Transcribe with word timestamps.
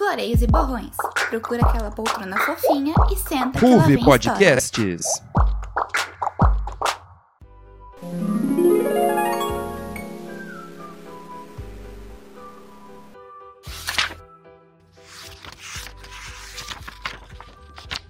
Floreios 0.00 0.40
e 0.40 0.46
borrões. 0.46 0.96
Procura 1.28 1.60
aquela 1.60 1.90
poltrona 1.90 2.34
fofinha 2.38 2.94
e 3.12 3.16
senta 3.16 3.58
que 3.58 3.66
lá 3.66 3.76
Ruve 3.76 3.96
vem 3.96 4.02
Podcasts. 4.02 5.04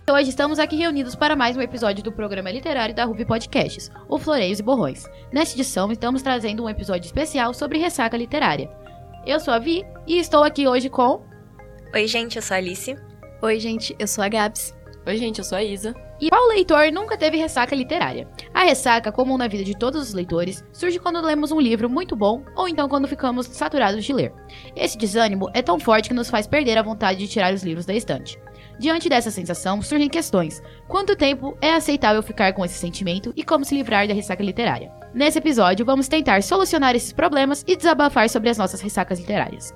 Hoje 0.09 0.29
estamos 0.29 0.61
aqui 0.61 0.77
reunidos 0.77 1.17
para 1.17 1.35
mais 1.35 1.57
um 1.57 1.61
episódio 1.61 2.05
do 2.05 2.13
programa 2.13 2.53
literário 2.53 2.95
da 2.95 3.05
Ruby 3.05 3.25
Podcasts, 3.25 3.91
o 4.09 4.17
Floreios 4.17 4.61
e 4.61 4.63
Borrões. 4.63 5.11
Nesta 5.33 5.57
edição, 5.57 5.91
estamos 5.91 6.23
trazendo 6.23 6.63
um 6.63 6.69
episódio 6.69 7.07
especial 7.07 7.53
sobre 7.53 7.79
ressaca 7.79 8.17
literária. 8.17 8.71
Eu 9.27 9.41
sou 9.41 9.53
a 9.53 9.59
Vi 9.59 9.85
e 10.07 10.21
estou 10.21 10.45
aqui 10.45 10.69
hoje 10.69 10.89
com. 10.89 11.29
Oi, 11.93 12.07
gente, 12.07 12.37
eu 12.37 12.43
sou 12.43 12.55
a 12.55 12.59
Alice. 12.59 12.97
Oi, 13.43 13.59
gente, 13.59 13.97
eu 13.99 14.07
sou 14.07 14.23
a 14.23 14.29
Gabs. 14.29 14.73
Oi, 15.05 15.17
gente, 15.17 15.39
eu 15.39 15.45
sou 15.45 15.59
a 15.59 15.65
Isa. 15.65 15.93
E 16.21 16.31
qual 16.31 16.47
leitor 16.47 16.93
nunca 16.93 17.17
teve 17.17 17.37
ressaca 17.37 17.75
literária? 17.75 18.29
A 18.55 18.63
ressaca, 18.63 19.11
comum 19.11 19.37
na 19.37 19.49
vida 19.49 19.65
de 19.65 19.77
todos 19.77 20.01
os 20.01 20.15
leitores, 20.15 20.65
surge 20.73 21.01
quando 21.01 21.21
lemos 21.21 21.51
um 21.51 21.61
livro 21.61 21.91
muito 21.91 22.15
bom 22.15 22.45
ou 22.55 22.69
então 22.69 22.89
quando 22.89 23.09
ficamos 23.09 23.47
saturados 23.47 24.05
de 24.05 24.13
ler. 24.13 24.33
Esse 24.77 24.97
desânimo 24.97 25.51
é 25.53 25.63
tão 25.63 25.81
forte 25.81 26.09
que 26.09 26.15
nos 26.15 26.31
faz 26.31 26.47
perder 26.47 26.79
a 26.79 26.83
vontade 26.83 27.19
de 27.19 27.27
tirar 27.27 27.53
os 27.53 27.65
livros 27.65 27.87
da 27.87 27.95
estante. 27.95 28.39
Diante 28.79 29.09
dessa 29.09 29.33
sensação, 29.33 29.83
surgem 29.83 30.09
questões: 30.09 30.63
quanto 30.87 31.17
tempo 31.17 31.59
é 31.61 31.73
aceitável 31.73 32.23
ficar 32.23 32.53
com 32.53 32.65
esse 32.65 32.79
sentimento 32.79 33.33
e 33.35 33.43
como 33.43 33.65
se 33.65 33.75
livrar 33.75 34.07
da 34.07 34.15
ressaca 34.15 34.45
literária? 34.45 34.93
Nesse 35.13 35.39
episódio, 35.39 35.85
vamos 35.85 36.07
tentar 36.07 36.41
solucionar 36.45 36.95
esses 36.95 37.13
problemas 37.13 37.65
e 37.67 37.75
desabafar 37.75 38.31
sobre 38.31 38.49
as 38.49 38.59
nossas 38.59 38.81
ressacas 38.81 39.19
literárias. 39.19 39.75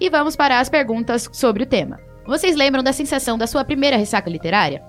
E 0.00 0.08
vamos 0.08 0.34
para 0.34 0.58
as 0.58 0.70
perguntas 0.70 1.28
sobre 1.30 1.62
o 1.62 1.66
tema. 1.66 2.00
Vocês 2.24 2.56
lembram 2.56 2.82
da 2.82 2.90
sensação 2.90 3.36
da 3.36 3.46
sua 3.46 3.62
primeira 3.64 3.98
ressaca 3.98 4.30
literária? 4.30 4.82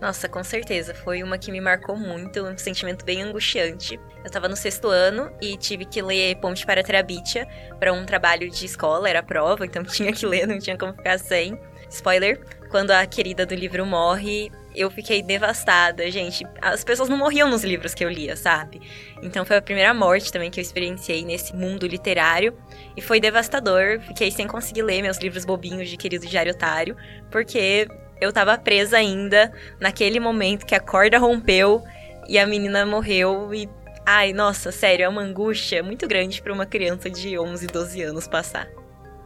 Nossa, 0.00 0.28
com 0.28 0.42
certeza. 0.42 0.94
Foi 0.94 1.22
uma 1.22 1.38
que 1.38 1.52
me 1.52 1.60
marcou 1.60 1.96
muito, 1.96 2.44
um 2.44 2.58
sentimento 2.58 3.04
bem 3.04 3.22
angustiante. 3.22 4.00
Eu 4.24 4.30
tava 4.30 4.48
no 4.48 4.56
sexto 4.56 4.88
ano 4.88 5.30
e 5.40 5.56
tive 5.56 5.84
que 5.84 6.02
ler 6.02 6.36
Ponte 6.40 6.66
para 6.66 6.82
Terabitia 6.82 7.46
para 7.78 7.92
um 7.92 8.04
trabalho 8.04 8.50
de 8.50 8.66
escola, 8.66 9.08
era 9.08 9.22
prova, 9.22 9.64
então 9.64 9.82
tinha 9.86 10.12
que 10.12 10.26
ler, 10.26 10.46
não 10.46 10.58
tinha 10.58 10.76
como 10.76 10.92
ficar 10.92 11.18
sem. 11.18 11.60
Spoiler, 11.90 12.40
quando 12.70 12.90
a 12.90 13.04
querida 13.06 13.46
do 13.46 13.54
livro 13.54 13.84
morre, 13.86 14.50
eu 14.74 14.90
fiquei 14.90 15.22
devastada, 15.22 16.08
gente. 16.10 16.46
As 16.60 16.84
pessoas 16.84 17.08
não 17.08 17.16
morriam 17.16 17.48
nos 17.48 17.64
livros 17.64 17.94
que 17.94 18.04
eu 18.04 18.08
lia, 18.08 18.36
sabe? 18.36 18.80
Então 19.22 19.44
foi 19.44 19.56
a 19.56 19.62
primeira 19.62 19.92
morte 19.92 20.30
também 20.30 20.50
que 20.50 20.60
eu 20.60 20.62
experienciei 20.62 21.24
nesse 21.24 21.54
mundo 21.56 21.86
literário. 21.86 22.54
E 22.96 23.00
foi 23.00 23.18
devastador. 23.18 24.00
Fiquei 24.00 24.30
sem 24.30 24.46
conseguir 24.46 24.82
ler 24.82 25.02
meus 25.02 25.18
livros 25.18 25.44
bobinhos 25.44 25.88
de 25.88 25.96
Querido 25.96 26.26
Diário 26.26 26.52
Otário, 26.52 26.96
porque 27.30 27.88
eu 28.20 28.32
tava 28.32 28.56
presa 28.58 28.98
ainda 28.98 29.52
naquele 29.80 30.20
momento 30.20 30.66
que 30.66 30.74
a 30.74 30.80
corda 30.80 31.18
rompeu 31.18 31.82
e 32.28 32.38
a 32.38 32.46
menina 32.46 32.84
morreu 32.84 33.52
e 33.54 33.68
ai, 34.04 34.32
nossa, 34.32 34.70
sério, 34.70 35.04
é 35.04 35.08
uma 35.08 35.22
angústia 35.22 35.82
muito 35.82 36.06
grande 36.06 36.40
para 36.40 36.52
uma 36.52 36.66
criança 36.66 37.10
de 37.10 37.38
11, 37.38 37.66
12 37.66 38.02
anos 38.02 38.28
passar. 38.28 38.68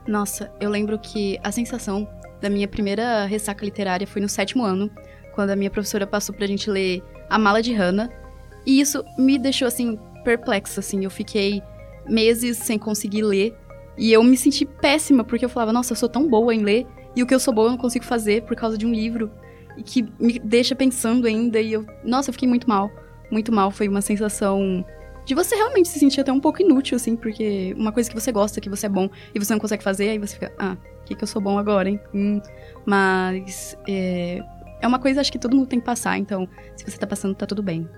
Nossa, 0.06 0.52
eu 0.60 0.68
lembro 0.68 0.98
que 0.98 1.38
a 1.42 1.52
sensação 1.52 2.08
da 2.42 2.50
minha 2.50 2.66
primeira 2.66 3.24
ressaca 3.24 3.64
literária 3.64 4.06
foi 4.06 4.20
no 4.20 4.28
sétimo 4.28 4.64
ano, 4.64 4.90
quando 5.32 5.50
a 5.50 5.56
minha 5.56 5.70
professora 5.70 6.06
passou 6.06 6.34
pra 6.34 6.46
gente 6.46 6.68
ler 6.68 7.02
A 7.30 7.38
Mala 7.38 7.62
de 7.62 7.72
Hannah. 7.72 8.10
E 8.66 8.80
isso 8.80 9.04
me 9.16 9.38
deixou, 9.38 9.66
assim, 9.68 9.98
perplexa, 10.24 10.80
assim. 10.80 11.04
Eu 11.04 11.10
fiquei 11.10 11.62
meses 12.06 12.58
sem 12.58 12.78
conseguir 12.78 13.22
ler. 13.22 13.56
E 13.96 14.12
eu 14.12 14.22
me 14.22 14.36
senti 14.36 14.66
péssima, 14.66 15.22
porque 15.22 15.44
eu 15.44 15.48
falava, 15.48 15.72
nossa, 15.72 15.92
eu 15.92 15.96
sou 15.96 16.08
tão 16.08 16.28
boa 16.28 16.54
em 16.54 16.62
ler. 16.62 16.86
E 17.14 17.22
o 17.22 17.26
que 17.26 17.34
eu 17.34 17.40
sou 17.40 17.54
boa 17.54 17.68
eu 17.68 17.70
não 17.70 17.78
consigo 17.78 18.04
fazer 18.04 18.42
por 18.42 18.56
causa 18.56 18.76
de 18.76 18.84
um 18.84 18.92
livro. 18.92 19.30
E 19.76 19.82
que 19.82 20.02
me 20.18 20.38
deixa 20.38 20.74
pensando 20.74 21.26
ainda. 21.26 21.60
E 21.60 21.72
eu, 21.72 21.86
nossa, 22.04 22.30
eu 22.30 22.32
fiquei 22.32 22.48
muito 22.48 22.68
mal. 22.68 22.90
Muito 23.30 23.52
mal. 23.52 23.70
Foi 23.70 23.88
uma 23.88 24.02
sensação 24.02 24.84
de 25.24 25.34
você 25.34 25.54
realmente 25.54 25.88
se 25.88 25.98
sentir 25.98 26.20
até 26.20 26.32
um 26.32 26.40
pouco 26.40 26.60
inútil, 26.60 26.96
assim, 26.96 27.14
porque 27.14 27.72
uma 27.76 27.92
coisa 27.92 28.10
que 28.10 28.20
você 28.20 28.32
gosta, 28.32 28.60
que 28.60 28.68
você 28.68 28.86
é 28.86 28.88
bom, 28.88 29.08
e 29.32 29.38
você 29.38 29.52
não 29.52 29.60
consegue 29.60 29.82
fazer, 29.82 30.08
aí 30.08 30.18
você 30.18 30.34
fica, 30.34 30.52
ah, 30.58 30.76
que, 31.12 31.18
que 31.18 31.24
eu 31.24 31.28
sou 31.28 31.40
bom 31.40 31.58
agora, 31.58 31.88
hein? 31.88 32.00
Hum. 32.14 32.40
Mas 32.84 33.76
é, 33.88 34.40
é 34.80 34.86
uma 34.86 34.98
coisa, 34.98 35.20
acho 35.20 35.30
que 35.32 35.38
todo 35.38 35.56
mundo 35.56 35.68
tem 35.68 35.78
que 35.78 35.86
passar, 35.86 36.18
então, 36.18 36.48
se 36.76 36.90
você 36.90 36.98
tá 36.98 37.06
passando, 37.06 37.34
tá 37.34 37.46
tudo 37.46 37.62
bem. 37.62 37.88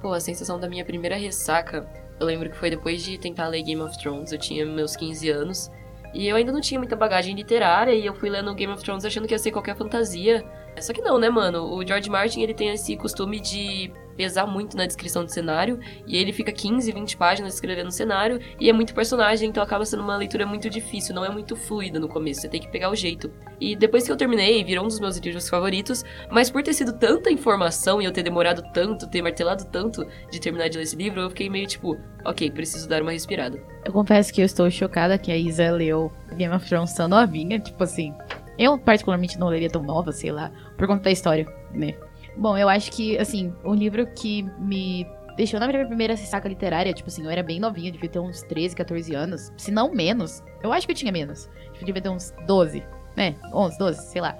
Pô, 0.00 0.12
a 0.12 0.20
sensação 0.20 0.58
da 0.58 0.68
minha 0.68 0.84
primeira 0.84 1.16
ressaca, 1.16 1.86
eu 2.18 2.26
lembro 2.26 2.50
que 2.50 2.56
foi 2.56 2.70
depois 2.70 3.02
de 3.02 3.18
tentar 3.18 3.48
ler 3.48 3.62
Game 3.62 3.80
of 3.82 3.96
Thrones, 3.98 4.32
eu 4.32 4.38
tinha 4.38 4.64
meus 4.64 4.96
15 4.96 5.28
anos, 5.28 5.70
e 6.12 6.26
eu 6.26 6.36
ainda 6.36 6.50
não 6.50 6.60
tinha 6.60 6.80
muita 6.80 6.96
bagagem 6.96 7.34
literária, 7.34 7.92
e 7.92 8.04
eu 8.04 8.14
fui 8.14 8.30
lendo 8.30 8.54
Game 8.54 8.72
of 8.72 8.82
Thrones 8.82 9.04
achando 9.04 9.28
que 9.28 9.34
ia 9.34 9.38
ser 9.38 9.52
qualquer 9.52 9.76
fantasia. 9.76 10.44
Só 10.80 10.92
que 10.92 11.02
não, 11.02 11.18
né, 11.18 11.28
mano? 11.28 11.64
O 11.72 11.86
George 11.86 12.08
Martin, 12.08 12.40
ele 12.40 12.54
tem 12.54 12.70
esse 12.70 12.96
costume 12.96 13.38
de 13.38 13.92
pesar 14.16 14.46
muito 14.46 14.76
na 14.76 14.86
descrição 14.86 15.24
do 15.24 15.32
cenário, 15.32 15.78
e 16.06 16.16
ele 16.16 16.32
fica 16.32 16.52
15, 16.52 16.92
20 16.92 17.16
páginas 17.16 17.54
escrevendo 17.54 17.88
o 17.88 17.92
cenário, 17.92 18.40
e 18.58 18.68
é 18.68 18.72
muito 18.72 18.94
personagem, 18.94 19.48
então 19.48 19.62
acaba 19.62 19.84
sendo 19.84 20.02
uma 20.02 20.16
leitura 20.16 20.46
muito 20.46 20.68
difícil, 20.68 21.14
não 21.14 21.24
é 21.24 21.30
muito 21.30 21.56
fluida 21.56 21.98
no 21.98 22.08
começo, 22.08 22.40
você 22.40 22.48
tem 22.48 22.60
que 22.60 22.68
pegar 22.68 22.90
o 22.90 22.96
jeito. 22.96 23.30
E 23.60 23.76
depois 23.76 24.04
que 24.04 24.12
eu 24.12 24.16
terminei, 24.16 24.64
virou 24.64 24.84
um 24.84 24.88
dos 24.88 25.00
meus 25.00 25.16
livros 25.18 25.48
favoritos, 25.48 26.04
mas 26.30 26.50
por 26.50 26.62
ter 26.62 26.72
sido 26.72 26.92
tanta 26.98 27.30
informação 27.30 28.00
e 28.00 28.04
eu 28.04 28.12
ter 28.12 28.22
demorado 28.22 28.62
tanto, 28.72 29.08
ter 29.08 29.22
martelado 29.22 29.64
tanto 29.66 30.06
de 30.30 30.40
terminar 30.40 30.68
de 30.68 30.78
ler 30.78 30.84
esse 30.84 30.96
livro, 30.96 31.20
eu 31.20 31.30
fiquei 31.30 31.48
meio 31.48 31.66
tipo, 31.66 31.98
ok, 32.24 32.50
preciso 32.50 32.88
dar 32.88 33.02
uma 33.02 33.12
respirada. 33.12 33.60
Eu 33.84 33.92
confesso 33.92 34.32
que 34.32 34.40
eu 34.40 34.44
estou 34.44 34.70
chocada 34.70 35.18
que 35.18 35.32
a 35.32 35.36
Isa 35.36 35.70
leu 35.70 36.12
Game 36.36 36.54
of 36.54 36.66
Thrones 36.68 36.92
tão 36.94 37.08
novinha, 37.08 37.58
tipo 37.58 37.82
assim. 37.82 38.14
Eu, 38.58 38.78
particularmente, 38.78 39.38
não 39.38 39.48
leria 39.48 39.70
tão 39.70 39.82
nova, 39.82 40.12
sei 40.12 40.30
lá, 40.30 40.50
por 40.76 40.86
conta 40.86 41.04
da 41.04 41.10
história, 41.10 41.46
né? 41.72 41.94
Bom, 42.36 42.56
eu 42.56 42.68
acho 42.68 42.90
que, 42.92 43.18
assim, 43.18 43.52
o 43.64 43.74
livro 43.74 44.06
que 44.14 44.42
me 44.58 45.06
deixou 45.36 45.58
na 45.58 45.66
minha 45.66 45.86
primeira 45.86 46.14
ressaca 46.14 46.48
literária, 46.48 46.92
tipo 46.92 47.08
assim, 47.08 47.24
eu 47.24 47.30
era 47.30 47.42
bem 47.42 47.58
novinha, 47.58 47.90
devia 47.90 48.08
ter 48.08 48.18
uns 48.18 48.42
13, 48.42 48.76
14 48.76 49.14
anos, 49.14 49.52
se 49.56 49.70
não 49.70 49.92
menos. 49.92 50.42
Eu 50.62 50.72
acho 50.72 50.86
que 50.86 50.92
eu 50.92 50.96
tinha 50.96 51.12
menos. 51.12 51.48
Eu 51.78 51.86
devia 51.86 52.02
ter 52.02 52.08
uns 52.08 52.32
12, 52.46 52.82
né? 53.16 53.36
11, 53.52 53.78
12, 53.78 54.02
sei 54.08 54.20
lá. 54.20 54.36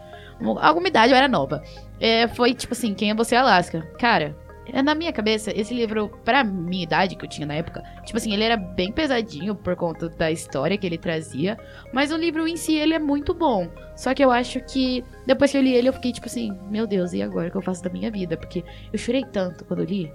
Alguma 0.61 0.89
idade 0.89 1.13
eu 1.13 1.17
era 1.17 1.29
nova. 1.29 1.63
É, 1.99 2.29
foi 2.29 2.55
tipo 2.55 2.73
assim, 2.73 2.95
Quem 2.95 3.11
é 3.11 3.15
Você, 3.15 3.37
Alaska? 3.37 3.83
Cara, 3.99 4.37
na 4.73 4.95
minha 4.95 5.13
cabeça, 5.13 5.51
esse 5.55 5.75
livro, 5.75 6.09
pra 6.25 6.45
minha 6.45 6.83
idade 6.83 7.17
que 7.17 7.25
eu 7.25 7.29
tinha 7.29 7.47
na 7.47 7.55
época, 7.55 7.83
tipo 8.05 8.17
assim, 8.17 8.33
ele 8.33 8.45
era 8.45 8.57
bem 8.57 8.93
pesadinho 8.93 9.55
por 9.55 9.75
conta 9.77 10.09
da 10.09 10.31
história 10.31 10.77
que 10.77 10.87
ele 10.87 10.99
trazia, 10.99 11.59
mas 11.93 12.13
o 12.13 12.17
livro 12.17 12.47
em 12.47 12.57
si, 12.57 12.75
ele 12.75 12.95
é 12.95 12.99
muito 12.99 13.35
bom. 13.35 13.69
Só 13.97 14.15
que 14.15 14.25
eu 14.25 14.31
acho 14.31 14.61
que, 14.61 15.05
depois 15.27 15.51
que 15.51 15.59
eu 15.59 15.63
li 15.63 15.75
ele, 15.75 15.89
eu 15.89 15.93
fiquei 15.93 16.13
tipo 16.13 16.27
assim, 16.27 16.57
meu 16.71 16.87
Deus, 16.87 17.13
e 17.13 17.23
agora 17.23 17.49
o 17.49 17.51
que 17.51 17.57
eu 17.57 17.63
faço 17.63 17.83
da 17.83 17.91
minha 17.91 18.11
vida? 18.11 18.37
Porque 18.37 18.65
eu 18.93 18.99
chorei 18.99 19.25
tanto 19.25 19.65
quando 19.65 19.81
eu 19.81 19.87
li. 19.87 20.13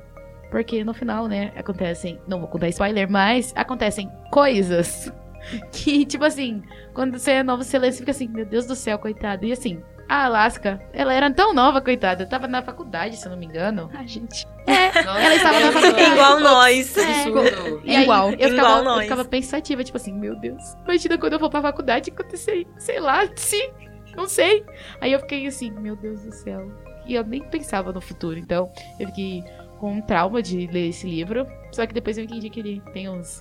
Porque 0.50 0.84
no 0.84 0.94
final, 0.94 1.28
né, 1.28 1.52
acontecem, 1.56 2.20
não 2.28 2.40
vou 2.40 2.48
contar 2.48 2.70
spoiler, 2.70 3.10
mas 3.10 3.52
acontecem 3.56 4.10
coisas 4.32 5.12
que, 5.72 6.06
tipo 6.06 6.24
assim, 6.24 6.64
quando 6.94 7.18
você 7.18 7.32
é 7.32 7.44
novo, 7.44 7.64
você 7.64 7.78
lê, 7.78 7.92
você 7.92 8.00
fica 8.00 8.12
assim, 8.12 8.28
meu 8.28 8.46
Deus 8.46 8.66
do 8.66 8.76
céu, 8.76 8.98
coitado. 8.98 9.46
E 9.46 9.52
assim, 9.52 9.82
a 10.08 10.26
Alaska, 10.26 10.80
ela 10.94 11.14
era 11.14 11.32
tão 11.32 11.54
nova, 11.54 11.82
coitada. 11.82 12.24
Eu 12.24 12.30
tava 12.30 12.48
na 12.48 12.62
faculdade, 12.62 13.18
se 13.18 13.26
eu 13.26 13.32
não 13.32 13.38
me 13.38 13.46
engano. 13.46 13.90
Ah, 13.94 14.06
gente. 14.06 14.48
É, 14.68 14.98
ela 15.00 15.36
estava 15.36 15.60
na 15.60 15.72
faculdade. 15.72 16.12
Igual 16.12 16.40
nós. 16.40 16.98
É. 16.98 17.24
Absurdo. 17.24 17.82
Aí, 17.88 18.04
Igual. 18.04 18.30
eu 18.32 18.38
ficava, 18.38 18.54
Igual 18.56 18.78
eu 18.78 18.84
nós. 18.84 19.04
ficava 19.04 19.26
pensativa, 19.26 19.84
tipo 19.84 19.98
assim, 19.98 20.14
meu 20.14 20.36
Deus. 20.36 20.62
Imagina 20.84 21.18
quando 21.18 21.34
eu 21.34 21.40
for 21.40 21.50
pra 21.50 21.62
faculdade 21.62 22.12
acontecer, 22.12 22.68
sei 22.78 23.00
lá, 23.00 23.28
sim, 23.36 23.70
não 24.16 24.28
sei. 24.28 24.64
Aí 25.02 25.12
eu 25.12 25.20
fiquei 25.20 25.48
assim, 25.48 25.72
meu 25.72 25.96
Deus 25.96 26.22
do 26.24 26.32
céu. 26.32 26.72
E 27.08 27.14
eu 27.16 27.24
nem 27.24 27.42
pensava 27.44 27.92
no 27.92 28.02
futuro, 28.02 28.38
então 28.40 28.72
eu 29.00 29.08
fiquei 29.08 29.44
com 29.80 29.94
um 29.94 30.02
trauma 30.02 30.42
de 30.42 30.68
ler 30.68 30.90
esse 30.90 31.08
livro. 31.08 31.46
Só 31.72 31.86
que 31.86 31.94
depois 31.94 32.18
eu 32.18 32.24
entendi 32.24 32.50
que 32.50 32.60
ele 32.60 32.82
tem 32.94 33.10
uns, 33.10 33.40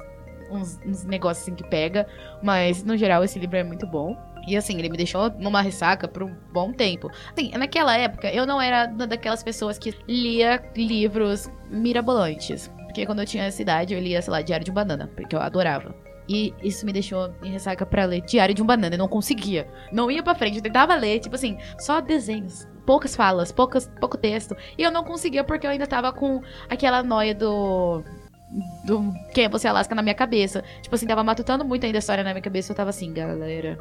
uns, 0.51 0.79
uns 0.85 1.05
negócios 1.05 1.47
assim 1.47 1.55
que 1.55 1.65
pega. 1.69 2.07
Mas, 2.43 2.83
no 2.83 2.97
geral, 2.97 3.23
esse 3.25 3.39
livro 3.39 3.57
é 3.57 3.65
muito 3.65 3.87
bom. 3.87 4.17
E 4.47 4.57
assim, 4.57 4.79
ele 4.79 4.89
me 4.89 4.97
deixou 4.97 5.31
numa 5.39 5.61
ressaca 5.61 6.07
por 6.07 6.23
um 6.23 6.35
bom 6.53 6.73
tempo. 6.73 7.11
Assim, 7.33 7.51
naquela 7.57 7.97
época, 7.97 8.31
eu 8.33 8.47
não 8.47 8.61
era 8.61 8.91
uma 8.91 9.07
daquelas 9.07 9.43
pessoas 9.43 9.79
que 9.79 9.95
lia 10.07 10.63
livros 10.77 11.51
mirabolantes. 11.71 12.71
Porque 12.85 13.07
quando 13.07 13.21
eu 13.21 13.27
tinha 13.27 13.45
essa 13.45 13.61
idade, 13.61 13.95
eu 13.95 14.01
lia, 14.01 14.23
sei 14.23 14.31
lá, 14.31 14.43
Diário 14.43 14.65
de 14.65 14.71
um 14.71 14.75
Banana, 14.75 15.11
porque 15.17 15.35
eu 15.35 15.41
adorava. 15.41 15.95
E 16.29 16.55
isso 16.63 16.87
me 16.87 16.93
deixou 16.93 17.35
em 17.43 17.51
ressaca 17.51 17.85
pra 17.85 18.05
ler 18.05 18.23
Diário 18.23 18.55
de 18.55 18.63
um 18.63 18.67
Banana. 18.67 18.95
Eu 18.95 18.99
não 18.99 19.09
conseguia. 19.09 19.67
Não 19.93 20.11
ia 20.11 20.23
pra 20.23 20.35
frente. 20.35 20.57
Eu 20.57 20.63
tentava 20.63 20.95
ler, 20.95 21.21
tipo 21.21 21.35
assim, 21.35 21.59
só 21.79 22.01
desenhos. 22.01 22.67
Poucas 22.87 23.17
falas, 23.17 23.51
poucas, 23.51 23.91
pouco 24.01 24.17
texto. 24.17 24.57
E 24.79 24.83
eu 24.83 24.91
não 24.91 25.05
conseguia 25.05 25.45
porque 25.45 25.67
eu 25.67 25.71
ainda 25.71 25.87
tava 25.87 26.13
com 26.13 26.41
aquela 26.69 27.03
noia 27.03 27.35
do. 27.35 28.03
Do 28.85 29.13
Quem 29.35 29.47
é 29.47 29.49
você, 29.49 29.67
Alaska, 29.67 29.95
na 29.95 30.03
minha 30.03 30.15
cabeça. 30.15 30.63
Tipo 30.81 30.95
assim, 30.95 31.07
tava 31.07 31.25
matutando 31.25 31.65
muito 31.65 31.85
ainda 31.85 31.99
a 31.99 32.01
história 32.01 32.23
na 32.23 32.31
minha 32.31 32.43
cabeça. 32.43 32.73
Eu 32.73 32.77
tava 32.77 32.91
assim, 32.91 33.13
galera. 33.13 33.79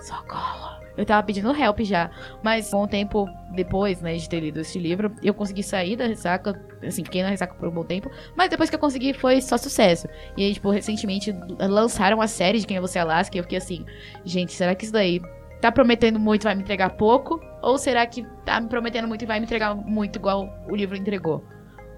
Socorro. 0.00 0.80
Eu 0.96 1.06
tava 1.06 1.22
pedindo 1.22 1.50
help 1.54 1.80
já. 1.80 2.10
Mas, 2.42 2.72
um 2.74 2.86
tempo 2.86 3.26
depois, 3.54 4.00
né, 4.02 4.14
de 4.14 4.28
ter 4.28 4.40
lido 4.40 4.60
esse 4.60 4.78
livro, 4.78 5.14
eu 5.22 5.32
consegui 5.32 5.62
sair 5.62 5.96
da 5.96 6.06
ressaca. 6.06 6.60
Assim, 6.86 7.04
fiquei 7.04 7.22
na 7.22 7.30
ressaca 7.30 7.54
por 7.54 7.68
um 7.68 7.72
bom 7.72 7.84
tempo. 7.84 8.10
Mas 8.36 8.50
depois 8.50 8.68
que 8.68 8.76
eu 8.76 8.80
consegui, 8.80 9.12
foi 9.14 9.40
só 9.40 9.56
sucesso. 9.56 10.08
E 10.36 10.44
aí, 10.44 10.54
tipo, 10.54 10.70
recentemente 10.70 11.34
lançaram 11.58 12.20
a 12.20 12.26
série 12.26 12.58
de 12.58 12.66
Quem 12.66 12.76
é 12.76 12.80
Você 12.80 12.98
Alaska. 12.98 13.36
E 13.36 13.38
eu 13.38 13.44
fiquei 13.44 13.58
assim, 13.58 13.84
gente, 14.24 14.52
será 14.52 14.74
que 14.74 14.84
isso 14.84 14.92
daí 14.92 15.20
tá 15.60 15.70
prometendo 15.70 16.18
muito 16.18 16.42
e 16.42 16.44
vai 16.44 16.54
me 16.54 16.62
entregar 16.62 16.90
pouco? 16.90 17.40
Ou 17.62 17.78
será 17.78 18.06
que 18.06 18.26
tá 18.44 18.60
me 18.60 18.68
prometendo 18.68 19.06
muito 19.06 19.22
e 19.22 19.26
vai 19.26 19.38
me 19.38 19.46
entregar 19.46 19.74
muito 19.74 20.16
igual 20.16 20.48
o 20.68 20.74
livro 20.74 20.96
entregou? 20.96 21.44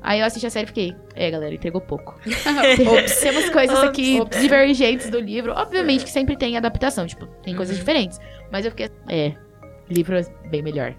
Aí 0.02 0.20
eu 0.20 0.26
assisti 0.26 0.46
a 0.46 0.50
série 0.50 0.64
e 0.64 0.66
fiquei, 0.66 0.96
é, 1.14 1.30
galera, 1.30 1.54
entregou 1.54 1.80
pouco. 1.80 2.18
Ops, 2.26 3.20
temos 3.20 3.48
coisas 3.50 3.78
aqui 3.78 4.20
Ops. 4.20 4.40
divergentes 4.40 5.08
do 5.08 5.20
livro. 5.20 5.52
Obviamente 5.52 6.04
que 6.04 6.10
sempre 6.10 6.36
tem 6.36 6.56
adaptação, 6.56 7.06
tipo, 7.06 7.26
tem 7.42 7.54
coisas 7.54 7.76
diferentes. 7.76 8.18
Mas 8.50 8.64
eu 8.64 8.72
fiquei, 8.72 8.90
é, 9.08 9.34
livro 9.88 10.16
é 10.16 10.22
bem 10.48 10.62
melhor. 10.62 10.94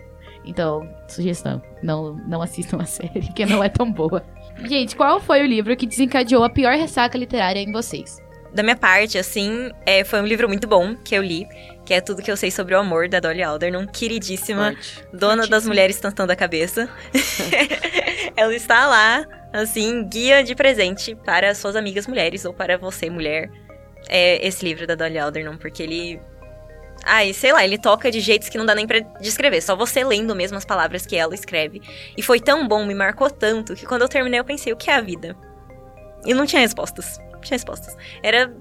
Então, 0.45 0.87
sugestão, 1.07 1.61
não, 1.81 2.15
não 2.27 2.41
assistam 2.41 2.77
a 2.81 2.85
série, 2.85 3.31
que 3.33 3.45
não 3.45 3.63
é 3.63 3.69
tão 3.69 3.91
boa. 3.91 4.23
Gente, 4.65 4.95
qual 4.95 5.19
foi 5.19 5.41
o 5.41 5.45
livro 5.45 5.75
que 5.75 5.85
desencadeou 5.85 6.43
a 6.43 6.49
pior 6.49 6.75
ressaca 6.75 7.17
literária 7.17 7.59
em 7.59 7.71
vocês? 7.71 8.21
Da 8.53 8.61
minha 8.61 8.75
parte, 8.75 9.17
assim, 9.17 9.71
é, 9.83 10.03
foi 10.03 10.21
um 10.21 10.25
livro 10.25 10.47
muito 10.47 10.67
bom 10.67 10.95
que 10.95 11.15
eu 11.15 11.23
li, 11.23 11.47
que 11.83 11.93
é 11.93 11.99
Tudo 11.99 12.21
Que 12.21 12.29
Eu 12.29 12.37
Sei 12.37 12.51
Sobre 12.51 12.75
o 12.75 12.79
Amor, 12.79 13.09
da 13.09 13.19
Dolly 13.19 13.41
Aldernon, 13.41 13.87
queridíssima, 13.87 14.73
Forte. 14.73 15.03
dona 15.11 15.47
das 15.47 15.65
mulheres 15.65 15.99
tantando 15.99 16.31
a 16.31 16.35
cabeça. 16.35 16.87
Ela 18.37 18.53
está 18.55 18.85
lá, 18.85 19.25
assim, 19.51 20.07
guia 20.07 20.43
de 20.43 20.53
presente 20.53 21.15
para 21.15 21.55
suas 21.55 21.75
amigas 21.75 22.05
mulheres 22.05 22.45
ou 22.45 22.53
para 22.53 22.77
você, 22.77 23.09
mulher. 23.09 23.49
É 24.07 24.45
esse 24.45 24.63
livro 24.63 24.85
da 24.85 24.93
Dolly 24.93 25.17
Aldernon, 25.17 25.57
porque 25.57 25.81
ele. 25.81 26.21
Ai, 27.03 27.33
sei 27.33 27.51
lá, 27.51 27.65
ele 27.65 27.79
toca 27.79 28.11
de 28.11 28.19
jeitos 28.19 28.49
que 28.49 28.57
não 28.57 28.65
dá 28.65 28.75
nem 28.75 28.85
pra 28.85 28.99
descrever, 29.19 29.61
só 29.61 29.75
você 29.75 30.03
lendo 30.03 30.35
mesmo 30.35 30.57
as 30.57 30.63
palavras 30.63 31.07
que 31.07 31.15
ela 31.15 31.33
escreve. 31.33 31.81
E 32.15 32.21
foi 32.21 32.39
tão 32.39 32.67
bom, 32.67 32.85
me 32.85 32.93
marcou 32.93 33.29
tanto, 33.31 33.75
que 33.75 33.85
quando 33.85 34.03
eu 34.03 34.07
terminei 34.07 34.39
eu 34.39 34.45
pensei, 34.45 34.71
o 34.71 34.77
que 34.77 34.91
é 34.91 34.95
a 34.95 35.01
vida? 35.01 35.35
E 36.23 36.33
não 36.33 36.45
tinha 36.45 36.61
respostas. 36.61 37.19
Respostas. 37.49 37.95
Era 38.21 38.53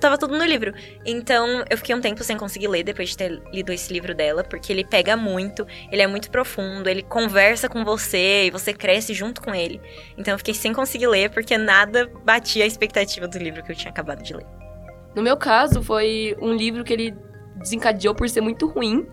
tava 0.00 0.16
tudo 0.16 0.36
no 0.36 0.44
livro. 0.44 0.72
Então, 1.04 1.62
eu 1.68 1.76
fiquei 1.76 1.94
um 1.94 2.00
tempo 2.00 2.24
sem 2.24 2.36
conseguir 2.36 2.68
ler 2.68 2.82
depois 2.82 3.10
de 3.10 3.16
ter 3.16 3.42
lido 3.52 3.70
esse 3.70 3.92
livro 3.92 4.14
dela, 4.14 4.42
porque 4.42 4.72
ele 4.72 4.84
pega 4.84 5.16
muito, 5.16 5.66
ele 5.92 6.02
é 6.02 6.06
muito 6.06 6.30
profundo, 6.30 6.88
ele 6.88 7.02
conversa 7.02 7.68
com 7.68 7.84
você 7.84 8.46
e 8.46 8.50
você 8.50 8.72
cresce 8.72 9.12
junto 9.12 9.42
com 9.42 9.54
ele. 9.54 9.80
Então, 10.16 10.32
eu 10.32 10.38
fiquei 10.38 10.54
sem 10.54 10.72
conseguir 10.72 11.06
ler 11.06 11.30
porque 11.30 11.56
nada 11.56 12.10
batia 12.24 12.64
a 12.64 12.66
expectativa 12.66 13.28
do 13.28 13.38
livro 13.38 13.62
que 13.62 13.70
eu 13.70 13.76
tinha 13.76 13.90
acabado 13.90 14.22
de 14.22 14.34
ler. 14.34 14.46
No 15.14 15.22
meu 15.22 15.36
caso, 15.36 15.82
foi 15.82 16.36
um 16.40 16.54
livro 16.54 16.82
que 16.82 16.92
ele 16.92 17.14
desencadeou 17.56 18.14
por 18.14 18.28
ser 18.28 18.40
muito 18.40 18.66
ruim. 18.66 19.06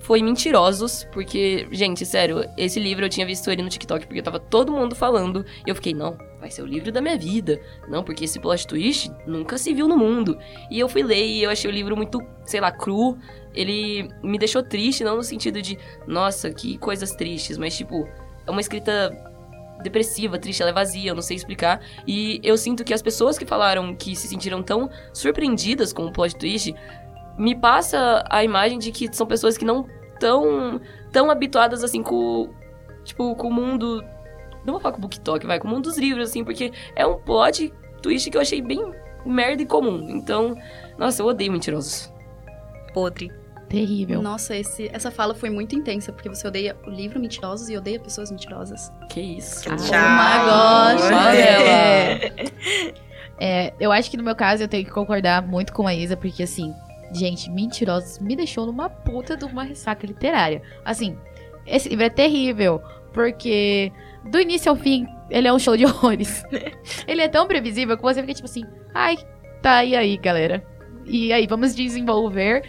Foi 0.00 0.22
Mentirosos, 0.22 1.06
porque, 1.12 1.68
gente, 1.70 2.06
sério, 2.06 2.44
esse 2.56 2.80
livro 2.80 3.04
eu 3.04 3.08
tinha 3.08 3.26
visto 3.26 3.50
ele 3.50 3.62
no 3.62 3.68
TikTok 3.68 4.06
porque 4.06 4.22
tava 4.22 4.40
todo 4.40 4.72
mundo 4.72 4.94
falando. 4.94 5.44
E 5.66 5.70
eu 5.70 5.74
fiquei, 5.74 5.92
não, 5.92 6.16
vai 6.40 6.50
ser 6.50 6.62
o 6.62 6.66
livro 6.66 6.90
da 6.90 7.00
minha 7.00 7.18
vida. 7.18 7.60
Não, 7.86 8.02
porque 8.02 8.24
esse 8.24 8.40
plot 8.40 8.66
twist 8.66 9.12
nunca 9.26 9.58
se 9.58 9.74
viu 9.74 9.86
no 9.86 9.96
mundo. 9.96 10.38
E 10.70 10.80
eu 10.80 10.88
fui 10.88 11.02
ler 11.02 11.24
e 11.24 11.42
eu 11.42 11.50
achei 11.50 11.70
o 11.70 11.72
livro 11.72 11.96
muito, 11.96 12.18
sei 12.44 12.60
lá, 12.60 12.72
cru. 12.72 13.16
Ele 13.54 14.08
me 14.22 14.38
deixou 14.38 14.62
triste, 14.62 15.04
não 15.04 15.16
no 15.16 15.22
sentido 15.22 15.60
de, 15.60 15.78
nossa, 16.06 16.50
que 16.50 16.78
coisas 16.78 17.12
tristes, 17.12 17.58
mas 17.58 17.76
tipo, 17.76 18.08
é 18.46 18.50
uma 18.50 18.60
escrita 18.60 19.14
depressiva, 19.82 20.38
triste, 20.38 20.62
ela 20.62 20.70
é 20.70 20.74
vazia, 20.74 21.10
eu 21.10 21.14
não 21.14 21.22
sei 21.22 21.36
explicar. 21.36 21.80
E 22.06 22.40
eu 22.42 22.56
sinto 22.56 22.84
que 22.84 22.94
as 22.94 23.02
pessoas 23.02 23.38
que 23.38 23.46
falaram 23.46 23.94
que 23.94 24.14
se 24.14 24.28
sentiram 24.28 24.62
tão 24.62 24.90
surpreendidas 25.12 25.92
com 25.92 26.06
o 26.06 26.12
plot 26.12 26.36
twist 26.36 26.74
me 27.40 27.54
passa 27.54 28.22
a 28.28 28.44
imagem 28.44 28.78
de 28.78 28.92
que 28.92 29.12
são 29.12 29.26
pessoas 29.26 29.56
que 29.56 29.64
não 29.64 29.86
tão 30.18 30.80
tão 31.10 31.30
habituadas 31.30 31.82
assim 31.82 32.02
com 32.02 32.50
tipo 33.02 33.34
com 33.34 33.48
o 33.48 33.52
mundo 33.52 34.04
não 34.64 34.74
vou 34.74 34.80
falar 34.80 34.92
com 34.92 34.98
o 34.98 35.02
BookTok, 35.02 35.46
vai 35.46 35.58
com 35.58 35.66
o 35.66 35.70
mundo 35.70 35.84
dos 35.84 35.98
livros 35.98 36.28
assim, 36.28 36.44
porque 36.44 36.72
é 36.94 37.06
um 37.06 37.18
plot 37.18 37.72
twist 38.02 38.30
que 38.30 38.36
eu 38.36 38.40
achei 38.40 38.60
bem 38.60 38.92
merda 39.24 39.62
e 39.62 39.66
comum. 39.66 40.06
Então, 40.10 40.54
nossa, 40.98 41.22
eu 41.22 41.26
odeio 41.26 41.50
mentirosos. 41.50 42.12
Podre. 42.92 43.32
Terrível. 43.68 44.20
Nossa, 44.20 44.56
esse, 44.56 44.90
essa 44.92 45.12
fala 45.12 45.32
foi 45.32 45.48
muito 45.48 45.76
intensa, 45.76 46.12
porque 46.12 46.28
você 46.28 46.46
odeia 46.46 46.76
o 46.84 46.90
livro 46.90 47.20
Mentirosos 47.20 47.70
e 47.70 47.76
odeia 47.76 48.00
pessoas 48.00 48.30
mentirosas. 48.30 48.92
Que 49.08 49.20
isso? 49.20 49.68
Ah, 49.92 50.96
Tchau. 50.98 52.96
É, 53.42 53.72
eu 53.80 53.90
acho 53.90 54.10
que 54.10 54.18
no 54.18 54.22
meu 54.22 54.36
caso 54.36 54.62
eu 54.62 54.68
tenho 54.68 54.84
que 54.84 54.90
concordar 54.90 55.40
muito 55.40 55.72
com 55.72 55.86
a 55.86 55.94
Isa, 55.94 56.14
porque 56.14 56.42
assim, 56.42 56.74
gente, 57.12 57.50
Mentirosos 57.50 58.18
me 58.18 58.36
deixou 58.36 58.66
numa 58.66 58.88
puta 58.88 59.36
de 59.36 59.44
uma 59.44 59.64
ressaca 59.64 60.06
literária. 60.06 60.62
Assim, 60.84 61.16
esse 61.66 61.88
livro 61.88 62.04
é 62.04 62.10
terrível, 62.10 62.80
porque 63.12 63.92
do 64.30 64.40
início 64.40 64.70
ao 64.70 64.76
fim 64.76 65.06
ele 65.30 65.48
é 65.48 65.52
um 65.52 65.58
show 65.58 65.76
de 65.76 65.84
horrores. 65.86 66.44
ele 67.06 67.22
é 67.22 67.28
tão 67.28 67.46
previsível 67.46 67.96
que 67.96 68.02
você 68.02 68.20
fica 68.20 68.34
tipo 68.34 68.48
assim, 68.48 68.64
ai, 68.94 69.16
tá, 69.62 69.84
e 69.84 69.94
aí, 69.94 70.16
galera? 70.16 70.64
E 71.06 71.32
aí, 71.32 71.46
vamos 71.46 71.74
desenvolver. 71.74 72.62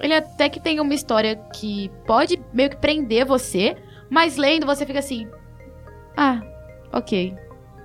Ele 0.00 0.14
até 0.14 0.48
que 0.48 0.60
tem 0.60 0.78
uma 0.78 0.94
história 0.94 1.36
que 1.54 1.90
pode 2.06 2.40
meio 2.52 2.70
que 2.70 2.76
prender 2.76 3.24
você, 3.24 3.76
mas 4.08 4.36
lendo 4.36 4.66
você 4.66 4.86
fica 4.86 5.00
assim, 5.00 5.28
ah, 6.16 6.40
ok. 6.92 7.34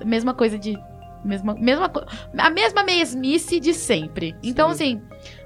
Mesma 0.03 0.33
coisa 0.33 0.57
de. 0.57 0.75
Mesma, 1.23 1.53
mesma, 1.55 1.89
a 2.37 2.49
mesma 2.49 2.83
mesmice 2.83 3.59
de 3.59 3.73
sempre. 3.73 4.35
Então, 4.43 4.69
assim, 4.69 5.01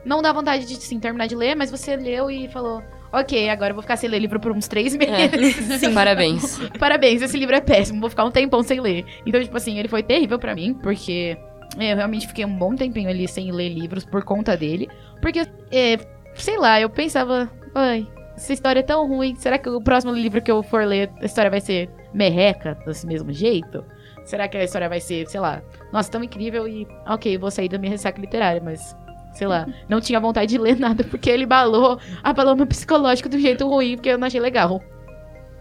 não 0.07 0.21
dá 0.21 0.31
vontade 0.31 0.65
de 0.65 0.73
assim, 0.75 0.99
terminar 0.99 1.27
de 1.27 1.35
ler, 1.35 1.55
mas 1.55 1.69
você 1.69 1.95
leu 1.95 2.31
e 2.31 2.47
falou: 2.47 2.81
Ok, 3.11 3.49
agora 3.49 3.71
eu 3.71 3.75
vou 3.75 3.81
ficar 3.81 3.97
sem 3.97 4.09
ler 4.09 4.19
livro 4.19 4.39
por 4.39 4.51
uns 4.51 4.67
três 4.67 4.95
meses. 4.95 5.55
Sim, 5.79 5.93
parabéns. 5.93 6.59
Parabéns, 6.79 7.21
esse 7.21 7.37
livro 7.37 7.55
é 7.55 7.61
péssimo, 7.61 7.99
vou 7.99 8.09
ficar 8.09 8.25
um 8.25 8.31
tempão 8.31 8.63
sem 8.63 8.79
ler. 8.79 9.05
Então, 9.25 9.41
tipo 9.41 9.55
assim, 9.55 9.77
ele 9.77 9.87
foi 9.87 10.01
terrível 10.01 10.39
pra 10.39 10.55
mim, 10.55 10.73
porque 10.73 11.37
é, 11.77 11.91
eu 11.91 11.97
realmente 11.97 12.27
fiquei 12.27 12.45
um 12.45 12.57
bom 12.57 12.75
tempinho 12.75 13.09
ali 13.09 13.27
sem 13.27 13.51
ler 13.51 13.69
livros 13.69 14.05
por 14.05 14.23
conta 14.23 14.55
dele. 14.55 14.89
Porque, 15.21 15.41
é, 15.71 15.97
sei 16.35 16.57
lá, 16.57 16.79
eu 16.79 16.89
pensava, 16.89 17.49
ai, 17.75 18.07
essa 18.35 18.53
história 18.53 18.79
é 18.79 18.83
tão 18.83 19.07
ruim, 19.07 19.35
será 19.35 19.57
que 19.57 19.69
o 19.69 19.81
próximo 19.81 20.13
livro 20.13 20.41
que 20.41 20.51
eu 20.51 20.61
for 20.61 20.85
ler, 20.85 21.09
a 21.21 21.25
história 21.25 21.49
vai 21.49 21.59
ser 21.59 21.89
merreca 22.13 22.75
desse 22.85 23.05
mesmo 23.07 23.31
jeito? 23.33 23.83
Será 24.23 24.47
que 24.47 24.57
a 24.57 24.63
história 24.63 24.89
vai 24.89 24.99
ser, 24.99 25.25
sei 25.27 25.39
lá, 25.39 25.61
nossa, 25.91 26.11
tão 26.11 26.23
incrível 26.23 26.67
e, 26.67 26.85
ok, 27.07 27.37
vou 27.37 27.49
sair 27.49 27.69
da 27.69 27.77
minha 27.77 27.91
ressaca 27.91 28.19
literária, 28.19 28.61
mas, 28.63 28.95
sei 29.37 29.45
lá, 29.45 29.67
não 29.87 30.01
tinha 30.01 30.19
vontade 30.19 30.49
de 30.49 30.57
ler 30.57 30.77
nada 30.79 31.03
porque 31.03 31.29
ele 31.29 31.45
balou, 31.45 31.99
abalou 32.23 32.55
meu 32.55 32.65
psicológico 32.65 33.29
do 33.29 33.39
jeito 33.39 33.67
ruim, 33.67 33.95
porque 33.95 34.09
eu 34.09 34.17
não 34.17 34.27
achei 34.27 34.39
legal. 34.39 34.81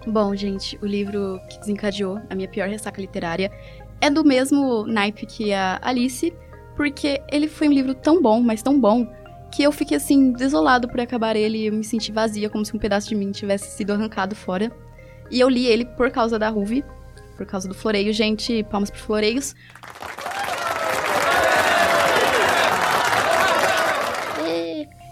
Bom, 0.06 0.34
gente, 0.34 0.78
o 0.80 0.86
livro 0.86 1.38
que 1.50 1.58
desencadeou 1.60 2.18
a 2.30 2.34
minha 2.34 2.48
pior 2.48 2.68
ressaca 2.68 3.00
literária 3.00 3.50
é 4.00 4.08
do 4.08 4.24
mesmo 4.24 4.86
naipe 4.86 5.26
que 5.26 5.52
a 5.52 5.78
Alice, 5.82 6.32
porque 6.74 7.20
ele 7.30 7.48
foi 7.48 7.68
um 7.68 7.72
livro 7.72 7.94
tão 7.94 8.22
bom, 8.22 8.40
mas 8.40 8.62
tão 8.62 8.80
bom, 8.80 9.06
que 9.52 9.62
eu 9.62 9.72
fiquei 9.72 9.96
assim, 9.96 10.32
desolado 10.32 10.88
por 10.88 11.00
acabar 11.00 11.36
ele 11.36 11.66
eu 11.66 11.72
me 11.72 11.84
senti 11.84 12.12
vazia, 12.12 12.48
como 12.48 12.64
se 12.64 12.74
um 12.74 12.78
pedaço 12.78 13.08
de 13.08 13.14
mim 13.14 13.30
tivesse 13.30 13.76
sido 13.76 13.92
arrancado 13.92 14.34
fora. 14.34 14.70
E 15.30 15.40
eu 15.40 15.48
li 15.48 15.66
ele 15.66 15.84
por 15.84 16.10
causa 16.10 16.38
da 16.38 16.48
Ruve, 16.48 16.84
por 17.36 17.46
causa 17.46 17.68
do 17.68 17.74
floreio. 17.74 18.12
Gente, 18.12 18.62
palmas 18.64 18.90
pro 18.90 19.00
floreios. 19.00 19.54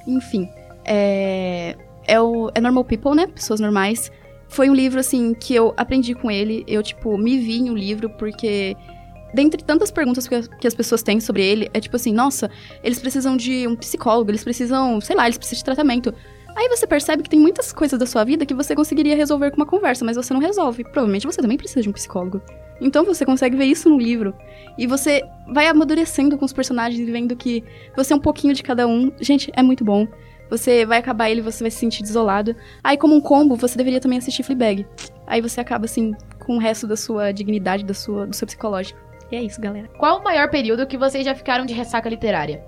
Enfim, 0.06 0.48
é, 0.84 1.76
é, 2.06 2.20
o, 2.20 2.50
é 2.54 2.60
Normal 2.60 2.84
People, 2.84 3.14
né? 3.14 3.26
Pessoas 3.26 3.60
normais. 3.60 4.10
Foi 4.48 4.68
um 4.68 4.74
livro, 4.74 5.00
assim, 5.00 5.34
que 5.34 5.54
eu 5.54 5.74
aprendi 5.76 6.14
com 6.14 6.30
ele. 6.30 6.64
Eu, 6.66 6.82
tipo, 6.82 7.16
me 7.18 7.38
vi 7.38 7.58
em 7.58 7.70
um 7.70 7.74
livro 7.74 8.10
porque 8.10 8.76
dentre 9.34 9.64
tantas 9.64 9.90
perguntas 9.90 10.28
que 10.28 10.42
que 10.58 10.66
as 10.66 10.74
pessoas 10.74 11.02
têm 11.02 11.18
sobre 11.18 11.44
ele, 11.44 11.68
é 11.74 11.80
tipo 11.80 11.96
assim, 11.96 12.12
nossa, 12.12 12.48
eles 12.82 13.00
precisam 13.00 13.36
de 13.36 13.66
um 13.66 13.74
psicólogo, 13.74 14.30
eles 14.30 14.44
precisam, 14.44 15.00
sei 15.00 15.16
lá, 15.16 15.24
eles 15.24 15.36
precisam 15.36 15.58
de 15.58 15.64
tratamento. 15.64 16.14
Aí 16.54 16.68
você 16.68 16.86
percebe 16.86 17.22
que 17.22 17.30
tem 17.30 17.40
muitas 17.40 17.72
coisas 17.72 17.98
da 17.98 18.06
sua 18.06 18.24
vida 18.24 18.46
que 18.46 18.54
você 18.54 18.74
conseguiria 18.74 19.16
resolver 19.16 19.50
com 19.50 19.56
uma 19.56 19.66
conversa, 19.66 20.04
mas 20.04 20.16
você 20.16 20.32
não 20.32 20.40
resolve. 20.40 20.84
Provavelmente 20.84 21.26
você 21.26 21.40
também 21.40 21.56
precisa 21.56 21.82
de 21.82 21.88
um 21.88 21.92
psicólogo. 21.92 22.40
Então 22.80 23.04
você 23.04 23.24
consegue 23.24 23.56
ver 23.56 23.64
isso 23.64 23.88
no 23.88 23.98
livro. 23.98 24.34
E 24.78 24.86
você 24.86 25.22
vai 25.52 25.66
amadurecendo 25.66 26.38
com 26.38 26.44
os 26.44 26.52
personagens 26.52 27.00
e 27.08 27.10
vendo 27.10 27.34
que 27.34 27.64
você 27.96 28.12
é 28.12 28.16
um 28.16 28.20
pouquinho 28.20 28.54
de 28.54 28.62
cada 28.62 28.86
um. 28.86 29.12
Gente, 29.20 29.50
é 29.54 29.62
muito 29.62 29.84
bom. 29.84 30.06
Você 30.50 30.84
vai 30.84 30.98
acabar 30.98 31.30
ele, 31.30 31.40
você 31.40 31.64
vai 31.64 31.70
se 31.70 31.78
sentir 31.78 32.02
desolado. 32.02 32.54
Aí, 32.82 32.96
como 32.96 33.14
um 33.14 33.20
combo, 33.20 33.56
você 33.56 33.76
deveria 33.76 34.00
também 34.00 34.18
assistir 34.18 34.42
Fleabag. 34.42 34.86
Aí 35.26 35.40
você 35.40 35.60
acaba, 35.60 35.86
assim, 35.86 36.14
com 36.38 36.56
o 36.56 36.60
resto 36.60 36.86
da 36.86 36.96
sua 36.96 37.32
dignidade, 37.32 37.84
da 37.84 37.94
sua, 37.94 38.26
do 38.26 38.36
seu 38.36 38.46
psicológico. 38.46 39.00
E 39.32 39.36
é 39.36 39.42
isso, 39.42 39.60
galera. 39.60 39.88
Qual 39.98 40.20
o 40.20 40.24
maior 40.24 40.50
período 40.50 40.86
que 40.86 40.98
vocês 40.98 41.24
já 41.24 41.34
ficaram 41.34 41.64
de 41.64 41.72
ressaca 41.72 42.08
literária? 42.08 42.64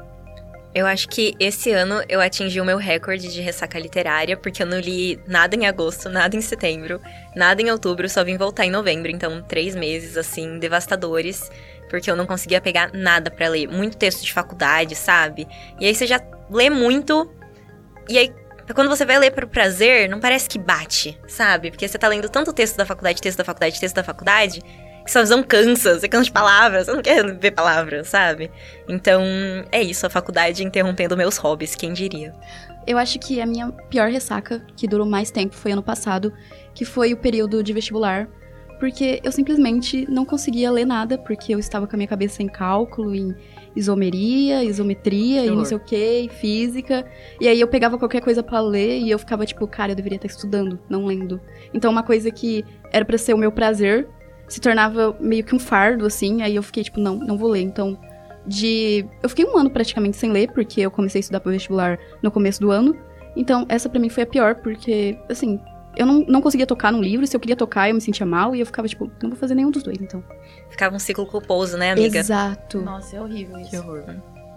Eu 0.77 0.87
acho 0.87 1.09
que 1.09 1.35
esse 1.41 1.73
ano 1.73 2.05
eu 2.07 2.21
atingi 2.21 2.61
o 2.61 2.65
meu 2.65 2.77
recorde 2.77 3.33
de 3.33 3.41
ressaca 3.41 3.79
literária, 3.79 4.37
porque 4.37 4.63
eu 4.63 4.67
não 4.67 4.79
li 4.79 5.19
nada 5.27 5.57
em 5.57 5.67
agosto, 5.67 6.11
nada 6.11 6.37
em 6.37 6.43
setembro, 6.43 7.01
nada 7.35 7.63
em 7.63 7.71
outubro, 7.71 8.07
só 8.11 8.23
vim 8.23 8.37
voltar 8.37 8.67
em 8.67 8.71
novembro. 8.71 9.11
Então, 9.11 9.41
três 9.41 9.75
meses, 9.75 10.19
assim, 10.19 10.59
devastadores, 10.59 11.51
porque 11.89 12.11
eu 12.11 12.15
não 12.15 12.27
conseguia 12.27 12.61
pegar 12.61 12.91
nada 12.93 13.31
pra 13.31 13.49
ler. 13.49 13.67
Muito 13.69 13.97
texto 13.97 14.23
de 14.23 14.31
faculdade, 14.35 14.95
sabe? 14.95 15.49
E 15.81 15.87
aí 15.87 15.95
você 15.95 16.07
já 16.07 16.21
lê 16.51 16.69
muito, 16.69 17.27
E 18.07 18.19
aí, 18.19 18.35
quando 18.75 18.91
você 18.91 19.07
vai 19.07 19.19
ler 19.19 19.31
pro 19.31 19.49
prazer, 19.49 20.11
não 20.11 20.21
parece 20.21 20.47
que 20.47 20.59
bate, 20.59 21.19
sabe? 21.27 21.71
Porque 21.71 21.89
você 21.89 21.97
tá 21.97 22.07
lendo 22.07 22.29
tanto 22.29 22.53
texto 22.53 22.77
da 22.77 22.85
faculdade, 22.85 23.23
texto 23.23 23.39
da 23.39 23.45
faculdade, 23.45 23.81
texto 23.81 23.95
da 23.95 24.05
faculdade, 24.05 24.61
que 25.07 25.13
sua 25.13 25.23
visão 25.23 25.43
cansa, 25.43 25.99
você 25.99 26.09
cansa 26.09 26.25
de 26.25 26.33
palavras, 26.33 26.87
você 26.87 26.93
não 26.93 27.01
quer 27.01 27.39
ver 27.39 27.53
palavras, 27.53 28.09
sabe? 28.09 28.51
Então, 28.89 29.23
é 29.71 29.81
isso, 29.81 30.05
a 30.05 30.11
faculdade 30.11 30.65
interrompendo 30.65 31.17
meus 31.17 31.37
hobbies, 31.39 31.75
quem 31.75 31.93
diria? 31.93 32.35
Eu 32.87 32.99
acho 32.99 33.19
que 33.19 33.41
a 33.41 33.47
minha 33.47 33.71
pior 33.89 34.11
ressaca, 34.11 34.65
que 34.77 34.87
durou 34.87 35.07
mais 35.07 35.31
tempo, 35.31 35.55
foi 35.55 35.73
ano 35.73 35.83
passado, 35.83 36.33
que 36.75 36.85
foi 36.85 37.13
o 37.13 37.17
período 37.17 37.63
de 37.63 37.73
vestibular. 37.73 38.29
Porque 38.79 39.21
eu 39.25 39.33
simplesmente 39.33 40.07
não 40.11 40.27
conseguia 40.27 40.71
ler 40.71 40.85
nada, 40.85 41.17
porque 41.17 41.55
eu 41.55 41.59
estava 41.59 41.87
com 41.87 41.97
a 41.97 41.99
minha 41.99 42.09
cabeça 42.09 42.43
em 42.43 42.47
cálculo, 42.47 43.15
em 43.15 43.35
isomeria, 43.75 44.63
isometria 44.63 45.47
e 45.47 45.51
não 45.51 45.65
sei 45.65 45.79
o 45.79 45.81
que, 45.81 46.21
e 46.21 46.29
física. 46.29 47.07
E 47.41 47.49
aí 47.49 47.59
eu 47.59 47.69
pegava 47.69 47.99
qualquer 47.99 48.21
coisa 48.21 48.43
pra 48.43 48.61
ler 48.61 48.99
e 48.99 49.11
eu 49.11 49.19
ficava 49.19 49.47
tipo, 49.47 49.67
cara, 49.67 49.93
eu 49.93 49.97
deveria 49.97 50.17
estar 50.17 50.29
estudando, 50.29 50.79
não 50.91 51.07
lendo. 51.07 51.41
Então 51.73 51.91
uma 51.91 52.03
coisa 52.03 52.31
que 52.31 52.65
era 52.93 53.05
pra 53.05 53.17
ser 53.17 53.33
o 53.33 53.39
meu 53.39 53.51
prazer 53.51 54.09
se 54.49 54.61
tornava 54.61 55.17
meio 55.21 55.45
que 55.45 55.55
um 55.55 55.59
fardo, 55.59 56.07
assim. 56.07 56.43
Aí 56.43 56.57
eu 56.57 56.63
fiquei 56.63 56.85
tipo, 56.85 57.01
não, 57.01 57.17
não 57.17 57.37
vou 57.37 57.51
ler. 57.51 57.63
Então, 57.63 57.99
de. 58.47 59.05
Eu 59.23 59.29
fiquei 59.29 59.45
um 59.45 59.57
ano 59.57 59.71
praticamente 59.71 60.17
sem 60.17 60.31
ler, 60.31 60.51
porque 60.53 60.81
eu 60.81 60.91
comecei 60.91 61.19
a 61.19 61.21
estudar 61.21 61.41
pro 61.41 61.53
vestibular 61.53 61.99
no 62.23 62.31
começo 62.31 62.61
do 62.61 62.71
ano. 62.71 62.97
Então, 63.35 63.67
essa 63.69 63.89
pra 63.89 64.01
mim 64.01 64.09
foi 64.09 64.23
a 64.23 64.27
pior, 64.27 64.55
porque, 64.57 65.19
assim, 65.29 65.61
eu 65.97 66.07
não, 66.07 66.25
não 66.27 66.41
conseguia 66.41 66.67
tocar 66.67 66.91
num 66.91 67.03
livro, 67.03 67.27
se 67.27 67.37
eu 67.37 67.41
queria 67.41 67.57
tocar, 67.57 67.89
eu 67.89 67.95
me 67.95 68.01
sentia 68.01 68.25
mal, 68.25 68.55
e 68.55 68.61
eu 68.61 68.67
ficava, 68.67 68.89
tipo, 68.89 69.11
não 69.23 69.31
vou 69.31 69.39
fazer 69.39 69.55
nenhum 69.55 69.71
dos 69.71 69.83
dois, 69.83 69.99
então. 70.01 70.25
Ficava 70.71 70.97
um 70.97 70.99
ciclo 70.99 71.27
culposo, 71.27 71.77
né, 71.77 71.93
amiga? 71.93 72.19
Exato. 72.19 72.81
Nossa, 72.81 73.17
é 73.17 73.21
horrível 73.21 73.59
isso. 73.59 73.71
Que 73.71 73.79
horror. 73.79 74.05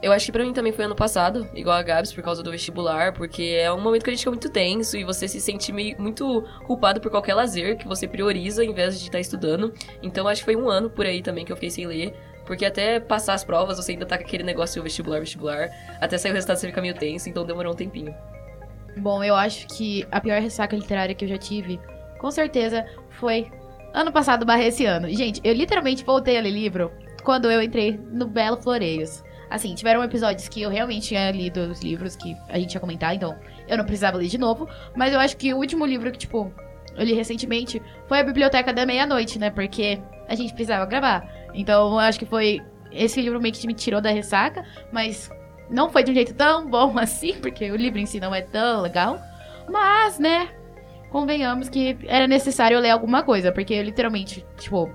Eu 0.01 0.13
acho 0.13 0.27
que 0.27 0.31
pra 0.31 0.45
mim 0.45 0.53
também 0.53 0.71
foi 0.71 0.85
ano 0.85 0.95
passado, 0.95 1.49
igual 1.53 1.75
a 1.75 1.83
Gabs, 1.83 2.13
por 2.13 2.23
causa 2.23 2.41
do 2.41 2.49
vestibular, 2.51 3.11
porque 3.13 3.57
é 3.59 3.71
um 3.71 3.81
momento 3.81 4.03
que 4.03 4.09
a 4.09 4.13
gente 4.13 4.19
fica 4.19 4.31
muito 4.31 4.49
tenso 4.49 4.97
e 4.97 5.03
você 5.03 5.27
se 5.27 5.41
sente 5.41 5.73
meio, 5.73 6.01
muito 6.01 6.41
culpado 6.65 7.01
por 7.01 7.11
qualquer 7.11 7.33
lazer 7.33 7.77
que 7.77 7.85
você 7.85 8.07
prioriza 8.07 8.63
em 8.63 8.73
vez 8.73 8.97
de 8.97 9.07
estar 9.07 9.19
estudando. 9.19 9.73
Então 10.01 10.25
acho 10.27 10.41
que 10.41 10.45
foi 10.45 10.55
um 10.55 10.69
ano 10.69 10.89
por 10.89 11.05
aí 11.05 11.21
também 11.21 11.43
que 11.43 11.51
eu 11.51 11.55
fiquei 11.57 11.69
sem 11.69 11.85
ler. 11.85 12.15
Porque 12.45 12.65
até 12.65 12.99
passar 12.99 13.33
as 13.33 13.43
provas, 13.43 13.77
você 13.77 13.91
ainda 13.91 14.05
tá 14.05 14.17
com 14.17 14.23
aquele 14.23 14.43
negócio 14.43 14.81
vestibular, 14.81 15.19
vestibular. 15.19 15.69
Até 15.99 16.17
sair 16.17 16.31
o 16.31 16.33
resultado, 16.33 16.57
você 16.57 16.67
fica 16.67 16.81
meio 16.81 16.95
tenso, 16.95 17.29
então 17.29 17.45
demorou 17.45 17.73
um 17.73 17.75
tempinho. 17.75 18.15
Bom, 18.97 19.23
eu 19.23 19.35
acho 19.35 19.67
que 19.67 20.07
a 20.11 20.19
pior 20.19 20.41
ressaca 20.41 20.75
literária 20.75 21.13
que 21.13 21.25
eu 21.25 21.29
já 21.29 21.37
tive, 21.37 21.79
com 22.19 22.31
certeza, 22.31 22.85
foi 23.09 23.51
ano 23.93 24.11
passado 24.11 24.45
barra 24.45 24.63
esse 24.63 24.85
ano. 24.85 25.09
Gente, 25.09 25.41
eu 25.43 25.53
literalmente 25.53 26.03
voltei 26.03 26.37
a 26.37 26.41
ler 26.41 26.51
livro 26.51 26.91
quando 27.23 27.51
eu 27.51 27.61
entrei 27.61 27.99
no 28.11 28.25
Belo 28.25 28.57
Floreios. 28.61 29.23
Assim, 29.49 29.73
tiveram 29.73 30.03
episódios 30.03 30.47
que 30.47 30.61
eu 30.61 30.69
realmente 30.69 31.07
tinha 31.07 31.31
lido 31.31 31.61
os 31.61 31.81
livros 31.81 32.15
que 32.15 32.37
a 32.47 32.59
gente 32.59 32.73
ia 32.73 32.79
comentar, 32.79 33.15
então 33.15 33.35
eu 33.67 33.77
não 33.77 33.83
precisava 33.83 34.17
ler 34.17 34.27
de 34.27 34.37
novo. 34.37 34.69
Mas 34.95 35.13
eu 35.13 35.19
acho 35.19 35.35
que 35.37 35.53
o 35.53 35.57
último 35.57 35.85
livro 35.85 36.11
que, 36.11 36.19
tipo, 36.19 36.53
eu 36.95 37.03
li 37.03 37.13
recentemente 37.13 37.81
foi 38.07 38.19
a 38.19 38.23
Biblioteca 38.23 38.73
da 38.73 38.85
Meia-Noite, 38.85 39.39
né? 39.39 39.49
Porque 39.49 39.99
a 40.27 40.35
gente 40.35 40.53
precisava 40.53 40.85
gravar. 40.85 41.27
Então 41.53 41.91
eu 41.91 41.99
acho 41.99 42.19
que 42.19 42.25
foi. 42.25 42.61
Esse 42.91 43.21
livro 43.21 43.39
meio 43.39 43.53
que 43.53 43.67
me 43.67 43.73
tirou 43.75 44.01
da 44.01 44.09
ressaca, 44.09 44.65
mas 44.91 45.29
não 45.69 45.89
foi 45.89 46.03
de 46.03 46.11
um 46.11 46.13
jeito 46.15 46.33
tão 46.33 46.67
bom 46.67 46.97
assim, 46.99 47.33
porque 47.33 47.69
o 47.71 47.75
livro 47.75 47.99
em 47.99 48.05
si 48.05 48.19
não 48.19 48.33
é 48.33 48.41
tão 48.41 48.81
legal. 48.81 49.19
Mas, 49.69 50.17
né, 50.17 50.49
convenhamos 51.11 51.69
que 51.69 51.97
era 52.07 52.27
necessário 52.27 52.75
eu 52.75 52.81
ler 52.81 52.89
alguma 52.89 53.23
coisa, 53.23 53.51
porque 53.51 53.75
eu 53.75 53.83
literalmente, 53.83 54.45
tipo, 54.57 54.89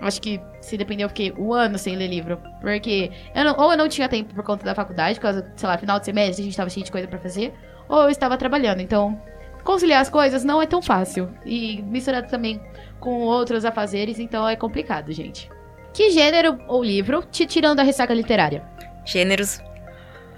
acho 0.00 0.20
que 0.20 0.40
se 0.68 0.76
depender 0.76 1.04
eu 1.04 1.08
fiquei 1.08 1.32
um 1.38 1.52
ano 1.52 1.78
sem 1.78 1.96
ler 1.96 2.08
livro. 2.08 2.38
Porque 2.60 3.10
eu 3.34 3.44
não- 3.44 3.56
ou 3.58 3.72
eu 3.72 3.78
não 3.78 3.88
tinha 3.88 4.08
tempo 4.08 4.34
por 4.34 4.44
conta 4.44 4.64
da 4.64 4.74
faculdade, 4.74 5.18
por 5.18 5.22
causa, 5.22 5.52
sei 5.56 5.68
lá, 5.68 5.76
final 5.78 5.98
de 5.98 6.04
semestre 6.04 6.42
a 6.42 6.44
gente 6.44 6.56
tava 6.56 6.70
cheio 6.70 6.84
de 6.84 6.92
coisa 6.92 7.06
pra 7.08 7.18
fazer, 7.18 7.52
ou 7.88 8.02
eu 8.02 8.10
estava 8.10 8.36
trabalhando. 8.36 8.80
Então, 8.80 9.20
conciliar 9.64 10.00
as 10.00 10.08
coisas 10.10 10.44
não 10.44 10.60
é 10.62 10.66
tão 10.66 10.80
fácil. 10.82 11.30
E 11.44 11.82
misturado 11.82 12.28
também 12.28 12.60
com 13.00 13.20
outros 13.22 13.64
afazeres, 13.64 14.18
então 14.18 14.48
é 14.48 14.56
complicado, 14.56 15.12
gente. 15.12 15.50
Que 15.92 16.10
gênero 16.10 16.58
ou 16.68 16.82
livro 16.84 17.24
te 17.30 17.46
tirando 17.46 17.78
da 17.78 17.82
ressaca 17.82 18.12
literária? 18.14 18.62
Gêneros 19.04 19.60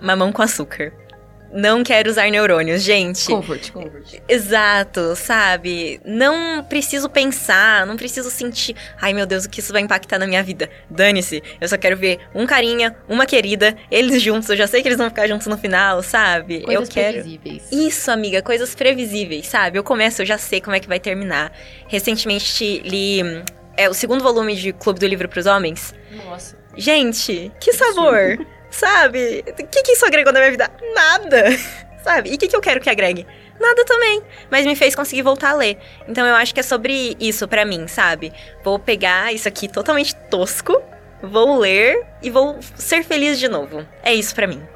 mamão 0.00 0.32
com 0.32 0.42
açúcar. 0.42 0.92
Não 1.52 1.82
quero 1.82 2.08
usar 2.08 2.30
neurônios, 2.30 2.82
gente. 2.82 3.26
Comfort, 3.26 3.72
comfort. 3.72 4.20
Exato, 4.28 5.16
sabe? 5.16 6.00
Não 6.04 6.62
preciso 6.62 7.08
pensar, 7.08 7.84
não 7.86 7.96
preciso 7.96 8.30
sentir, 8.30 8.76
ai 9.00 9.12
meu 9.12 9.26
Deus, 9.26 9.44
o 9.44 9.50
que 9.50 9.60
isso 9.60 9.72
vai 9.72 9.82
impactar 9.82 10.18
na 10.18 10.26
minha 10.26 10.42
vida. 10.42 10.70
Dane-se, 10.88 11.42
eu 11.60 11.68
só 11.68 11.76
quero 11.76 11.96
ver 11.96 12.20
um 12.34 12.46
carinha, 12.46 12.96
uma 13.08 13.26
querida, 13.26 13.76
eles 13.90 14.22
juntos, 14.22 14.48
eu 14.50 14.56
já 14.56 14.66
sei 14.66 14.80
que 14.80 14.88
eles 14.88 14.98
vão 14.98 15.08
ficar 15.08 15.26
juntos 15.26 15.46
no 15.46 15.58
final, 15.58 16.02
sabe? 16.02 16.60
Coisas 16.60 16.88
eu 16.88 16.94
quero. 16.94 17.12
previsíveis. 17.14 17.62
Isso, 17.72 18.10
amiga, 18.10 18.42
coisas 18.42 18.74
previsíveis, 18.74 19.46
sabe? 19.46 19.78
Eu 19.78 19.82
começo, 19.82 20.22
eu 20.22 20.26
já 20.26 20.38
sei 20.38 20.60
como 20.60 20.76
é 20.76 20.80
que 20.80 20.88
vai 20.88 21.00
terminar. 21.00 21.52
Recentemente 21.88 22.80
li 22.84 23.20
é, 23.76 23.88
o 23.88 23.94
segundo 23.94 24.22
volume 24.22 24.54
de 24.54 24.72
Clube 24.72 25.00
do 25.00 25.06
Livro 25.06 25.28
pros 25.28 25.46
Homens. 25.46 25.94
Nossa. 26.24 26.56
Gente, 26.76 27.50
que 27.60 27.72
sabor! 27.72 28.38
Sabe? 28.70 29.44
O 29.46 29.66
que, 29.66 29.82
que 29.82 29.92
isso 29.92 30.06
agregou 30.06 30.32
na 30.32 30.40
minha 30.40 30.50
vida? 30.50 30.70
Nada! 30.94 31.44
Sabe? 32.02 32.30
E 32.30 32.34
o 32.34 32.38
que, 32.38 32.48
que 32.48 32.56
eu 32.56 32.62
quero 32.62 32.80
que 32.80 32.88
agregue? 32.88 33.26
Nada 33.60 33.84
também. 33.84 34.22
Mas 34.50 34.64
me 34.64 34.74
fez 34.74 34.94
conseguir 34.94 35.20
voltar 35.20 35.50
a 35.50 35.54
ler. 35.54 35.78
Então 36.08 36.26
eu 36.26 36.34
acho 36.34 36.54
que 36.54 36.60
é 36.60 36.62
sobre 36.62 37.14
isso 37.20 37.46
pra 37.46 37.66
mim, 37.66 37.86
sabe? 37.86 38.32
Vou 38.64 38.78
pegar 38.78 39.34
isso 39.34 39.46
aqui 39.46 39.68
totalmente 39.68 40.16
tosco, 40.30 40.82
vou 41.22 41.58
ler 41.58 42.06
e 42.22 42.30
vou 42.30 42.58
ser 42.74 43.04
feliz 43.04 43.38
de 43.38 43.48
novo. 43.48 43.86
É 44.02 44.14
isso 44.14 44.34
pra 44.34 44.46
mim. 44.46 44.66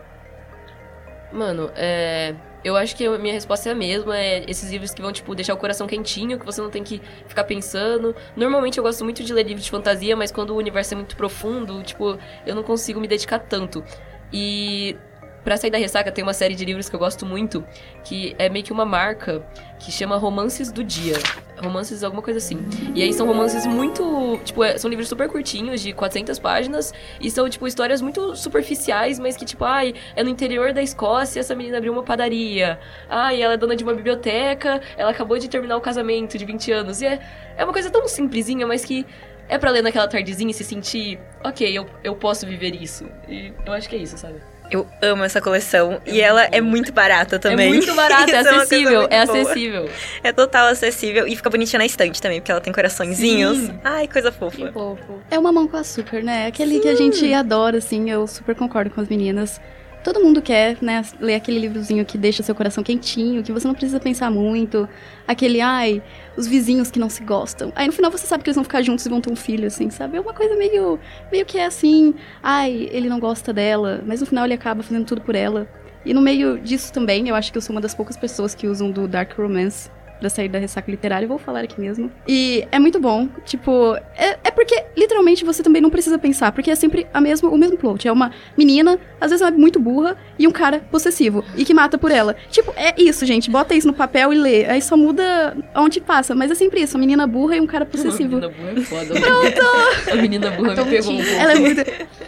Mano, 1.33 1.71
é. 1.75 2.35
Eu 2.64 2.76
acho 2.76 2.97
que 2.97 3.04
a 3.04 3.18
minha 3.18 3.35
resposta 3.35 3.68
é 3.68 3.73
a 3.73 3.75
mesma. 3.75 4.16
É 4.18 4.44
esses 4.49 4.71
livros 4.71 4.94
que 4.94 5.02
vão, 5.02 5.12
tipo, 5.12 5.35
deixar 5.35 5.52
o 5.54 5.56
coração 5.56 5.87
quentinho, 5.87 6.38
que 6.38 6.47
você 6.47 6.61
não 6.61 6.71
tem 6.71 6.83
que 6.83 7.00
ficar 7.28 7.44
pensando. 7.44 8.16
Normalmente 8.35 8.78
eu 8.78 8.85
gosto 8.85 9.04
muito 9.04 9.23
de 9.23 9.33
ler 9.33 9.47
livros 9.47 9.64
de 9.64 9.71
fantasia, 9.71 10.16
mas 10.16 10.33
quando 10.33 10.50
o 10.50 10.56
universo 10.56 10.94
é 10.94 10.97
muito 10.97 11.16
profundo, 11.16 11.83
tipo, 11.83 12.18
eu 12.47 12.54
não 12.54 12.62
consigo 12.62 12.99
me 13.00 13.06
dedicar 13.06 13.38
tanto. 13.38 13.85
E. 14.33 14.97
Pra 15.45 15.59
sair 15.59 15.71
da 15.71 15.77
ressaca, 15.77 16.11
tem 16.11 16.25
uma 16.25 16.33
série 16.33 16.55
de 16.55 16.65
livros 16.65 16.89
que 16.89 16.97
eu 16.97 16.99
gosto 16.99 17.27
muito, 17.27 17.63
que 18.03 18.35
é 18.39 18.49
meio 18.49 18.65
que 18.65 18.73
uma 18.73 18.87
marca, 18.87 19.45
que 19.79 19.93
chama 19.93 20.17
Romances 20.17 20.73
do 20.73 20.83
Dia. 20.83 21.17
Romances, 21.63 22.03
alguma 22.03 22.23
coisa 22.23 22.39
assim. 22.39 22.59
E 22.95 23.03
aí 23.03 23.13
são 23.13 23.27
romances 23.27 23.67
muito. 23.67 24.41
Tipo, 24.43 24.65
é- 24.65 24.79
são 24.79 24.89
livros 24.89 25.07
super 25.09 25.29
curtinhos, 25.29 25.83
de 25.83 25.93
400 25.93 26.39
páginas, 26.39 26.93
e 27.21 27.31
são, 27.31 27.49
tipo, 27.49 27.67
histórias 27.67 28.01
muito 28.01 28.35
superficiais, 28.35 29.19
mas 29.19 29.37
que, 29.37 29.45
tipo, 29.45 29.65
ai, 29.65 29.95
é 30.17 30.25
no 30.25 30.31
interior 30.31 30.73
da 30.73 30.83
Escócia, 30.83 31.41
essa 31.41 31.55
menina 31.55 31.77
abriu 31.77 31.93
uma 31.93 32.03
padaria. 32.03 32.79
Ai, 33.09 33.43
ela 33.43 33.53
é 33.55 33.57
dona 33.59 33.77
de 33.77 33.85
uma 33.85 33.93
biblioteca, 33.95 34.81
ela 34.97 35.11
acabou 35.11 35.39
de 35.39 35.49
terminar 35.49 35.77
o 35.77 35.81
casamento 35.81 36.39
de 36.39 36.45
20 36.45 36.73
anos. 36.73 37.03
E 37.03 37.07
é, 37.07 37.21
é 37.57 37.65
uma 37.65 37.73
coisa 37.73 37.91
tão 37.91 38.09
simplesinha, 38.09 38.67
mas 38.67 38.83
que 38.85 39.07
é 39.47 39.59
pra 39.59 39.71
ler 39.71 39.83
naquela 39.83 40.09
tardezinha 40.09 40.51
e 40.51 40.55
se 40.55 40.65
sentir, 40.65 41.19
ok, 41.45 41.71
eu, 41.77 41.87
eu 42.03 42.17
posso 42.17 42.47
viver 42.47 42.75
isso. 42.75 43.07
E 43.29 43.53
eu 43.67 43.73
acho 43.75 43.89
que 43.91 43.95
é 43.95 43.99
isso, 43.99 44.17
sabe? 44.17 44.41
Eu 44.71 44.87
amo 45.00 45.23
essa 45.25 45.40
coleção. 45.40 46.00
E 46.06 46.21
ela 46.21 46.44
é 46.50 46.61
muito 46.61 46.92
barata 46.92 47.38
também. 47.38 47.68
É 47.75 47.76
muito 47.76 47.94
barato, 47.94 48.30
é 48.30 48.42
coisa 48.42 48.56
acessível, 48.56 49.02
é 49.11 49.25
boa. 49.26 49.40
acessível. 49.40 49.90
É 50.23 50.33
total 50.33 50.68
acessível. 50.68 51.26
E 51.26 51.37
fica 51.37 51.49
bonitinha 51.50 51.78
na 51.78 51.87
estante 51.87 52.21
também, 52.21 52.40
porque 52.40 52.50
ela 52.50 52.61
tem 52.61 52.73
coraçõezinhos. 52.73 53.59
Sim. 53.59 53.80
Ai, 53.85 54.09
coisa 54.09 54.30
Que 54.33 54.38
fofa. 54.38 54.73
fofo. 54.73 55.21
É 55.30 55.38
uma 55.38 55.52
mão 55.52 55.68
com 55.68 55.76
açúcar, 55.76 56.23
né? 56.23 56.47
Aquele 56.47 56.80
que 56.80 56.88
a 56.88 56.94
gente 56.94 57.33
adora, 57.33 57.78
assim, 57.78 58.11
eu 58.11 58.26
super 58.26 58.54
concordo 58.54 58.90
com 58.90 59.00
as 59.00 59.09
meninas. 59.09 59.61
Todo 60.05 60.21
mundo 60.21 60.43
quer, 60.43 60.77
né, 60.83 61.03
ler 61.19 61.35
aquele 61.35 61.59
livrozinho 61.59 62.05
que 62.05 62.19
deixa 62.19 62.43
seu 62.43 62.55
coração 62.55 62.85
quentinho, 62.85 63.43
que 63.43 63.51
você 63.51 63.67
não 63.67 63.75
precisa 63.75 63.99
pensar 63.99 64.31
muito. 64.31 64.87
Aquele, 65.27 65.63
ai, 65.63 66.03
os 66.37 66.47
vizinhos 66.47 66.91
que 66.91 66.99
não 66.99 67.09
se 67.09 67.25
gostam. 67.25 67.73
Aí 67.75 67.87
no 67.87 67.93
final 67.93 68.11
você 68.11 68.27
sabe 68.27 68.45
que 68.45 68.51
eles 68.51 68.57
vão 68.57 68.65
ficar 68.65 68.83
juntos 68.83 69.07
e 69.07 69.09
vão 69.09 69.23
ter 69.23 69.33
um 69.33 69.37
filho, 69.37 69.67
assim, 69.67 69.89
sabe? 69.89 70.19
É 70.19 70.21
uma 70.21 70.35
coisa 70.35 70.55
meio, 70.57 71.01
meio 71.33 71.47
que 71.47 71.57
é 71.57 71.65
assim, 71.65 72.15
ai, 72.43 72.87
ele 72.93 73.09
não 73.09 73.19
gosta 73.19 73.51
dela, 73.51 74.05
mas 74.07 74.21
no 74.21 74.27
final 74.27 74.45
ele 74.45 74.53
acaba 74.53 74.83
fazendo 74.83 75.07
tudo 75.07 75.23
por 75.23 75.35
ela. 75.35 75.67
E 76.05 76.13
no 76.13 76.21
meio 76.21 76.59
disso 76.59 76.93
também, 76.93 77.27
eu 77.31 77.35
acho 77.35 77.51
que 77.51 77.57
eu 77.57 77.63
sou 77.63 77.75
uma 77.75 77.81
das 77.81 77.95
poucas 77.95 78.15
pessoas 78.15 78.55
que 78.55 78.67
usam 78.67 78.91
do 78.91 79.09
Dark 79.09 79.33
Romance 79.39 79.91
pra 80.25 80.31
sair 80.31 80.49
da 80.49 80.59
ressaca 80.59 80.90
literária, 80.90 81.28
vou 81.28 81.37
falar 81.37 81.61
aqui 81.61 81.78
mesmo. 81.78 82.11
E 82.26 82.66
é 82.73 82.78
muito 82.78 82.99
bom, 82.99 83.28
tipo, 83.45 83.95
é, 84.16 84.38
é 84.43 84.50
porque 84.50 84.83
literalmente 84.97 85.45
você 85.45 85.62
também 85.62 85.83
não 85.83 85.90
precisa 85.90 86.19
pensar, 86.19 86.50
porque 86.50 86.71
é 86.71 86.75
sempre 86.75 87.07
a 87.12 87.21
mesma, 87.21 87.50
o 87.50 87.59
mesmo 87.59 87.76
plot. 87.76 88.09
É 88.09 88.12
uma 88.12 88.31
menina, 88.57 88.99
às 89.21 89.31
vezes 89.31 89.43
ela 89.43 89.54
é 89.54 89.59
muito 89.59 89.78
burra, 89.78 90.16
e 90.38 90.49
um 90.49 90.50
cara 90.50 90.78
possessivo, 90.90 91.45
e 91.54 91.62
que 91.62 91.75
mata 91.75 91.99
por 91.99 92.11
ela. 92.11 92.35
Tipo, 92.50 92.73
é 92.75 92.95
isso, 92.97 93.26
gente, 93.26 93.50
bota 93.50 93.75
isso 93.75 93.87
no 93.87 93.93
papel 93.93 94.33
e 94.33 94.37
lê. 94.37 94.64
Aí 94.64 94.81
só 94.81 94.97
muda 94.97 95.54
onde 95.75 96.00
passa, 96.00 96.35
mas 96.35 96.50
é 96.50 96.54
sempre 96.54 96.81
isso, 96.81 96.97
a 96.97 97.00
menina 97.00 97.26
burra 97.26 97.57
e 97.57 97.61
um 97.61 97.66
cara 97.66 97.85
possessivo. 97.85 98.38
A 98.38 98.40
menina 98.40 98.49
burra 98.49 98.81
é 98.81 98.83
foda. 98.83 99.21
Pronto! 99.21 100.11
A 100.11 100.16
menina 100.16 100.50
burra 100.52 100.75
me 100.85 100.90
pegou 100.90 101.12
um 101.12 101.16
pouco. 101.16 101.31
Ela 101.33 101.52
é 101.52 101.57
muito. 101.57 101.83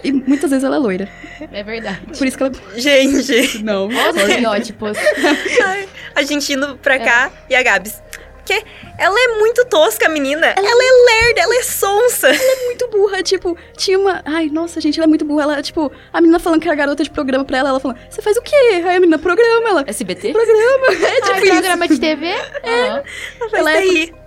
E 0.05 0.13
muitas 0.13 0.51
vezes 0.51 0.65
ela 0.65 0.77
é 0.77 0.79
loira. 0.79 1.09
É 1.51 1.63
verdade. 1.63 2.01
Por 2.19 2.27
isso 2.27 2.37
que 2.37 2.43
ela. 2.43 2.53
Gente, 2.77 3.65
Não. 3.65 3.89
Os 3.89 4.17
estereótipos. 4.17 4.99
a 6.17 6.23
gente 6.23 6.51
indo 6.51 6.77
pra 6.79 6.99
cá 6.99 7.31
e 7.49 7.55
a 7.55 7.63
Gabs. 7.63 7.86
Que 8.47 8.65
Ela 8.99 9.19
é 9.19 9.39
muito 9.39 9.65
tosca, 9.67 10.07
a 10.07 10.09
menina. 10.09 10.47
Ela, 10.47 10.69
é 10.69 11.25
lerda, 11.25 11.41
ela 11.43 11.55
é 11.57 11.63
sonsa. 11.63 12.29
muito 12.67 12.89
burra, 12.89 13.23
tipo, 13.23 13.57
tinha 13.77 13.99
uma. 13.99 14.23
Ai, 14.25 14.49
nossa, 14.49 14.81
gente, 14.81 14.99
ela 14.99 15.05
é 15.07 15.09
muito 15.09 15.25
burra. 15.25 15.43
Ela, 15.43 15.63
tipo, 15.63 15.91
a 16.13 16.21
menina 16.21 16.39
falando 16.39 16.61
que 16.63 16.69
era 16.69 16.77
garota 16.77 17.03
de 17.03 17.11
programa 17.11 17.45
pra 17.45 17.59
ela, 17.59 17.69
ela 17.71 17.81
falando, 17.81 17.99
você 18.09 18.23
faz 18.23 18.37
o 18.37 18.43
quê? 18.43 18.55
Aí 18.73 18.97
a 18.97 19.01
menina, 19.01 19.19
programa, 19.19 19.69
ela. 19.69 19.85
SBT? 19.87 20.33
Programa, 20.33 20.87
é 21.07 21.21
tipo 21.21 21.33
Ah, 21.33 21.39
isso. 21.41 21.53
programa 21.53 21.89
de 21.89 21.99
TV? 22.01 22.33
Aham. 22.33 23.03
Mas 23.41 23.53
Ela 23.53 23.71
é- 23.71 23.75
daí. 23.75 24.15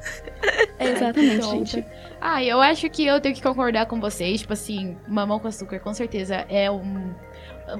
É, 0.79 0.91
exatamente, 0.91 1.35
Então, 1.35 1.51
gente. 1.65 1.85
Ah, 2.21 2.41
eu 2.43 2.61
acho 2.61 2.89
que 2.89 3.05
eu 3.05 3.19
tenho 3.19 3.35
que 3.35 3.41
concordar 3.41 3.85
com 3.88 3.99
vocês. 3.99 4.39
Tipo 4.39 4.53
assim, 4.53 4.97
Mamão 5.07 5.38
com 5.39 5.47
Açúcar 5.49 5.79
com 5.81 5.93
certeza 5.93 6.45
é 6.49 6.71
um, 6.71 7.13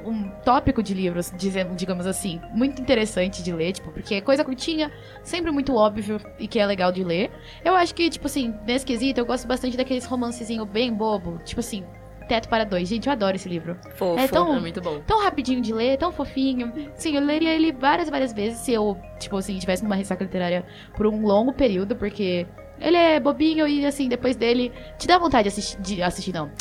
um 0.06 0.30
tópico 0.44 0.82
de 0.84 0.94
livros, 0.94 1.32
digamos 1.76 2.06
assim, 2.06 2.40
muito 2.54 2.82
interessante 2.82 3.42
de 3.44 3.52
ler, 3.52 3.72
tipo, 3.74 3.92
porque 3.92 4.16
é 4.16 4.22
coisa 4.22 4.44
curtinha, 4.44 4.92
sempre 5.24 5.52
muito 5.52 5.76
óbvio 5.76 6.20
e 6.40 6.48
que 6.48 6.60
é 6.60 6.66
legal 6.66 6.92
de 6.92 7.04
ler. 7.04 7.32
Eu 7.64 7.76
acho 7.76 7.94
que, 7.96 8.10
tipo 8.10 8.28
assim, 8.28 8.54
nesse 8.66 8.86
quesito, 8.86 9.20
eu 9.20 9.26
gosto 9.26 9.48
bastante 9.48 9.76
daqueles 9.78 10.06
romancezinho 10.06 10.66
bem 10.66 10.94
bobo, 10.94 11.38
tipo 11.44 11.60
assim, 11.60 11.84
Teto 12.28 12.48
para 12.48 12.64
Dois. 12.64 12.88
Gente, 12.88 13.08
eu 13.08 13.12
adoro 13.14 13.36
esse 13.36 13.50
livro. 13.50 13.76
Fofo. 13.96 14.20
É 14.20 14.28
tão- 14.28 14.56
É 14.56 14.60
muito 14.60 14.80
bom. 14.80 15.00
Tão 15.08 15.24
rapidinho 15.24 15.62
de 15.62 15.74
ler, 15.74 15.98
tão 15.98 16.12
fofinho. 16.12 16.72
Sim, 16.96 17.16
eu 17.16 17.22
leria 17.24 17.52
ele 17.56 17.72
várias, 17.72 18.08
várias 18.08 18.32
vezes 18.32 18.60
se 18.60 18.72
eu, 18.72 18.96
tipo 19.20 19.36
assim, 19.36 19.58
tivesse 19.58 19.84
numa 19.84 19.96
ressaca 19.96 20.24
literária 20.24 20.64
por 20.96 21.08
um 21.08 21.26
longo 21.26 21.52
período, 21.54 21.96
porque 21.96 22.46
ele 22.80 22.96
é 22.98 23.20
bobinho 23.20 23.68
e, 23.68 23.84
assim, 23.84 24.08
depois 24.08 24.36
dele 24.36 24.72
te 25.00 25.08
dá 25.08 25.18
vontade 25.18 25.44
de 25.44 25.48
assistir, 25.50 25.82
de 25.82 26.04
assistir 26.04 26.32
não. 26.32 26.52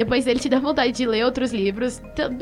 Depois 0.00 0.24
dele 0.24 0.40
te 0.40 0.48
dá 0.48 0.58
vontade 0.58 0.92
de 0.92 1.06
ler 1.06 1.26
outros 1.26 1.52
livros 1.52 2.00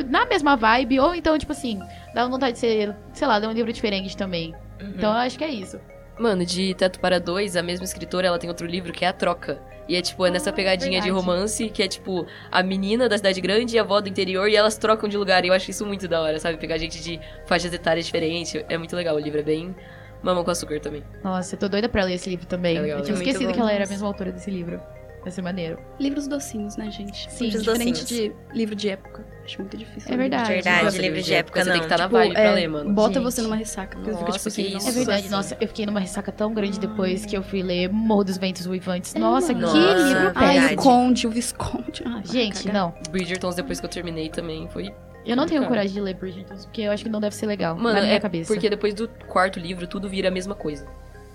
na 0.08 0.24
mesma 0.26 0.54
vibe, 0.56 1.00
ou 1.00 1.12
então, 1.12 1.36
tipo 1.36 1.50
assim, 1.50 1.80
dá 2.14 2.24
vontade 2.24 2.52
de 2.52 2.60
ser, 2.60 2.94
sei 3.12 3.26
lá, 3.26 3.36
ler 3.36 3.48
um 3.48 3.52
livro 3.52 3.72
diferente 3.72 4.16
também. 4.16 4.54
Uhum. 4.80 4.90
Então 4.90 5.10
eu 5.10 5.16
acho 5.18 5.36
que 5.36 5.42
é 5.42 5.48
isso. 5.50 5.80
Mano, 6.16 6.46
de 6.46 6.72
Teto 6.74 7.00
para 7.00 7.18
Dois, 7.18 7.56
a 7.56 7.62
mesma 7.62 7.84
escritora, 7.84 8.28
ela 8.28 8.38
tem 8.38 8.48
outro 8.48 8.64
livro 8.64 8.92
que 8.92 9.04
é 9.04 9.08
A 9.08 9.12
Troca. 9.12 9.60
E 9.88 9.96
é 9.96 10.00
tipo, 10.00 10.24
é 10.24 10.30
nessa 10.30 10.50
Ah, 10.50 10.52
pegadinha 10.52 11.00
de 11.00 11.10
verdade. 11.10 11.26
romance, 11.26 11.68
que 11.70 11.82
é 11.82 11.88
tipo, 11.88 12.24
a 12.48 12.62
menina 12.62 13.08
da 13.08 13.16
cidade 13.16 13.40
grande 13.40 13.74
e 13.74 13.78
a 13.80 13.82
avó 13.82 14.00
do 14.00 14.08
interior, 14.08 14.48
e 14.48 14.54
elas 14.54 14.78
trocam 14.78 15.08
de 15.08 15.16
lugar. 15.16 15.44
E 15.44 15.48
eu 15.48 15.52
acho 15.52 15.68
isso 15.68 15.84
muito 15.84 16.06
da 16.06 16.20
hora, 16.22 16.38
sabe? 16.38 16.58
Pegar 16.58 16.78
gente 16.78 17.02
de 17.02 17.18
faixas 17.44 17.72
etárias 17.72 18.06
diferentes. 18.06 18.54
É 18.68 18.78
muito 18.78 18.94
legal, 18.94 19.16
o 19.16 19.18
livro 19.18 19.40
é 19.40 19.42
bem 19.42 19.74
mamão 20.22 20.44
com 20.44 20.50
açúcar 20.52 20.78
também. 20.78 21.02
Nossa, 21.24 21.56
eu 21.56 21.58
tô 21.58 21.68
doida 21.68 21.88
pra 21.88 22.04
ler 22.04 22.14
esse 22.14 22.30
livro 22.30 22.46
também. 22.46 22.76
É 22.76 22.80
legal, 22.82 22.98
eu 22.98 23.04
tinha 23.04 23.16
é 23.16 23.18
esquecido 23.18 23.52
que 23.52 23.58
ela 23.58 23.72
era 23.72 23.84
a 23.84 23.88
mesma 23.88 24.06
autora 24.06 24.30
desse 24.30 24.48
livro. 24.48 24.80
Vai 25.22 25.30
ser 25.32 25.42
maneiro. 25.42 25.78
Livros 25.98 26.26
docinhos, 26.28 26.76
né, 26.76 26.90
gente? 26.90 27.30
Sim, 27.30 27.46
Livros 27.46 27.62
Diferente 27.64 28.00
docinhos. 28.02 28.34
de 28.50 28.56
livro 28.56 28.75
de 28.75 28.88
época. 28.88 29.26
Acho 29.44 29.58
muito 29.60 29.76
difícil. 29.76 30.12
É 30.12 30.16
verdade. 30.16 30.48
Verdade, 30.52 30.84
Nossa, 30.84 30.98
livro 31.02 31.22
de 31.22 31.34
época 31.34 31.64
Você 31.64 31.70
tem 31.70 31.80
que 31.80 31.87
não. 31.88 31.94
estar 31.94 31.98
na 31.98 32.04
Tipo, 32.04 32.16
vibe 32.18 32.32
pra 32.34 32.42
é, 32.42 32.54
ler, 32.54 32.68
mano. 32.68 32.92
Bota 32.92 33.14
Gente. 33.14 33.22
você 33.25 33.42
numa 33.42 33.56
ressaca. 33.56 33.96
Porque 33.96 34.10
eu 34.10 34.16
fico 34.18 34.30
Nossa, 34.30 34.38
tipo 34.50 34.54
que 34.54 34.60
assim, 34.62 34.76
isso. 34.76 34.87
nossa, 34.87 34.88
É 34.88 34.92
verdade, 34.92 35.22
Nossa. 35.25 35.37
nossa, 35.37 35.56
eu 35.60 35.68
fiquei 35.68 35.87
numa 35.87 36.00
ressaca 36.00 36.30
tão 36.32 36.52
grande 36.54 36.78
depois 36.78 37.25
que 37.26 37.37
eu 37.37 37.42
fui 37.42 37.62
ler 37.62 37.88
Morro 37.90 38.25
dos 38.25 38.37
Ventos 38.38 38.66
Uivantes. 38.66 39.14
Nossa, 39.14 39.54
que. 39.54 39.60
Nossa, 39.60 39.76
livro 39.76 40.32
Ai, 40.34 40.75
o 40.75 40.76
Conde, 40.76 41.26
o 41.26 41.30
Visconde. 41.30 42.02
Ai, 42.06 42.22
Gente, 42.25 42.64
cagar. 42.64 42.75
não. 42.82 42.94
Bridgertons, 43.10 43.54
depois 43.54 43.80
que 43.80 43.87
eu 43.87 43.90
terminei 43.90 44.28
também, 44.28 44.68
foi. 44.68 44.92
Eu 45.26 45.37
não 45.37 45.46
tenho 45.46 45.60
Cara. 45.60 45.68
coragem 45.70 45.92
de 45.92 46.00
ler 46.00 46.14
Bridgerton, 46.14 46.54
porque 46.54 46.82
eu 46.82 46.92
acho 46.92 47.02
que 47.04 47.10
não 47.10 47.20
deve 47.20 47.34
ser 47.34 47.46
legal. 47.46 47.75
Mano, 47.76 47.96
na 47.96 48.00
minha 48.02 48.14
é 48.14 48.20
cabeça. 48.20 48.52
porque 48.52 48.70
depois 48.70 48.94
do 48.94 49.08
quarto 49.26 49.58
livro, 49.58 49.87
tudo 49.87 50.08
vira 50.08 50.28
a 50.28 50.30
mesma 50.30 50.54
coisa. 50.54 50.87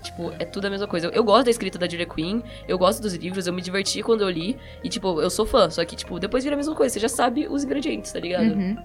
Tipo, 0.04 0.32
é 0.38 0.44
tudo 0.44 0.66
a 0.66 0.70
mesma 0.70 0.86
coisa. 0.86 1.06
Eu, 1.06 1.12
eu 1.12 1.24
gosto 1.24 1.46
da 1.46 1.50
escrita 1.50 1.78
da 1.78 1.88
Julia 1.88 2.06
Quinn, 2.06 2.42
eu 2.68 2.76
gosto 2.78 3.00
dos 3.00 3.14
livros, 3.14 3.46
eu 3.46 3.52
me 3.52 3.62
diverti 3.62 4.02
quando 4.02 4.20
eu 4.20 4.28
li. 4.30 4.56
E, 4.84 4.88
tipo, 4.88 5.20
eu 5.20 5.30
sou 5.30 5.46
fã. 5.46 5.70
Só 5.70 5.84
que, 5.84 5.96
tipo, 5.96 6.20
depois 6.20 6.44
vira 6.44 6.54
a 6.54 6.58
mesma 6.58 6.74
coisa. 6.74 6.92
Você 6.92 7.00
já 7.00 7.08
sabe 7.08 7.48
os 7.48 7.64
ingredientes, 7.64 8.12
tá 8.12 8.20
ligado? 8.20 8.52
Uhum. 8.52 8.76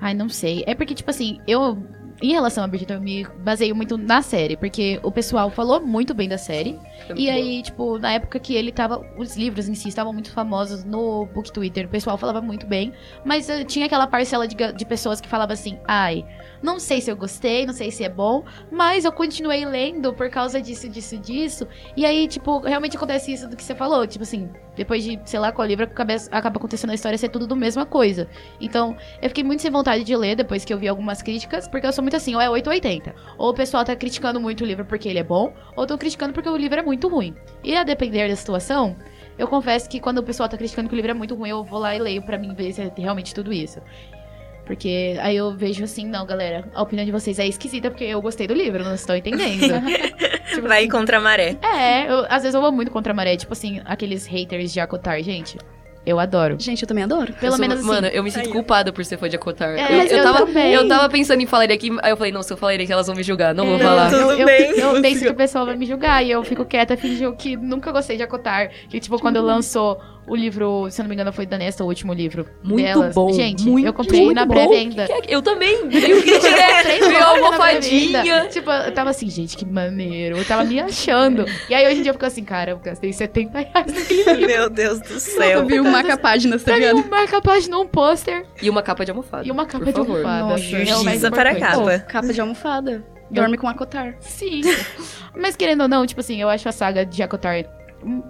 Ai, 0.00 0.14
não 0.14 0.28
sei. 0.28 0.62
É 0.66 0.74
porque, 0.74 0.94
tipo 0.94 1.10
assim, 1.10 1.40
eu. 1.46 1.76
Em 2.22 2.32
relação 2.32 2.64
a 2.64 2.66
Bridgerton, 2.66 2.94
eu 2.94 3.00
me 3.02 3.26
baseio 3.44 3.76
muito 3.76 3.98
na 3.98 4.22
série, 4.22 4.56
porque 4.56 4.98
o 5.02 5.12
pessoal 5.12 5.50
falou 5.50 5.80
muito 5.82 6.14
bem 6.14 6.26
da 6.26 6.38
série. 6.38 6.78
É 7.10 7.12
E 7.14 7.26
bom. 7.26 7.32
aí, 7.32 7.62
tipo, 7.62 7.98
na 7.98 8.12
época 8.12 8.38
que 8.38 8.54
ele 8.54 8.72
tava. 8.72 9.04
Os 9.18 9.36
livros 9.36 9.68
em 9.68 9.74
si 9.74 9.88
estavam 9.88 10.14
muito 10.14 10.30
famosos 10.30 10.82
no 10.82 11.26
Book 11.26 11.52
Twitter, 11.52 11.84
o 11.84 11.88
pessoal 11.90 12.16
falava 12.16 12.40
muito 12.40 12.66
bem. 12.66 12.92
Mas 13.22 13.50
eh, 13.50 13.64
tinha 13.64 13.84
aquela 13.84 14.06
parcela 14.06 14.48
de, 14.48 14.54
de 14.54 14.84
pessoas 14.86 15.20
que 15.20 15.28
falava 15.28 15.52
assim: 15.52 15.78
ai, 15.86 16.24
não 16.62 16.78
sei 16.78 17.00
se 17.00 17.10
eu 17.10 17.16
gostei, 17.16 17.66
não 17.66 17.74
sei 17.74 17.90
se 17.90 18.04
é 18.04 18.08
bom, 18.08 18.44
mas 18.70 19.04
eu 19.04 19.12
continuei 19.12 19.64
lendo 19.64 20.12
por 20.12 20.28
causa 20.30 20.60
disso, 20.60 20.88
disso, 20.88 21.16
disso. 21.18 21.68
E 21.96 22.04
aí, 22.04 22.26
tipo, 22.28 22.60
realmente 22.60 22.96
acontece 22.96 23.32
isso 23.32 23.48
do 23.48 23.56
que 23.56 23.62
você 23.62 23.74
falou. 23.74 24.06
Tipo 24.06 24.22
assim, 24.22 24.48
depois 24.76 25.02
de, 25.02 25.18
sei 25.24 25.38
lá, 25.38 25.52
qual 25.52 25.66
livro 25.66 25.84
acaba, 25.84 26.14
acontecendo 26.48 26.90
a 26.90 26.94
história 26.94 27.18
ser 27.18 27.28
tudo 27.28 27.46
do 27.46 27.56
mesma 27.56 27.86
coisa. 27.86 28.28
Então, 28.60 28.96
eu 29.22 29.28
fiquei 29.28 29.44
muito 29.44 29.62
sem 29.62 29.70
vontade 29.70 30.04
de 30.04 30.16
ler 30.16 30.36
depois 30.36 30.64
que 30.64 30.72
eu 30.72 30.78
vi 30.78 30.88
algumas 30.88 31.22
críticas, 31.22 31.66
porque 31.68 31.86
eu 31.86 31.92
sou 31.92 32.02
muito 32.02 32.16
assim, 32.16 32.34
ou 32.34 32.40
é 32.40 32.48
880. 32.48 33.14
Ou 33.38 33.50
o 33.50 33.54
pessoal 33.54 33.84
tá 33.84 33.94
criticando 33.96 34.40
muito 34.40 34.62
o 34.62 34.66
livro 34.66 34.84
porque 34.84 35.08
ele 35.08 35.18
é 35.18 35.24
bom, 35.24 35.52
ou 35.76 35.84
estão 35.84 35.98
criticando 35.98 36.32
porque 36.32 36.48
o 36.48 36.56
livro 36.56 36.78
é 36.78 36.82
muito 36.82 37.08
ruim. 37.08 37.34
E 37.62 37.74
a 37.76 37.82
depender 37.82 38.28
da 38.28 38.36
situação, 38.36 38.96
eu 39.38 39.46
confesso 39.46 39.88
que 39.88 40.00
quando 40.00 40.18
o 40.18 40.22
pessoal 40.22 40.48
tá 40.48 40.56
criticando 40.56 40.88
que 40.88 40.94
o 40.94 40.96
livro 40.96 41.10
é 41.10 41.14
muito 41.14 41.34
ruim, 41.34 41.50
eu 41.50 41.62
vou 41.62 41.78
lá 41.78 41.94
e 41.94 41.98
leio 41.98 42.22
pra 42.22 42.38
mim 42.38 42.54
ver 42.54 42.72
se 42.72 42.80
é 42.80 42.92
realmente 42.96 43.34
tudo 43.34 43.52
isso. 43.52 43.80
Porque 44.66 45.16
aí 45.20 45.36
eu 45.36 45.56
vejo 45.56 45.84
assim, 45.84 46.06
não, 46.06 46.26
galera, 46.26 46.68
a 46.74 46.82
opinião 46.82 47.06
de 47.06 47.12
vocês 47.12 47.38
é 47.38 47.46
esquisita 47.46 47.88
porque 47.90 48.04
eu 48.04 48.20
gostei 48.20 48.46
do 48.48 48.52
livro, 48.54 48.82
não 48.84 48.94
estou 48.94 49.14
entendendo. 49.16 49.60
Tipo 50.54 50.68
Vai 50.68 50.80
assim, 50.80 50.88
contra 50.88 51.18
a 51.18 51.20
maré. 51.20 51.56
É, 51.62 52.10
eu- 52.10 52.24
às 52.28 52.42
vezes 52.42 52.54
eu 52.54 52.60
vou 52.60 52.72
muito 52.72 52.90
contra 52.90 53.12
a 53.12 53.16
maré, 53.16 53.36
tipo 53.36 53.52
assim, 53.52 53.80
aqueles 53.84 54.26
haters 54.26 54.72
de 54.72 54.80
Acotar, 54.80 55.20
gente. 55.22 55.56
Eu 56.04 56.20
adoro. 56.20 56.56
Gente, 56.58 56.82
eu 56.82 56.88
também 56.88 57.02
adoro. 57.02 57.32
Pelo 57.32 57.46
Eu 57.46 57.50
sou- 57.56 57.58
menos 57.60 57.78
assim. 57.80 57.86
Mano, 57.88 58.06
eu 58.06 58.22
me 58.22 58.30
sinto 58.30 58.46
Aí. 58.46 58.52
culpada 58.52 58.92
por 58.92 59.04
ser 59.04 59.16
fã 59.18 59.28
de 59.28 59.34
Acotar. 59.34 59.70
É, 59.76 59.92
eu, 59.92 60.02
eu 60.02 60.16
eu 60.18 60.22
tava, 60.22 60.46
também. 60.46 60.72
eu 60.72 60.86
tava 60.88 61.08
pensando 61.08 61.40
em 61.42 61.46
falar 61.46 61.64
ele 61.64 61.72
aqui, 61.72 61.90
aí 62.00 62.10
eu 62.12 62.16
falei, 62.16 62.30
não, 62.32 62.44
se 62.44 62.52
eu 62.52 62.56
falar 62.56 62.74
ele 62.74 62.84
aqui, 62.84 62.92
elas 62.92 63.08
vão 63.08 63.16
me 63.16 63.24
julgar, 63.24 63.52
não 63.54 63.66
vou 63.66 63.74
É, 63.76 63.78
falar. 63.80 64.10
Tudo 64.10 64.20
eu, 64.22 64.38
eu, 64.38 64.46
bem. 64.46 64.70
Eu 64.78 65.02
penso 65.02 65.20
que 65.24 65.28
o 65.30 65.34
pessoal 65.34 65.66
vai 65.66 65.74
me 65.76 65.84
julgar 65.84 66.24
e 66.24 66.30
eu 66.30 66.42
fico 66.44 66.64
quieta, 66.64 66.96
fingindo 66.96 67.34
que 67.34 67.56
nunca 67.56 67.90
gostei 67.90 68.16
de 68.16 68.22
Acotar. 68.22 68.70
Que, 68.88 69.00
tipo, 69.00 69.18
quando 69.18 69.40
lançou 69.42 70.00
o 70.28 70.34
livro, 70.34 70.88
se 70.90 71.00
eu 71.00 71.04
não 71.04 71.08
me 71.08 71.14
engano, 71.14 71.32
foi 71.32 71.46
da 71.46 71.56
Nesta, 71.56 71.84
o 71.84 71.86
último 71.86 72.12
livro. 72.12 72.46
Muito 72.62 72.84
delas. 72.84 73.14
bom. 73.14 73.32
Gente, 73.32 73.64
muito, 73.68 73.86
eu 73.86 73.92
comprei 73.92 74.24
muito 74.24 74.36
na 74.36 74.46
pré-venda. 74.46 75.04
É? 75.04 75.20
Eu 75.28 75.40
também. 75.42 75.88
Veio 75.88 76.16
cópias 76.24 77.12
na 77.12 77.26
almofadinha. 77.26 78.46
Tipo, 78.48 78.70
eu 78.70 78.92
tava 78.92 79.10
assim, 79.10 79.28
gente, 79.30 79.56
que 79.56 79.64
maneiro. 79.64 80.36
Eu 80.38 80.44
tava 80.44 80.64
me 80.64 80.80
achando. 80.80 81.44
E 81.68 81.74
aí 81.74 81.86
hoje 81.86 81.98
em 81.98 82.02
dia 82.02 82.10
eu 82.10 82.14
fico 82.14 82.26
assim, 82.26 82.44
cara, 82.44 82.72
eu 82.72 82.78
gastei 82.78 83.12
70 83.12 83.58
reais 83.58 83.86
naquele 83.92 84.22
livro. 84.34 84.46
Meu 84.46 84.70
Deus 84.70 85.00
do 85.00 85.14
Eu 85.14 85.20
céu. 85.20 85.66
vi 85.66 85.80
um 85.80 85.90
marca-páginas, 85.90 86.62
tá 86.62 86.74
ligado? 86.76 86.98
um 86.98 87.08
marca-página, 87.08 87.78
um 87.78 87.86
pôster 87.86 88.44
E 88.60 88.68
uma 88.68 88.82
capa 88.82 89.04
de 89.04 89.10
almofada. 89.10 89.46
e 89.46 89.50
uma 89.50 89.66
capa 89.66 89.84
por 89.84 89.92
de 89.92 89.98
favor. 89.98 90.16
almofada. 90.18 90.42
Nossa, 90.44 90.76
É 90.76 90.84
Justiça 90.86 91.30
para 91.30 91.50
a 91.50 91.54
capa. 91.54 91.98
Capa 92.00 92.32
de 92.32 92.40
almofada. 92.40 93.04
Dorme 93.30 93.56
com 93.56 93.66
acotar. 93.68 94.14
Sim. 94.20 94.60
Mas 95.36 95.56
querendo 95.56 95.80
ou 95.82 95.88
não, 95.88 96.06
tipo 96.06 96.20
assim, 96.20 96.40
eu 96.40 96.48
acho 96.48 96.68
a 96.68 96.72
saga 96.72 97.04
de 97.04 97.22
Akotar 97.22 97.64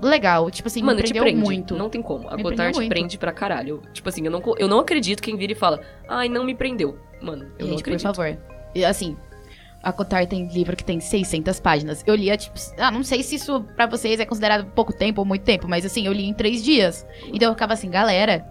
legal. 0.02 0.50
Tipo 0.50 0.68
assim, 0.68 0.83
Mano, 0.83 0.96
me 0.96 1.02
te 1.02 1.11
prendeu 1.11 1.22
prende. 1.24 1.40
muito. 1.40 1.76
Não 1.76 1.88
tem 1.90 2.02
como. 2.02 2.29
A 2.29 2.33
prendeu 2.37 2.72
te 2.72 2.76
muito. 2.76 2.88
prende 2.88 3.18
pra 3.18 3.33
caralho. 3.33 3.83
Tipo 3.92 4.09
assim, 4.09 4.24
eu 4.24 4.31
não, 4.31 4.42
eu 4.59 4.68
não 4.68 4.81
acredito 4.81 5.22
quem 5.22 5.37
vira 5.37 5.52
e 5.52 5.57
fala, 5.57 5.81
ai, 6.09 6.29
não 6.29 6.44
me 6.44 6.55
prendeu. 6.55 6.98
Mano, 7.20 7.44
eu 7.59 7.66
não 7.66 7.72
Gente, 7.72 7.83
por 7.85 7.90
acredito. 7.90 8.02
favor. 8.02 8.38
E, 8.74 8.85
assim, 8.85 9.16
a 9.83 9.92
Cotar 9.92 10.26
tem 10.26 10.46
livro 10.48 10.76
que 10.76 10.85
tem 10.85 11.00
600 11.00 11.61
páginas. 11.61 12.02
Eu 12.07 12.14
lia, 12.14 12.37
tipo, 12.37 12.59
ah, 12.79 12.90
não 12.90 13.02
sei 13.02 13.22
se 13.22 13.37
isso 13.37 13.62
pra 13.74 13.87
vocês 13.87 14.20
é 14.20 14.26
considerado 14.26 14.66
pouco 14.72 14.92
tempo 14.92 15.20
ou 15.20 15.24
muito 15.24 15.42
tempo, 15.44 15.66
mas 15.68 15.85
assim, 15.87 16.07
eu 16.07 16.12
li 16.12 16.26
em 16.26 16.35
três 16.35 16.62
dias. 16.62 17.07
Então 17.33 17.48
eu 17.48 17.55
ficava 17.55 17.72
assim, 17.72 17.90
galera, 17.90 18.44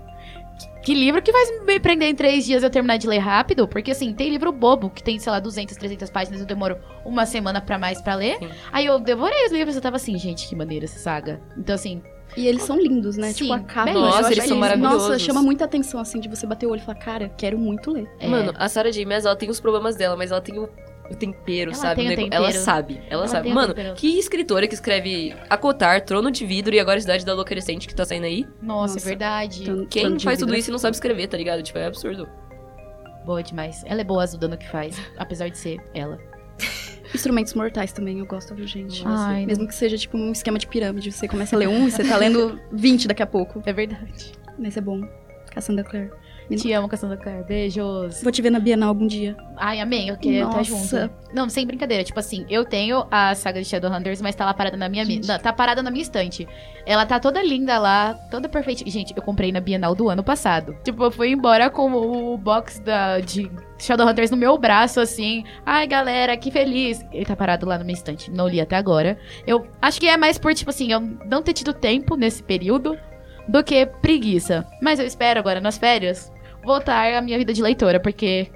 que 0.85 0.93
livro 0.93 1.21
que 1.21 1.31
vai 1.31 1.43
me 1.65 1.79
prender 1.79 2.07
em 2.07 2.15
três 2.15 2.45
dias 2.45 2.61
e 2.61 2.65
eu 2.65 2.69
terminar 2.69 2.97
de 2.97 3.07
ler 3.07 3.17
rápido? 3.17 3.67
Porque 3.67 3.91
assim, 3.91 4.13
tem 4.13 4.29
livro 4.29 4.51
bobo 4.51 4.89
que 4.89 5.03
tem, 5.03 5.17
sei 5.19 5.31
lá, 5.31 5.39
200, 5.39 5.75
300 5.75 6.09
páginas, 6.11 6.39
eu 6.39 6.45
demoro 6.45 6.77
uma 7.03 7.25
semana 7.25 7.59
pra 7.59 7.77
mais 7.79 8.01
pra 8.01 8.15
ler. 8.15 8.37
Sim. 8.37 8.49
Aí 8.71 8.85
eu 8.85 8.99
devorei 8.99 9.45
os 9.47 9.51
livros, 9.51 9.75
eu 9.75 9.81
tava 9.81 9.95
assim, 9.95 10.17
gente, 10.17 10.47
que 10.47 10.55
maneira 10.55 10.85
essa 10.85 10.99
saga. 10.99 11.41
Então 11.57 11.73
assim, 11.75 12.01
E 12.37 12.47
eles 12.47 12.63
são 12.63 12.77
lindos, 12.79 13.17
né? 13.17 13.29
Sim, 13.29 13.43
tipo, 13.45 13.53
a 13.53 13.59
capa. 13.61 13.91
Nossa, 13.93 14.31
eles 14.31 14.43
são 14.45 14.57
que 14.57 14.63
Nossa, 14.63 14.77
maravilhosos. 14.77 15.21
chama 15.21 15.41
muita 15.41 15.65
atenção, 15.65 15.99
assim, 15.99 16.19
de 16.19 16.27
você 16.29 16.45
bater 16.45 16.65
o 16.65 16.71
olho 16.71 16.81
e 16.81 16.83
falar, 16.85 16.97
cara, 16.99 17.29
quero 17.37 17.57
muito 17.57 17.91
ler. 17.91 18.07
é, 18.19 18.27
Mano, 18.27 18.53
a 18.57 18.67
Sarah 18.69 18.91
J. 18.91 19.05
Maas, 19.05 19.25
ela 19.25 19.35
tem 19.35 19.49
os 19.49 19.59
problemas 19.59 19.95
dela, 19.95 20.15
mas 20.15 20.31
ela 20.31 20.41
tem 20.41 20.57
o, 20.59 20.69
o 21.11 21.15
tempero, 21.15 21.71
Ela 21.71 21.79
sabe? 21.79 21.95
tem 21.95 22.05
O 22.05 22.07
o 22.07 22.09
nego- 22.17 22.29
Ela 22.33 22.45
tempero. 22.47 22.63
sabe, 22.63 22.93
ela, 23.09 23.21
Ela 23.21 23.27
sabe. 23.27 23.49
o 23.49 23.53
Mano, 23.53 23.73
tempero. 23.73 23.95
que 23.95 24.17
escritora 24.19 24.67
que 24.67 24.73
escreve 24.73 25.35
Acotar, 25.49 26.01
Trono 26.01 26.31
de 26.31 26.45
Vidro 26.45 26.73
e 26.73 26.79
agora 26.79 26.97
a 26.97 27.01
Cidade 27.01 27.25
da 27.25 27.33
Lua 27.33 27.45
Crescente 27.45 27.87
que 27.87 27.93
tá 27.95 28.05
saindo 28.05 28.25
aí? 28.25 28.45
nossa, 28.61 28.95
Nossa. 28.95 28.99
é 28.99 29.09
verdade. 29.09 29.65
Quem 29.89 30.19
faz 30.19 30.39
tudo 30.39 30.53
é 30.55 30.59
isso 30.59 30.69
e 30.69 30.71
não 30.71 30.79
sabe 30.79 30.95
escrever, 30.95 31.27
tá 31.27 31.37
ligado? 31.37 31.61
Tipo, 31.61 31.77
é 31.79 31.85
absurdo. 31.85 32.27
Boa 33.25 33.41
demais. 33.41 33.83
Ela 33.85 34.01
é 34.01 34.03
boa 34.03 34.21
azul 34.23 34.39
no 34.47 34.57
que 34.57 34.67
faz, 34.69 34.99
apesar 35.17 35.49
de 35.49 35.57
ser 35.57 35.79
ela. 35.93 36.19
Instrumentos 37.13 37.53
mortais 37.53 37.91
também, 37.91 38.19
eu 38.19 38.25
gosto, 38.25 38.53
viu, 38.53 38.67
gente? 38.67 39.03
Ai, 39.05 39.45
Mesmo 39.45 39.67
que 39.67 39.73
seja, 39.75 39.97
tipo, 39.97 40.17
um 40.17 40.31
esquema 40.31 40.57
de 40.59 40.67
pirâmide. 40.67 41.11
Você 41.11 41.27
começa 41.27 41.55
a 41.55 41.59
ler 41.59 41.67
um 41.67 41.87
e 41.87 41.91
você 41.91 42.03
tá 42.03 42.17
lendo 42.17 42.59
20 42.71 43.07
daqui 43.07 43.23
a 43.23 43.27
pouco. 43.27 43.61
É 43.65 43.71
verdade. 43.73 44.31
Mas 44.59 44.75
é 44.77 44.81
bom. 44.81 45.01
Cassandra 45.51 45.83
Clare. 45.83 46.11
Te 46.49 46.71
amo, 46.73 46.87
Cassandra 46.87 47.17
Clare. 47.17 47.43
Beijos. 47.43 48.21
Vou 48.21 48.31
te 48.31 48.41
ver 48.41 48.49
na 48.51 48.59
Bienal 48.59 48.89
algum 48.89 49.07
dia. 49.07 49.35
Ai, 49.57 49.79
amém. 49.79 50.09
Eu 50.09 50.17
queria 50.17 50.43
estar 50.45 50.61
junto. 50.63 50.81
Nossa. 50.81 51.11
Não, 51.33 51.49
sem 51.49 51.65
brincadeira. 51.65 52.03
Tipo 52.03 52.19
assim, 52.19 52.45
eu 52.49 52.63
tenho 52.63 53.05
a 53.09 53.33
saga 53.33 53.59
de 53.61 53.67
Shadowhunters, 53.67 54.21
mas 54.21 54.35
tá 54.35 54.45
lá 54.45 54.53
parada 54.53 54.77
na 54.77 54.87
minha... 54.87 55.03
mi- 55.03 55.15
Gente. 55.15 55.27
não, 55.27 55.39
Tá 55.39 55.51
parada 55.51 55.81
na 55.81 55.89
minha 55.89 56.03
estante. 56.03 56.47
Ela 56.85 57.05
tá 57.05 57.19
toda 57.19 57.41
linda 57.41 57.79
lá, 57.79 58.13
toda 58.29 58.47
perfeita. 58.47 58.87
Gente, 58.89 59.13
eu 59.15 59.23
comprei 59.23 59.51
na 59.51 59.59
Bienal 59.59 59.95
do 59.95 60.07
ano 60.07 60.23
passado. 60.23 60.77
Tipo, 60.83 61.05
eu 61.05 61.11
fui 61.11 61.29
embora 61.31 61.69
com 61.69 61.91
o 61.91 62.37
box 62.37 62.79
da, 62.79 63.19
de 63.19 63.49
Shadowhunters 63.79 64.29
no 64.29 64.37
meu 64.37 64.55
braço, 64.57 64.99
assim. 64.99 65.43
Ai, 65.65 65.87
galera, 65.87 66.37
que 66.37 66.51
feliz. 66.51 67.03
Ele 67.11 67.25
tá 67.25 67.35
parado 67.35 67.65
lá 67.65 67.77
na 67.77 67.83
minha 67.83 67.97
estante. 67.97 68.29
Não 68.29 68.47
li 68.47 68.61
até 68.61 68.75
agora. 68.75 69.17
Eu 69.47 69.65
acho 69.81 69.99
que 69.99 70.07
é 70.07 70.15
mais 70.15 70.37
por, 70.37 70.53
tipo 70.53 70.69
assim, 70.69 70.91
eu 70.91 70.99
não 70.99 71.41
ter 71.41 71.53
tido 71.53 71.73
tempo 71.73 72.15
nesse 72.15 72.43
período 72.43 72.95
do 73.47 73.63
que 73.63 73.85
preguiça. 73.85 74.65
Mas 74.81 74.99
eu 74.99 75.05
espero 75.05 75.39
agora, 75.39 75.59
nas 75.61 75.77
férias, 75.77 76.31
voltar 76.65 77.13
à 77.13 77.21
minha 77.21 77.37
vida 77.37 77.53
de 77.53 77.61
leitora, 77.61 77.99
porque 77.99 78.47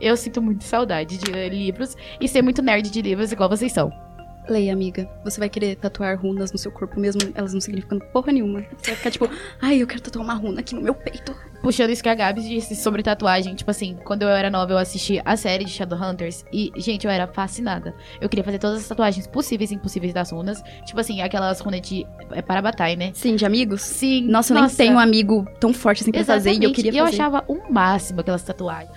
eu 0.00 0.16
sinto 0.16 0.40
muito 0.40 0.64
saudade 0.64 1.18
de 1.18 1.30
ler 1.30 1.48
livros 1.48 1.96
e 2.20 2.28
ser 2.28 2.42
muito 2.42 2.62
nerd 2.62 2.90
de 2.90 3.02
livros 3.02 3.32
igual 3.32 3.48
vocês 3.48 3.72
são. 3.72 4.05
Leia, 4.48 4.72
amiga. 4.72 5.08
Você 5.24 5.40
vai 5.40 5.48
querer 5.48 5.76
tatuar 5.76 6.20
runas 6.20 6.52
no 6.52 6.58
seu 6.58 6.70
corpo 6.70 6.98
mesmo, 7.00 7.20
elas 7.34 7.52
não 7.52 7.60
significando 7.60 8.04
porra 8.12 8.32
nenhuma. 8.32 8.60
Você 8.78 8.90
vai 8.90 8.96
ficar 8.96 9.10
tipo, 9.10 9.30
ai, 9.60 9.82
eu 9.82 9.86
quero 9.86 10.00
tatuar 10.00 10.24
uma 10.24 10.34
runa 10.34 10.60
aqui 10.60 10.74
no 10.74 10.80
meu 10.80 10.94
peito. 10.94 11.34
Puxando 11.62 11.90
isso 11.90 12.02
que 12.02 12.08
a 12.08 12.14
Gabi 12.14 12.42
disse 12.42 12.76
sobre 12.76 13.02
tatuagem, 13.02 13.54
tipo 13.56 13.70
assim, 13.70 13.96
quando 14.04 14.22
eu 14.22 14.28
era 14.28 14.48
nova 14.48 14.72
eu 14.72 14.78
assisti 14.78 15.20
a 15.24 15.36
série 15.36 15.64
de 15.64 15.70
Shadowhunters 15.72 16.44
e, 16.52 16.70
gente, 16.76 17.06
eu 17.06 17.10
era 17.10 17.26
fascinada. 17.26 17.92
Eu 18.20 18.28
queria 18.28 18.44
fazer 18.44 18.58
todas 18.58 18.78
as 18.82 18.86
tatuagens 18.86 19.26
possíveis 19.26 19.72
e 19.72 19.74
impossíveis 19.74 20.14
das 20.14 20.30
runas. 20.30 20.62
Tipo 20.84 21.00
assim, 21.00 21.22
aquelas 21.22 21.58
runas 21.58 21.80
de 21.80 22.06
é, 22.30 22.40
para 22.40 22.62
batalha, 22.62 22.94
né? 22.94 23.10
Sim, 23.14 23.34
de 23.34 23.44
amigos? 23.44 23.82
Sim. 23.82 24.28
Nossa, 24.28 24.54
eu 24.54 24.60
nem 24.60 24.70
tenho 24.70 24.94
um 24.94 24.98
amigo 24.98 25.44
tão 25.58 25.72
forte 25.72 26.02
assim 26.02 26.12
pra 26.12 26.24
fazer 26.24 26.50
e 26.50 26.52
eu 26.52 26.70
Exatamente, 26.70 26.82
queria 26.82 27.00
eu 27.00 27.04
fazer. 27.06 27.16
achava 27.20 27.44
o 27.48 27.72
máximo 27.72 28.20
aquelas 28.20 28.42
tatuagens. 28.44 28.90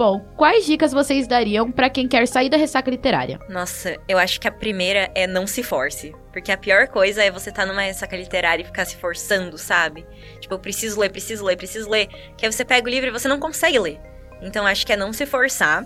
Bom, 0.00 0.18
quais 0.34 0.64
dicas 0.64 0.92
vocês 0.92 1.28
dariam 1.28 1.70
pra 1.70 1.90
quem 1.90 2.08
quer 2.08 2.26
sair 2.26 2.48
da 2.48 2.56
ressaca 2.56 2.90
literária? 2.90 3.38
Nossa, 3.50 3.98
eu 4.08 4.16
acho 4.16 4.40
que 4.40 4.48
a 4.48 4.50
primeira 4.50 5.10
é 5.14 5.26
não 5.26 5.46
se 5.46 5.62
force. 5.62 6.14
Porque 6.32 6.50
a 6.50 6.56
pior 6.56 6.88
coisa 6.88 7.22
é 7.22 7.30
você 7.30 7.50
estar 7.50 7.66
numa 7.66 7.82
ressaca 7.82 8.16
literária 8.16 8.62
e 8.62 8.64
ficar 8.64 8.86
se 8.86 8.96
forçando, 8.96 9.58
sabe? 9.58 10.06
Tipo, 10.40 10.54
eu 10.54 10.58
preciso 10.58 10.98
ler, 10.98 11.10
preciso 11.10 11.44
ler, 11.44 11.54
preciso 11.54 11.90
ler. 11.90 12.06
Que 12.34 12.46
aí 12.46 12.50
você 12.50 12.64
pega 12.64 12.86
o 12.86 12.90
livro 12.90 13.10
e 13.10 13.12
você 13.12 13.28
não 13.28 13.38
consegue 13.38 13.78
ler. 13.78 14.00
Então 14.40 14.66
acho 14.66 14.86
que 14.86 14.92
é 14.94 14.96
não 14.96 15.12
se 15.12 15.26
forçar. 15.26 15.84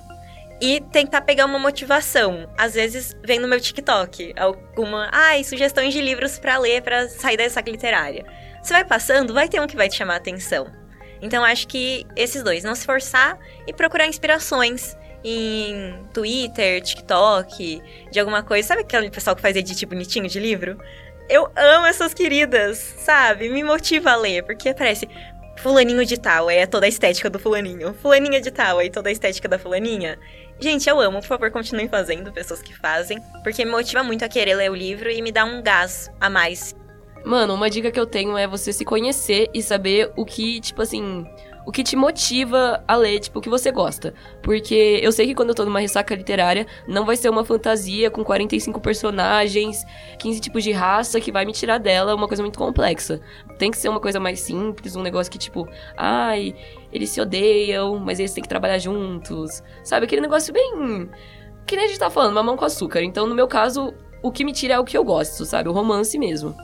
E 0.61 0.81
tentar 0.93 1.23
pegar 1.23 1.47
uma 1.47 1.59
motivação. 1.59 2.49
Às 2.57 2.75
vezes 2.75 3.17
vem 3.25 3.41
no 3.41 3.49
meu 3.49 3.61
TikTok 3.61 4.33
alguma, 4.37 5.11
ai, 5.11 5.43
sugestões 5.43 5.93
de 5.93 6.01
livros 6.01 6.39
pra 6.39 6.57
ler 6.57 6.83
pra 6.83 7.09
sair 7.09 7.37
da 7.37 7.43
ressaca 7.43 7.69
literária. 7.69 8.25
Você 8.63 8.75
vai 8.75 8.85
passando, 8.85 9.35
vai 9.35 9.49
ter 9.49 9.61
um 9.61 9.67
que 9.67 9.75
vai 9.75 9.89
te 9.89 9.97
chamar 9.97 10.15
a 10.15 10.19
atenção. 10.19 10.84
Então 11.25 11.43
acho 11.43 11.67
que 11.67 12.07
esses 12.15 12.43
dois, 12.43 12.63
não 12.63 12.75
se 12.75 12.85
forçar 12.85 13.39
e 13.67 13.73
procurar 13.73 14.07
inspirações 14.07 14.95
em 15.25 15.99
Twitter, 16.13 16.83
TikTok, 16.83 17.83
de 18.13 18.21
alguma 18.21 18.43
coisa. 18.43 18.69
Sabe 18.69 18.83
aquele 18.83 19.11
pessoal 19.11 19.35
que 19.35 19.41
faz 19.41 19.57
edit 19.57 19.87
bonitinho 19.87 20.29
de 20.29 20.39
livro? 20.39 20.79
Eu 21.27 21.51
amo 21.57 21.87
essas 21.87 22.13
queridas, 22.13 22.77
sabe? 22.77 23.49
Me 23.49 23.65
motiva 23.65 24.11
a 24.11 24.17
ler, 24.17 24.43
porque 24.43 24.75
parece 24.75 25.09
fulaninho 25.57 26.05
de 26.05 26.19
tal, 26.19 26.51
é 26.51 26.67
toda 26.67 26.85
a 26.85 26.89
estética 26.91 27.31
do 27.31 27.39
fulaninho. 27.39 27.95
Fulaninha 27.95 28.39
de 28.39 28.51
tal, 28.51 28.79
é 28.79 28.91
toda 28.91 29.09
a 29.09 29.13
estética 29.13 29.49
da 29.49 29.59
fulaninha. 29.59 30.19
Gente, 30.61 30.91
eu 30.91 31.01
amo, 31.01 31.21
por 31.21 31.27
favor, 31.27 31.51
continuem 31.51 31.89
fazendo, 31.89 32.31
pessoas 32.33 32.61
que 32.61 32.77
fazem, 32.77 33.19
porque 33.43 33.65
me 33.65 33.71
motiva 33.71 34.03
muito 34.03 34.27
a 34.27 34.29
querer 34.29 34.57
ler 34.57 34.71
o 34.71 34.75
livro 34.75 35.11
e 35.11 35.23
me 35.23 35.33
dá 35.33 35.47
um 35.47 35.63
gás 35.63 36.11
a 36.21 36.29
mais. 36.29 36.77
Mano, 37.25 37.55
uma 37.55 37.71
dica 37.71 37.91
que 37.91 37.99
eu 37.99 38.07
tenho 38.07 38.37
é 38.37 38.47
você 38.47 38.73
se 38.73 38.85
conhecer 38.85 39.49
e 39.55 39.63
saber 39.63 40.13
o 40.15 40.27
que, 40.27 40.61
tipo 40.61 40.83
assim, 40.83 41.27
o 41.67 41.73
que 41.73 41.83
te 41.83 41.97
motiva 41.97 42.85
a 42.87 42.95
ler, 42.95 43.19
tipo, 43.19 43.39
o 43.39 43.43
que 43.43 43.49
você 43.49 43.73
gosta. 43.73 44.13
Porque 44.43 45.01
eu 45.03 45.11
sei 45.11 45.27
que 45.27 45.35
quando 45.35 45.49
eu 45.49 45.55
tô 45.55 45.65
numa 45.65 45.81
ressaca 45.81 46.15
literária, 46.15 46.67
não 46.87 47.07
vai 47.07 47.17
ser 47.17 47.31
uma 47.31 47.45
fantasia 47.45 48.11
com 48.11 48.23
45 48.23 48.79
personagens, 48.81 49.85
15 50.19 50.41
tipos 50.41 50.63
de 50.63 50.73
raça 50.73 51.19
que 51.21 51.33
vai 51.33 51.47
me 51.47 51.53
tirar 51.53 51.79
dela 51.79 52.15
uma 52.15 52.29
coisa 52.29 52.43
muito 52.43 52.59
complexa. 52.59 53.21
Tem 53.59 53.71
que 53.71 53.79
ser 53.79 53.89
uma 53.89 54.01
coisa 54.01 54.21
mais 54.21 54.41
simples, 54.41 54.95
um 54.95 55.03
negócio 55.03 55.33
que, 55.33 55.39
tipo, 55.39 55.67
ai, 55.97 56.55
eles 56.93 57.09
se 57.09 57.21
odeiam, 57.21 57.99
mas 57.99 58.19
eles 58.19 58.35
têm 58.35 58.43
que 58.43 58.49
trabalhar 58.49 58.79
juntos. 58.79 59.63
Sabe? 59.83 60.05
Aquele 60.05 60.21
negócio 60.21 60.53
bem. 60.53 61.09
Que 61.67 61.77
nem 61.77 61.87
a 61.87 61.89
gente 61.89 61.99
tá 61.99 62.11
falando, 62.11 62.35
mamão 62.35 62.57
com 62.57 62.67
açúcar. 62.67 63.03
Então, 63.03 63.27
no 63.27 63.35
meu 63.35 63.49
caso, 63.49 63.95
o 64.23 64.31
que 64.31 64.45
me 64.45 64.53
tira 64.53 64.75
é 64.75 64.79
o 64.79 64.85
que 64.85 64.99
eu 64.99 65.05
gosto, 65.05 65.47
sabe? 65.47 65.71
O 65.71 65.73
romance 65.73 66.19
mesmo. 66.19 66.55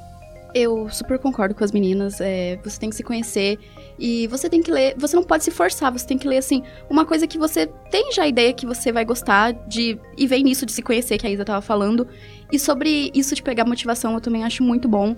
Eu 0.54 0.88
super 0.88 1.18
concordo 1.18 1.54
com 1.54 1.64
as 1.64 1.72
meninas. 1.72 2.20
é, 2.20 2.58
você 2.62 2.78
tem 2.78 2.90
que 2.90 2.96
se 2.96 3.02
conhecer 3.02 3.58
e 3.98 4.26
você 4.28 4.48
tem 4.48 4.62
que 4.62 4.70
ler. 4.70 4.94
Você 4.96 5.14
não 5.14 5.22
pode 5.22 5.44
se 5.44 5.50
forçar, 5.50 5.92
você 5.92 6.06
tem 6.06 6.18
que 6.18 6.26
ler, 6.26 6.38
assim, 6.38 6.62
uma 6.88 7.04
coisa 7.04 7.26
que 7.26 7.38
você 7.38 7.66
tem 7.90 8.12
já 8.12 8.22
a 8.22 8.28
ideia 8.28 8.52
que 8.52 8.66
você 8.66 8.90
vai 8.90 9.04
gostar 9.04 9.52
de. 9.68 9.98
E 10.16 10.26
vem 10.26 10.42
nisso 10.42 10.64
de 10.66 10.72
se 10.72 10.82
conhecer, 10.82 11.18
que 11.18 11.26
a 11.26 11.30
Isa 11.30 11.44
tava 11.44 11.60
falando. 11.60 12.06
E 12.50 12.58
sobre 12.58 13.10
isso 13.14 13.34
de 13.34 13.42
pegar 13.42 13.64
motivação, 13.64 14.14
eu 14.14 14.20
também 14.20 14.44
acho 14.44 14.62
muito 14.62 14.88
bom. 14.88 15.14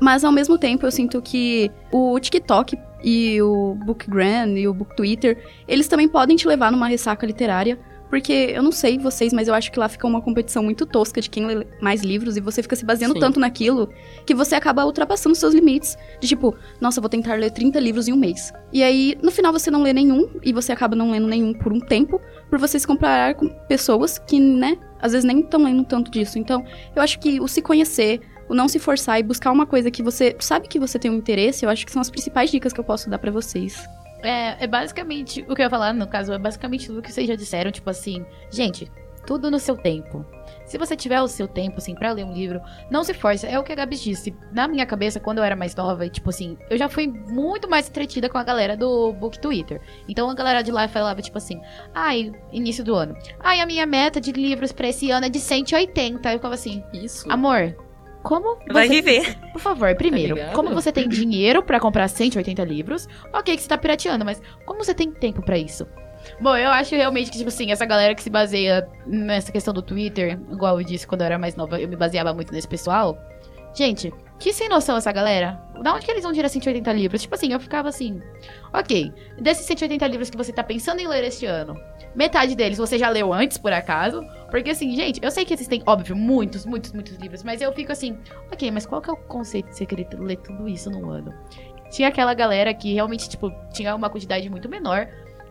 Mas 0.00 0.24
ao 0.24 0.32
mesmo 0.32 0.58
tempo, 0.58 0.84
eu 0.84 0.90
sinto 0.90 1.22
que 1.22 1.70
o 1.90 2.18
TikTok 2.20 2.76
e 3.02 3.40
o 3.40 3.74
Bookgram 3.74 4.56
e 4.56 4.68
o 4.68 4.74
Book 4.74 4.94
Twitter, 4.94 5.42
eles 5.66 5.88
também 5.88 6.08
podem 6.08 6.36
te 6.36 6.46
levar 6.46 6.70
numa 6.70 6.88
ressaca 6.88 7.26
literária. 7.26 7.78
Porque 8.08 8.52
eu 8.54 8.62
não 8.62 8.70
sei 8.70 8.98
vocês, 8.98 9.32
mas 9.32 9.48
eu 9.48 9.54
acho 9.54 9.70
que 9.72 9.78
lá 9.78 9.88
fica 9.88 10.06
uma 10.06 10.20
competição 10.20 10.62
muito 10.62 10.86
tosca 10.86 11.20
de 11.20 11.28
quem 11.28 11.46
lê 11.46 11.66
mais 11.80 12.02
livros 12.02 12.36
e 12.36 12.40
você 12.40 12.62
fica 12.62 12.76
se 12.76 12.84
baseando 12.84 13.14
Sim. 13.14 13.20
tanto 13.20 13.40
naquilo 13.40 13.88
que 14.24 14.34
você 14.34 14.54
acaba 14.54 14.84
ultrapassando 14.84 15.34
seus 15.34 15.54
limites. 15.54 15.96
De 16.20 16.28
tipo, 16.28 16.54
nossa, 16.80 17.00
vou 17.00 17.10
tentar 17.10 17.34
ler 17.34 17.50
30 17.50 17.78
livros 17.80 18.08
em 18.08 18.12
um 18.12 18.16
mês. 18.16 18.52
E 18.72 18.82
aí, 18.82 19.16
no 19.22 19.30
final, 19.30 19.52
você 19.52 19.70
não 19.70 19.82
lê 19.82 19.92
nenhum 19.92 20.28
e 20.42 20.52
você 20.52 20.72
acaba 20.72 20.94
não 20.94 21.10
lendo 21.10 21.26
nenhum 21.26 21.52
por 21.52 21.72
um 21.72 21.80
tempo, 21.80 22.20
por 22.48 22.58
você 22.58 22.78
se 22.78 22.86
comparar 22.86 23.34
com 23.34 23.48
pessoas 23.68 24.18
que, 24.18 24.38
né, 24.38 24.78
às 25.00 25.12
vezes 25.12 25.24
nem 25.24 25.40
estão 25.40 25.62
lendo 25.62 25.84
tanto 25.84 26.10
disso. 26.10 26.38
Então, 26.38 26.64
eu 26.94 27.02
acho 27.02 27.18
que 27.18 27.40
o 27.40 27.48
se 27.48 27.60
conhecer, 27.60 28.20
o 28.48 28.54
não 28.54 28.68
se 28.68 28.78
forçar 28.78 29.18
e 29.18 29.22
buscar 29.22 29.50
uma 29.50 29.66
coisa 29.66 29.90
que 29.90 30.02
você 30.02 30.36
sabe 30.38 30.68
que 30.68 30.78
você 30.78 30.98
tem 30.98 31.10
um 31.10 31.14
interesse, 31.14 31.64
eu 31.64 31.70
acho 31.70 31.84
que 31.84 31.92
são 31.92 32.00
as 32.00 32.10
principais 32.10 32.50
dicas 32.50 32.72
que 32.72 32.80
eu 32.80 32.84
posso 32.84 33.10
dar 33.10 33.18
pra 33.18 33.30
vocês. 33.30 33.84
É, 34.22 34.64
é 34.64 34.66
basicamente, 34.66 35.44
o 35.48 35.54
que 35.54 35.62
eu 35.62 35.64
ia 35.64 35.70
falar, 35.70 35.92
no 35.92 36.06
caso, 36.06 36.32
é 36.32 36.38
basicamente 36.38 36.86
tudo 36.86 37.02
que 37.02 37.12
vocês 37.12 37.26
já 37.26 37.34
disseram, 37.34 37.70
tipo 37.70 37.88
assim, 37.90 38.24
gente, 38.50 38.90
tudo 39.26 39.50
no 39.50 39.58
seu 39.58 39.76
tempo. 39.76 40.24
Se 40.64 40.78
você 40.78 40.96
tiver 40.96 41.20
o 41.20 41.28
seu 41.28 41.46
tempo, 41.46 41.78
assim, 41.78 41.94
pra 41.94 42.12
ler 42.12 42.24
um 42.24 42.32
livro, 42.32 42.60
não 42.90 43.04
se 43.04 43.12
force. 43.12 43.46
É 43.46 43.58
o 43.58 43.62
que 43.62 43.72
a 43.72 43.76
Gabi 43.76 43.96
disse. 43.96 44.34
Na 44.52 44.66
minha 44.66 44.86
cabeça, 44.86 45.20
quando 45.20 45.38
eu 45.38 45.44
era 45.44 45.54
mais 45.54 45.74
nova, 45.74 46.06
e, 46.06 46.10
tipo 46.10 46.30
assim, 46.30 46.56
eu 46.70 46.78
já 46.78 46.88
fui 46.88 47.06
muito 47.06 47.68
mais 47.68 47.88
entretida 47.88 48.28
com 48.28 48.38
a 48.38 48.44
galera 48.44 48.76
do 48.76 49.12
Book 49.12 49.38
Twitter. 49.38 49.80
Então 50.08 50.30
a 50.30 50.34
galera 50.34 50.62
de 50.62 50.72
lá 50.72 50.88
falava, 50.88 51.20
tipo 51.20 51.38
assim, 51.38 51.60
ai, 51.94 52.32
início 52.52 52.82
do 52.84 52.94
ano. 52.94 53.16
Ai, 53.40 53.60
a 53.60 53.66
minha 53.66 53.86
meta 53.86 54.20
de 54.20 54.32
livros 54.32 54.72
pra 54.72 54.88
esse 54.88 55.10
ano 55.10 55.26
é 55.26 55.28
de 55.28 55.38
180. 55.38 56.32
Eu 56.32 56.38
ficava 56.38 56.54
assim, 56.54 56.82
Isso. 56.92 57.30
amor, 57.30 57.76
como 58.26 58.58
Vai 58.72 58.88
você 58.88 58.94
viver. 59.00 59.38
por 59.54 59.60
favor, 59.60 59.94
primeiro, 59.94 60.34
ligado? 60.34 60.54
como 60.54 60.74
você 60.74 60.90
tem 60.90 61.08
dinheiro 61.08 61.62
pra 61.62 61.78
comprar 61.78 62.08
180 62.08 62.64
livros, 62.64 63.08
ok 63.32 63.54
que 63.54 63.62
você 63.62 63.68
tá 63.68 63.78
pirateando, 63.78 64.24
mas 64.24 64.42
como 64.66 64.82
você 64.82 64.92
tem 64.92 65.12
tempo 65.12 65.40
pra 65.42 65.56
isso? 65.56 65.86
Bom, 66.40 66.56
eu 66.56 66.70
acho 66.70 66.96
realmente 66.96 67.30
que, 67.30 67.38
tipo 67.38 67.48
assim, 67.48 67.70
essa 67.70 67.86
galera 67.86 68.12
que 68.16 68.22
se 68.22 68.28
baseia 68.28 68.88
nessa 69.06 69.52
questão 69.52 69.72
do 69.72 69.80
Twitter, 69.80 70.40
igual 70.50 70.80
eu 70.80 70.84
disse 70.84 71.06
quando 71.06 71.20
eu 71.20 71.26
era 71.26 71.38
mais 71.38 71.54
nova, 71.54 71.80
eu 71.80 71.88
me 71.88 71.94
baseava 71.94 72.34
muito 72.34 72.52
nesse 72.52 72.66
pessoal. 72.66 73.16
Gente, 73.72 74.12
que 74.38 74.52
sem 74.52 74.68
noção 74.68 74.96
essa 74.96 75.12
galera. 75.12 75.60
Da 75.82 75.94
onde 75.94 76.04
que 76.04 76.10
eles 76.10 76.22
vão 76.22 76.32
tirar 76.32 76.48
180 76.48 76.92
livros? 76.92 77.22
Tipo 77.22 77.34
assim, 77.34 77.52
eu 77.52 77.60
ficava 77.60 77.88
assim, 77.88 78.20
ok, 78.72 79.12
desses 79.38 79.66
180 79.66 80.06
livros 80.06 80.30
que 80.30 80.36
você 80.36 80.52
tá 80.52 80.62
pensando 80.62 81.00
em 81.00 81.06
ler 81.06 81.24
este 81.24 81.46
ano, 81.46 81.74
metade 82.14 82.54
deles 82.54 82.78
você 82.78 82.98
já 82.98 83.08
leu 83.08 83.32
antes, 83.32 83.58
por 83.58 83.72
acaso? 83.72 84.22
Porque 84.50 84.70
assim, 84.70 84.94
gente, 84.94 85.20
eu 85.22 85.30
sei 85.30 85.44
que 85.44 85.54
existem, 85.54 85.82
óbvio, 85.86 86.16
muitos, 86.16 86.64
muitos, 86.64 86.92
muitos 86.92 87.16
livros, 87.16 87.42
mas 87.42 87.60
eu 87.60 87.72
fico 87.72 87.92
assim, 87.92 88.18
ok, 88.50 88.70
mas 88.70 88.86
qual 88.86 89.00
que 89.00 89.10
é 89.10 89.12
o 89.12 89.16
conceito 89.16 89.68
de 89.68 89.76
você 89.76 89.86
querer 89.86 90.08
ler 90.18 90.36
tudo 90.36 90.68
isso 90.68 90.90
num 90.90 91.10
ano? 91.10 91.34
Tinha 91.90 92.08
aquela 92.08 92.34
galera 92.34 92.72
que 92.74 92.94
realmente, 92.94 93.28
tipo, 93.28 93.52
tinha 93.72 93.94
uma 93.94 94.10
quantidade 94.10 94.48
muito 94.50 94.68
menor 94.68 95.08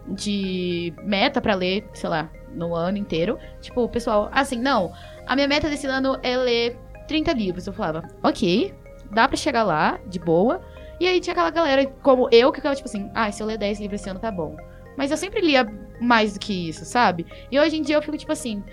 de 0.07 0.93
meta 1.03 1.41
pra 1.41 1.55
ler, 1.55 1.87
sei 1.93 2.09
lá, 2.09 2.29
no 2.53 2.75
ano 2.75 2.97
inteiro. 2.97 3.39
Tipo, 3.61 3.83
o 3.83 3.89
pessoal, 3.89 4.29
assim, 4.31 4.59
não, 4.59 4.93
a 5.25 5.35
minha 5.35 5.47
meta 5.47 5.69
desse 5.69 5.87
ano 5.87 6.19
é 6.21 6.37
ler 6.37 6.77
30 7.07 7.33
livros. 7.33 7.67
Eu 7.67 7.73
falava, 7.73 8.07
ok, 8.23 8.73
dá 9.11 9.27
pra 9.27 9.37
chegar 9.37 9.63
lá, 9.63 9.99
de 10.07 10.19
boa. 10.19 10.61
E 10.99 11.07
aí 11.07 11.19
tinha 11.19 11.33
aquela 11.33 11.49
galera, 11.49 11.85
como 12.01 12.29
eu, 12.31 12.51
que 12.51 12.59
ficava 12.59 12.75
tipo 12.75 12.87
assim, 12.87 13.09
ah, 13.13 13.31
se 13.31 13.41
eu 13.43 13.47
ler 13.47 13.57
10 13.57 13.79
livros 13.79 14.01
esse 14.01 14.09
ano 14.09 14.19
tá 14.19 14.31
bom. 14.31 14.55
Mas 14.97 15.11
eu 15.11 15.17
sempre 15.17 15.41
lia 15.41 15.67
mais 15.99 16.33
do 16.33 16.39
que 16.39 16.69
isso, 16.69 16.85
sabe? 16.85 17.25
E 17.51 17.59
hoje 17.59 17.77
em 17.77 17.81
dia 17.81 17.95
eu 17.95 18.01
fico 18.01 18.17
tipo 18.17 18.31
assim, 18.31 18.63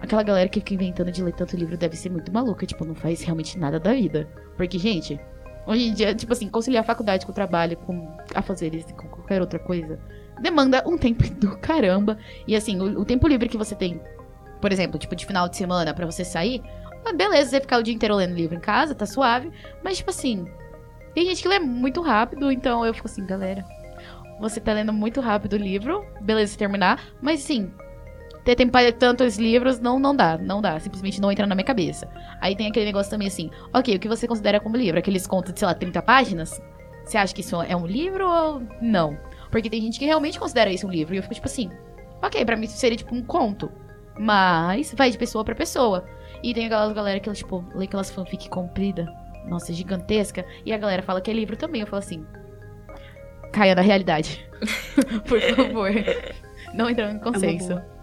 aquela 0.00 0.22
galera 0.22 0.48
que 0.48 0.60
fica 0.60 0.74
inventando 0.74 1.12
de 1.12 1.22
ler 1.22 1.32
tanto 1.34 1.56
livro 1.56 1.76
deve 1.76 1.96
ser 1.96 2.10
muito 2.10 2.32
maluca, 2.32 2.66
tipo, 2.66 2.84
não 2.84 2.94
faz 2.94 3.22
realmente 3.22 3.58
nada 3.58 3.78
da 3.78 3.92
vida. 3.92 4.28
Porque, 4.56 4.78
gente, 4.78 5.20
hoje 5.66 5.88
em 5.88 5.94
dia, 5.94 6.14
tipo 6.14 6.32
assim, 6.32 6.48
conciliar 6.48 6.82
a 6.82 6.86
faculdade 6.86 7.24
com 7.24 7.32
o 7.32 7.34
trabalho, 7.34 7.76
com 7.76 8.16
afazeres 8.34 8.88
e 8.88 8.94
com 8.94 9.08
qualquer 9.08 9.40
outra 9.40 9.58
coisa, 9.58 9.98
demanda 10.40 10.82
um 10.86 10.96
tempo 10.96 11.22
do 11.34 11.56
caramba. 11.58 12.18
E 12.46 12.56
assim, 12.56 12.80
o, 12.80 13.00
o 13.00 13.04
tempo 13.04 13.28
livre 13.28 13.48
que 13.48 13.58
você 13.58 13.74
tem, 13.74 14.00
por 14.60 14.72
exemplo, 14.72 14.98
tipo, 14.98 15.14
de 15.14 15.26
final 15.26 15.48
de 15.48 15.56
semana 15.56 15.94
pra 15.94 16.06
você 16.06 16.24
sair, 16.24 16.62
ah, 17.04 17.12
beleza, 17.12 17.50
você 17.50 17.60
ficar 17.60 17.78
o 17.78 17.82
dia 17.82 17.94
inteiro 17.94 18.14
lendo 18.14 18.34
livro 18.34 18.56
em 18.56 18.60
casa, 18.60 18.94
tá 18.94 19.06
suave. 19.06 19.50
Mas, 19.82 19.98
tipo 19.98 20.10
assim, 20.10 20.44
tem 21.14 21.26
gente 21.26 21.42
que 21.42 21.48
lê 21.48 21.58
muito 21.58 22.00
rápido, 22.00 22.52
então 22.52 22.84
eu 22.84 22.94
fico 22.94 23.06
assim, 23.06 23.26
galera, 23.26 23.64
você 24.40 24.60
tá 24.60 24.72
lendo 24.72 24.92
muito 24.92 25.20
rápido 25.20 25.54
o 25.54 25.56
livro, 25.56 26.04
beleza, 26.20 26.56
terminar, 26.56 27.02
mas 27.20 27.40
sim, 27.40 27.70
ter 28.44 28.54
tempo 28.54 28.72
para 28.72 28.92
tantos 28.92 29.36
livros 29.36 29.78
não, 29.80 29.98
não 29.98 30.14
dá, 30.14 30.38
não 30.38 30.60
dá, 30.60 30.78
simplesmente 30.80 31.20
não 31.20 31.30
entra 31.30 31.46
na 31.46 31.54
minha 31.54 31.64
cabeça. 31.64 32.08
Aí 32.40 32.56
tem 32.56 32.68
aquele 32.68 32.86
negócio 32.86 33.10
também 33.10 33.28
assim, 33.28 33.50
ok, 33.72 33.96
o 33.96 33.98
que 33.98 34.08
você 34.08 34.26
considera 34.26 34.60
como 34.60 34.76
livro? 34.76 34.98
Aqueles 34.98 35.26
contos 35.26 35.52
de, 35.52 35.58
sei 35.60 35.68
lá, 35.68 35.74
30 35.74 36.00
páginas? 36.02 36.60
Você 37.04 37.18
acha 37.18 37.34
que 37.34 37.40
isso 37.40 37.60
é 37.62 37.76
um 37.76 37.86
livro 37.86 38.26
ou 38.26 38.62
não? 38.80 39.18
Porque 39.50 39.68
tem 39.68 39.82
gente 39.82 39.98
que 39.98 40.06
realmente 40.06 40.38
considera 40.38 40.70
isso 40.70 40.86
um 40.86 40.90
livro, 40.90 41.14
e 41.14 41.18
eu 41.18 41.22
fico 41.22 41.34
tipo 41.34 41.46
assim, 41.46 41.70
ok, 42.22 42.44
pra 42.44 42.56
mim 42.56 42.64
isso 42.64 42.76
seria 42.76 42.96
tipo 42.96 43.14
um 43.14 43.22
conto, 43.22 43.70
mas 44.18 44.94
vai 44.96 45.10
de 45.10 45.18
pessoa 45.18 45.44
pra 45.44 45.54
pessoa. 45.54 46.06
E 46.42 46.54
tem 46.54 46.66
aquelas 46.66 46.92
galera 46.92 47.20
que, 47.20 47.30
tipo, 47.32 47.64
lê 47.74 47.84
aquelas 47.84 48.10
fanfic 48.10 48.48
comprida, 48.48 49.06
nossa, 49.46 49.72
gigantesca, 49.72 50.44
e 50.64 50.72
a 50.72 50.78
galera 50.78 51.02
fala 51.02 51.20
que 51.20 51.30
é 51.30 51.34
livro 51.34 51.56
também, 51.56 51.80
eu 51.80 51.86
falo 51.86 52.02
assim, 52.02 52.24
caia 53.52 53.74
na 53.74 53.82
realidade. 53.82 54.48
Por 55.26 55.40
favor. 55.40 55.90
Não 56.74 56.88
entrando 56.88 57.16
em 57.16 57.20
consenso. 57.20 57.72
É, 57.72 57.99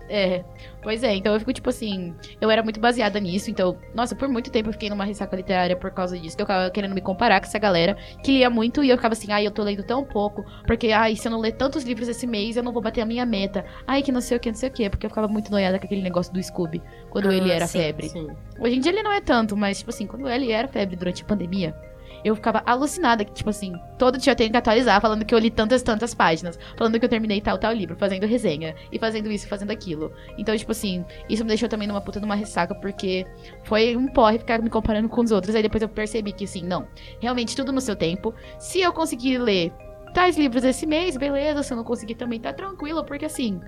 pois 0.82 1.04
é, 1.04 1.16
então 1.16 1.34
eu 1.34 1.40
fico 1.40 1.52
tipo 1.54 1.70
assim, 1.70 2.14
eu 2.40 2.50
era 2.50 2.64
muito 2.64 2.80
baseada 2.80 3.20
nisso, 3.20 3.50
então, 3.52 3.78
nossa, 3.94 4.16
por 4.16 4.28
muito 4.30 4.50
tempo 4.52 4.70
eu 4.70 4.74
fiquei 4.74 4.90
numa 4.90 5.04
ressaca 5.04 5.36
literária 5.36 5.76
por 5.76 5.92
causa 5.92 6.18
disso, 6.18 6.36
que 6.36 6.42
eu 6.42 6.46
ficava 6.46 6.70
querendo 6.70 6.96
me 6.96 7.02
comparar 7.02 7.40
com 7.40 7.46
essa 7.48 7.60
galera 7.60 7.98
que 8.24 8.32
lia 8.32 8.50
muito 8.50 8.84
e 8.84 8.90
eu 8.90 8.96
ficava 8.98 9.14
assim, 9.14 9.32
ai, 9.32 9.46
eu 9.46 9.52
tô 9.52 9.64
lendo 9.64 9.84
tão 9.84 10.04
pouco, 10.06 10.46
porque, 10.66 10.92
ai, 10.92 11.16
se 11.16 11.28
eu 11.28 11.32
não 11.32 11.40
ler 11.40 11.54
tantos 11.54 11.84
livros 11.84 12.08
esse 12.08 12.26
mês, 12.26 12.56
eu 12.56 12.64
não 12.64 12.72
vou 12.72 12.82
bater 12.82 13.02
a 13.02 13.06
minha 13.06 13.26
meta, 13.26 13.66
ai, 13.86 14.02
que 14.02 14.12
não 14.12 14.22
sei 14.22 14.38
o 14.38 14.40
que, 14.40 14.50
não 14.50 14.58
sei 14.58 14.70
o 14.70 14.72
que, 14.72 14.90
porque 14.90 15.06
eu 15.06 15.10
ficava 15.10 15.28
muito 15.28 15.52
noiada 15.52 15.78
com 15.80 15.86
aquele 15.86 16.02
negócio 16.02 16.34
do 16.34 16.42
Scooby, 16.42 16.82
quando 17.10 17.30
Ah, 17.30 17.36
ele 17.36 17.52
era 17.52 17.68
sim, 17.68 17.80
febre. 17.80 18.10
Sim. 18.10 18.28
Hoje 18.60 18.76
em 18.76 18.80
dia 18.80 18.92
ele 18.92 19.04
não 19.04 19.12
é 19.12 19.20
tanto, 19.22 19.56
mas, 19.58 19.80
tipo 19.80 19.90
assim, 19.90 20.08
quando 20.08 20.28
ele 20.30 20.52
era 20.52 20.68
febre 20.68 20.96
durante 20.96 21.24
a 21.24 21.26
pandemia, 21.26 21.76
eu 22.24 22.36
ficava 22.36 22.62
alucinada 22.66 23.24
que, 23.24 23.32
tipo 23.32 23.50
assim, 23.50 23.74
todo 23.98 24.18
dia 24.18 24.32
eu 24.32 24.36
tenho 24.36 24.52
que 24.52 24.58
atualizar, 24.58 25.00
falando 25.02 25.26
que 25.26 25.34
eu 25.34 25.40
li 25.40 25.50
tantas, 25.50 25.82
tantas 25.82 26.14
páginas, 26.14 26.60
falando 26.78 27.00
que 27.00 27.06
eu 27.06 27.10
terminei 27.10 27.40
tal, 27.42 27.58
tal 27.58 27.74
livro, 27.74 27.96
fazendo 27.96 28.26
resenha, 28.26 28.76
e 28.92 29.00
fazendo 29.00 29.32
isso, 29.32 29.48
fazendo 29.48 29.72
aquilo. 29.72 30.12
Então, 30.38 30.56
tipo 30.58 30.72
assim, 30.72 31.06
isso 31.30 31.44
me 31.44 31.50
deixou 31.50 31.70
também 31.70 31.88
numa 31.88 32.02
puta 32.02 32.20
numa 32.20 32.36
ressaca, 32.36 32.76
porque 32.76 33.26
foi 33.64 33.96
um 33.96 34.08
porre 34.08 34.40
ficar 34.40 34.62
me 34.62 34.70
comparando 34.70 35.10
com 35.10 35.22
os 35.22 35.32
outros. 35.32 35.56
Aí 35.56 35.62
depois 35.62 35.82
eu 35.82 35.90
percebi 35.90 36.32
que, 36.32 36.46
assim, 36.46 36.64
não, 36.64 36.88
realmente 37.20 37.56
tudo 37.56 37.72
no 37.72 37.82
seu 37.82 37.96
tempo. 37.96 38.34
Se 38.60 38.82
eu 38.82 38.92
conseguir 38.92 39.38
ler 39.38 39.72
tais 40.14 40.38
livros 40.38 40.64
esse 40.64 40.86
mês, 40.86 41.16
beleza, 41.16 41.64
se 41.64 41.74
eu 41.74 41.78
não 41.78 41.84
conseguir 41.84 42.16
também, 42.16 42.40
tá 42.40 42.52
tranquilo, 42.52 43.04
porque 43.04 43.26
assim, 43.26 43.62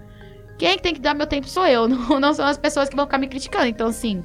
quem 0.58 0.78
tem 0.78 0.94
que 0.94 1.00
dar 1.00 1.14
meu 1.14 1.28
tempo 1.28 1.48
sou 1.48 1.66
eu, 1.66 1.88
não, 1.88 2.20
não 2.20 2.34
são 2.34 2.46
as 2.46 2.58
pessoas 2.58 2.90
que 2.90 2.96
vão 2.96 3.06
ficar 3.06 3.18
me 3.18 3.28
criticando. 3.28 3.68
Então, 3.68 3.88
assim, 3.88 4.24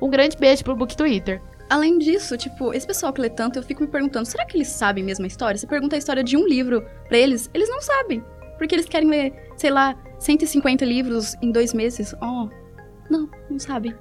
um 0.00 0.08
grande 0.08 0.36
beijo 0.36 0.64
pro 0.64 0.76
Book 0.76 0.96
Twitter. 0.96 1.40
Além 1.68 1.98
disso, 1.98 2.36
tipo, 2.36 2.72
esse 2.72 2.86
pessoal 2.86 3.12
que 3.12 3.20
lê 3.20 3.28
tanto, 3.28 3.58
eu 3.58 3.62
fico 3.62 3.82
me 3.82 3.88
perguntando, 3.88 4.24
será 4.26 4.44
que 4.44 4.56
eles 4.56 4.68
sabem 4.68 5.02
mesmo 5.02 5.24
a 5.24 5.28
história? 5.28 5.58
Você 5.58 5.66
pergunta 5.66 5.96
a 5.96 5.98
história 5.98 6.22
de 6.22 6.36
um 6.36 6.46
livro 6.46 6.84
pra 7.08 7.18
eles, 7.18 7.50
eles 7.52 7.68
não 7.68 7.80
sabem. 7.80 8.22
Porque 8.56 8.74
eles 8.74 8.86
querem 8.86 9.08
ler, 9.10 9.50
sei 9.56 9.70
lá, 9.70 9.94
150 10.18 10.84
livros 10.84 11.34
em 11.42 11.50
dois 11.50 11.74
meses. 11.74 12.14
Oh, 12.22 12.48
não, 13.10 13.28
não 13.50 13.58
sabem, 13.58 13.94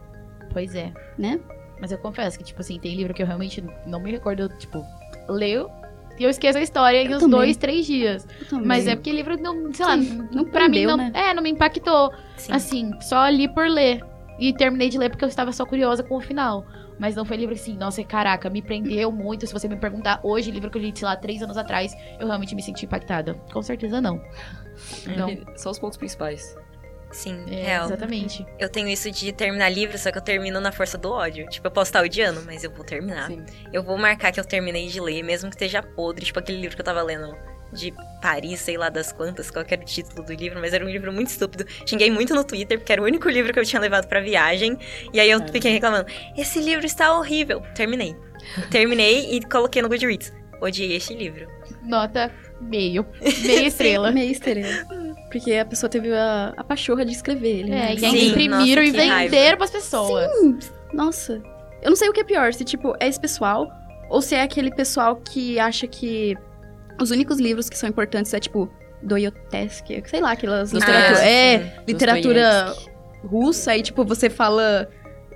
Pois 0.53 0.73
é. 0.75 0.93
né? 1.17 1.39
Mas 1.81 1.91
eu 1.91 1.97
confesso 1.97 2.37
que, 2.37 2.43
tipo 2.45 2.61
assim, 2.61 2.79
tem 2.79 2.95
livro 2.95 3.13
que 3.13 3.21
eu 3.21 3.27
realmente 3.27 3.61
não 3.85 3.99
me 3.99 4.11
recordo, 4.11 4.47
tipo, 4.57 4.81
leio 5.27 5.69
e 6.17 6.23
eu 6.23 6.29
esqueço 6.29 6.57
a 6.57 6.61
história 6.61 7.01
em 7.01 7.07
Eu 7.07 7.17
uns 7.17 7.19
também. 7.23 7.37
dois, 7.39 7.57
três 7.57 7.85
dias. 7.85 8.25
Mas 8.63 8.87
é 8.87 8.95
porque 8.95 9.11
livro 9.11 9.35
não, 9.41 9.73
sei 9.73 9.85
lá, 9.85 9.97
Sim, 9.97 10.25
não 10.31 10.45
pra 10.45 10.69
mim 10.69 10.85
não. 10.85 10.95
né? 10.95 11.11
É, 11.13 11.33
não 11.33 11.43
me 11.43 11.49
impactou. 11.49 12.09
Sim. 12.37 12.53
Assim, 12.53 12.91
só 13.01 13.27
li 13.27 13.49
por 13.49 13.67
ler. 13.67 14.01
E 14.39 14.53
terminei 14.53 14.87
de 14.89 14.97
ler 14.97 15.09
porque 15.09 15.25
eu 15.25 15.29
estava 15.29 15.51
só 15.51 15.65
curiosa 15.65 16.01
com 16.03 16.15
o 16.15 16.21
final. 16.21 16.65
Mas 16.97 17.15
não 17.15 17.25
foi 17.25 17.37
livro 17.37 17.53
assim, 17.53 17.75
nossa, 17.75 18.03
caraca, 18.03 18.49
me 18.49 18.61
prendeu 18.61 19.11
muito. 19.11 19.45
Se 19.45 19.53
você 19.53 19.67
me 19.67 19.75
perguntar 19.75 20.19
hoje, 20.23 20.51
livro 20.51 20.69
que 20.69 20.77
eu 20.77 20.81
li, 20.81 20.93
sei 20.95 21.05
lá, 21.07 21.15
três 21.15 21.41
anos 21.41 21.57
atrás, 21.57 21.93
eu 22.19 22.27
realmente 22.27 22.55
me 22.55 22.61
senti 22.61 22.85
impactada. 22.85 23.33
Com 23.51 23.61
certeza 23.61 23.99
não. 23.99 24.21
Não. 25.15 25.57
Só 25.57 25.71
os 25.71 25.79
pontos 25.79 25.97
principais. 25.97 26.55
Sim, 27.11 27.45
É, 27.49 27.63
real. 27.63 27.85
exatamente. 27.85 28.45
Eu 28.59 28.67
tenho 28.69 28.89
isso 28.89 29.09
de 29.09 29.31
terminar 29.31 29.69
livro, 29.69 29.97
só 29.97 30.11
que 30.11 30.17
eu 30.17 30.21
termino 30.21 30.59
na 30.59 30.71
força 30.71 30.97
do 30.97 31.11
ódio. 31.11 31.47
Tipo, 31.49 31.67
eu 31.67 31.71
posso 31.71 31.89
estar 31.89 32.03
odiando, 32.03 32.41
mas 32.45 32.63
eu 32.63 32.71
vou 32.71 32.83
terminar. 32.83 33.27
Sim. 33.27 33.45
Eu 33.71 33.83
vou 33.83 33.97
marcar 33.97 34.31
que 34.33 34.39
eu 34.39 34.43
terminei 34.43 34.87
de 34.87 34.99
ler, 34.99 35.23
mesmo 35.23 35.49
que 35.49 35.55
esteja 35.55 35.81
podre. 35.81 36.25
Tipo, 36.25 36.39
aquele 36.39 36.59
livro 36.59 36.75
que 36.75 36.81
eu 36.81 36.85
tava 36.85 37.01
lendo 37.01 37.33
de 37.75 37.93
Paris, 38.21 38.59
sei 38.61 38.77
lá 38.77 38.89
das 38.89 39.11
quantas, 39.11 39.51
qual 39.51 39.63
que 39.65 39.73
era 39.73 39.83
o 39.83 39.85
título 39.85 40.23
do 40.25 40.33
livro, 40.33 40.59
mas 40.59 40.73
era 40.73 40.83
um 40.83 40.89
livro 40.89 41.11
muito 41.13 41.27
estúpido. 41.27 41.65
Xinguei 41.85 42.09
muito 42.09 42.33
no 42.33 42.43
Twitter, 42.43 42.79
porque 42.79 42.91
era 42.91 43.01
o 43.01 43.05
único 43.05 43.29
livro 43.29 43.53
que 43.53 43.59
eu 43.59 43.65
tinha 43.65 43.79
levado 43.79 44.07
pra 44.07 44.19
viagem. 44.21 44.77
E 45.13 45.19
aí 45.19 45.29
eu 45.29 45.37
Caramba. 45.39 45.53
fiquei 45.53 45.71
reclamando: 45.71 46.05
esse 46.35 46.59
livro 46.59 46.85
está 46.85 47.15
horrível. 47.17 47.61
Terminei. 47.75 48.15
Terminei 48.71 49.35
e 49.35 49.41
coloquei 49.43 49.81
no 49.81 49.89
Goodreads. 49.89 50.33
Odiei 50.61 50.95
este 50.95 51.13
livro. 51.13 51.47
Nota 51.83 52.31
meio. 52.61 53.05
Meia 53.43 53.67
estrela. 53.67 54.11
Meia 54.11 54.31
estrela. 54.31 54.85
Porque 55.31 55.53
a 55.53 55.65
pessoa 55.65 55.89
teve 55.89 56.13
a, 56.13 56.53
a 56.55 56.63
pachorra 56.63 57.03
de 57.05 57.11
escrever 57.11 57.59
ele, 57.59 57.71
É, 57.71 57.75
né? 57.75 57.93
e 57.93 57.99
Sim, 57.99 58.05
ainda 58.05 58.17
imprimiram 58.19 58.83
nossa, 58.83 59.03
e 59.03 59.27
venderam 59.27 59.57
pras 59.57 59.69
pessoas. 59.71 60.31
Nossa. 60.93 61.41
Eu 61.81 61.89
não 61.89 61.95
sei 61.95 62.07
o 62.09 62.13
que 62.13 62.21
é 62.21 62.23
pior, 62.23 62.53
se, 62.53 62.63
tipo, 62.63 62.95
é 62.99 63.07
esse 63.07 63.19
pessoal, 63.19 63.69
ou 64.09 64.21
se 64.21 64.33
é 64.33 64.41
aquele 64.41 64.73
pessoal 64.73 65.17
que 65.17 65.59
acha 65.59 65.85
que 65.87 66.35
os 67.01 67.11
únicos 67.11 67.39
livros 67.39 67.69
que 67.69 67.77
são 67.77 67.89
importantes 67.89 68.33
é, 68.33 68.39
tipo, 68.39 68.69
Dostoevsky, 69.03 70.03
sei 70.05 70.21
lá, 70.21 70.31
aquelas 70.31 70.71
literatura, 70.71 71.19
Ah, 71.19 71.25
é, 71.25 71.59
sim. 71.59 71.71
literatura 71.87 72.75
russa, 73.23 73.75
e, 73.77 73.81
tipo, 73.83 74.03
você 74.03 74.29
fala 74.29 74.89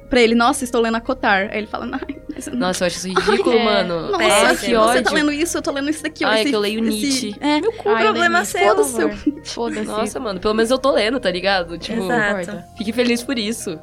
pra 0.10 0.22
ele, 0.22 0.34
nossa, 0.34 0.64
estou 0.64 0.82
lendo 0.82 0.96
a 0.96 1.02
Kotar. 1.02 1.50
Aí 1.52 1.60
ele 1.60 1.68
fala, 1.68 1.88
ai, 1.94 2.16
mas 2.34 2.48
eu 2.48 2.54
não... 2.54 2.60
Nossa, 2.68 2.84
eu 2.84 2.88
acho 2.88 2.98
isso 2.98 3.08
ridículo, 3.30 3.56
É. 3.58 3.64
mano. 3.64 4.12
Nossa. 4.12 4.24
Ai, 4.26 4.58
que 4.58 4.76
ódio. 4.76 4.94
você 4.94 5.02
tá 5.04 5.12
lendo 5.12 5.32
isso, 5.32 5.58
eu 5.58 5.62
tô 5.62 5.72
lendo 5.72 5.90
isso 5.90 6.02
daqui. 6.04 6.24
Ai, 6.26 6.42
esse- 6.42 6.50
que 6.50 6.56
eu 6.56 6.60
leio 6.60 6.84
esse- 6.88 6.98
Nietzsche. 7.00 7.36
É, 7.40 7.62
Meu 7.62 7.72
cu, 7.74 7.90
Ai, 7.90 8.04
problema 8.04 8.44
seu. 8.46 8.60
Foda-se. 8.76 9.34
Foda-se. 9.54 9.84
Nossa, 9.86 10.20
mano, 10.20 10.40
pelo 10.40 10.54
menos 10.56 10.72
eu 10.72 10.80
tô 10.80 10.92
lendo, 10.92 11.20
tá 11.20 11.30
ligado? 11.30 11.78
Tipo, 11.78 12.04
Exato. 12.04 12.64
fique 12.78 12.92
feliz 12.92 13.22
por 13.22 13.38
isso. 13.38 13.80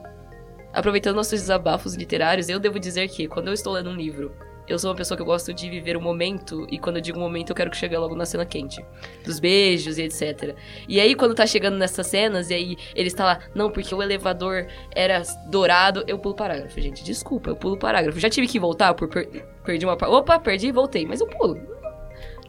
Aproveitando 0.73 1.15
nossos 1.17 1.41
desabafos 1.41 1.95
literários, 1.95 2.49
eu 2.49 2.59
devo 2.59 2.79
dizer 2.79 3.09
que 3.09 3.27
quando 3.29 3.49
eu 3.49 3.55
estou 3.55 3.73
lendo 3.73 3.89
um 3.91 3.95
livro, 3.97 4.33
eu 4.69 4.79
sou 4.79 4.91
uma 4.91 4.97
pessoa 4.97 5.17
que 5.17 5.23
eu 5.23 5.27
gosto 5.27 5.53
de 5.55 5.69
viver 5.71 5.97
o 5.97 6.01
momento, 6.01 6.67
e 6.71 6.79
quando 6.79 6.97
eu 6.97 7.03
digo 7.03 7.19
momento, 7.19 7.51
eu 7.51 7.57
quero 7.57 7.71
que 7.71 7.77
chegue 7.77 7.97
logo 7.97 8.15
na 8.15 8.25
cena 8.27 8.45
quente. 8.45 8.85
Dos 9.25 9.39
beijos 9.39 9.99
e 9.99 10.03
etc. 10.03 10.55
E 10.89 11.01
aí, 11.01 11.15
quando 11.15 11.35
tá 11.35 11.47
chegando 11.47 11.77
nessas 11.77 12.07
cenas, 12.07 12.51
e 12.51 12.55
aí 12.55 12.77
ele 12.95 13.09
está 13.09 13.25
lá, 13.25 13.39
não, 13.55 13.71
porque 13.71 13.95
o 13.95 14.03
elevador 14.03 14.67
era 14.95 15.23
dourado, 15.49 16.05
eu 16.07 16.19
pulo 16.19 16.35
parágrafo, 16.35 16.81
gente. 16.81 17.05
Desculpa, 17.05 17.51
eu 17.51 17.57
pulo 17.57 17.77
parágrafo. 17.79 18.19
Já 18.19 18.29
tive 18.31 18.47
que 18.49 18.59
voltar 18.59 18.95
por 18.95 19.09
per- 19.09 19.29
perdi 19.65 19.85
uma. 19.87 19.97
pa- 19.97 20.09
Opa, 20.09 20.39
perdi 20.39 20.69
e 20.69 20.73
voltei, 20.73 21.07
mas 21.07 21.21
eu 21.21 21.27
pulo. 21.27 21.57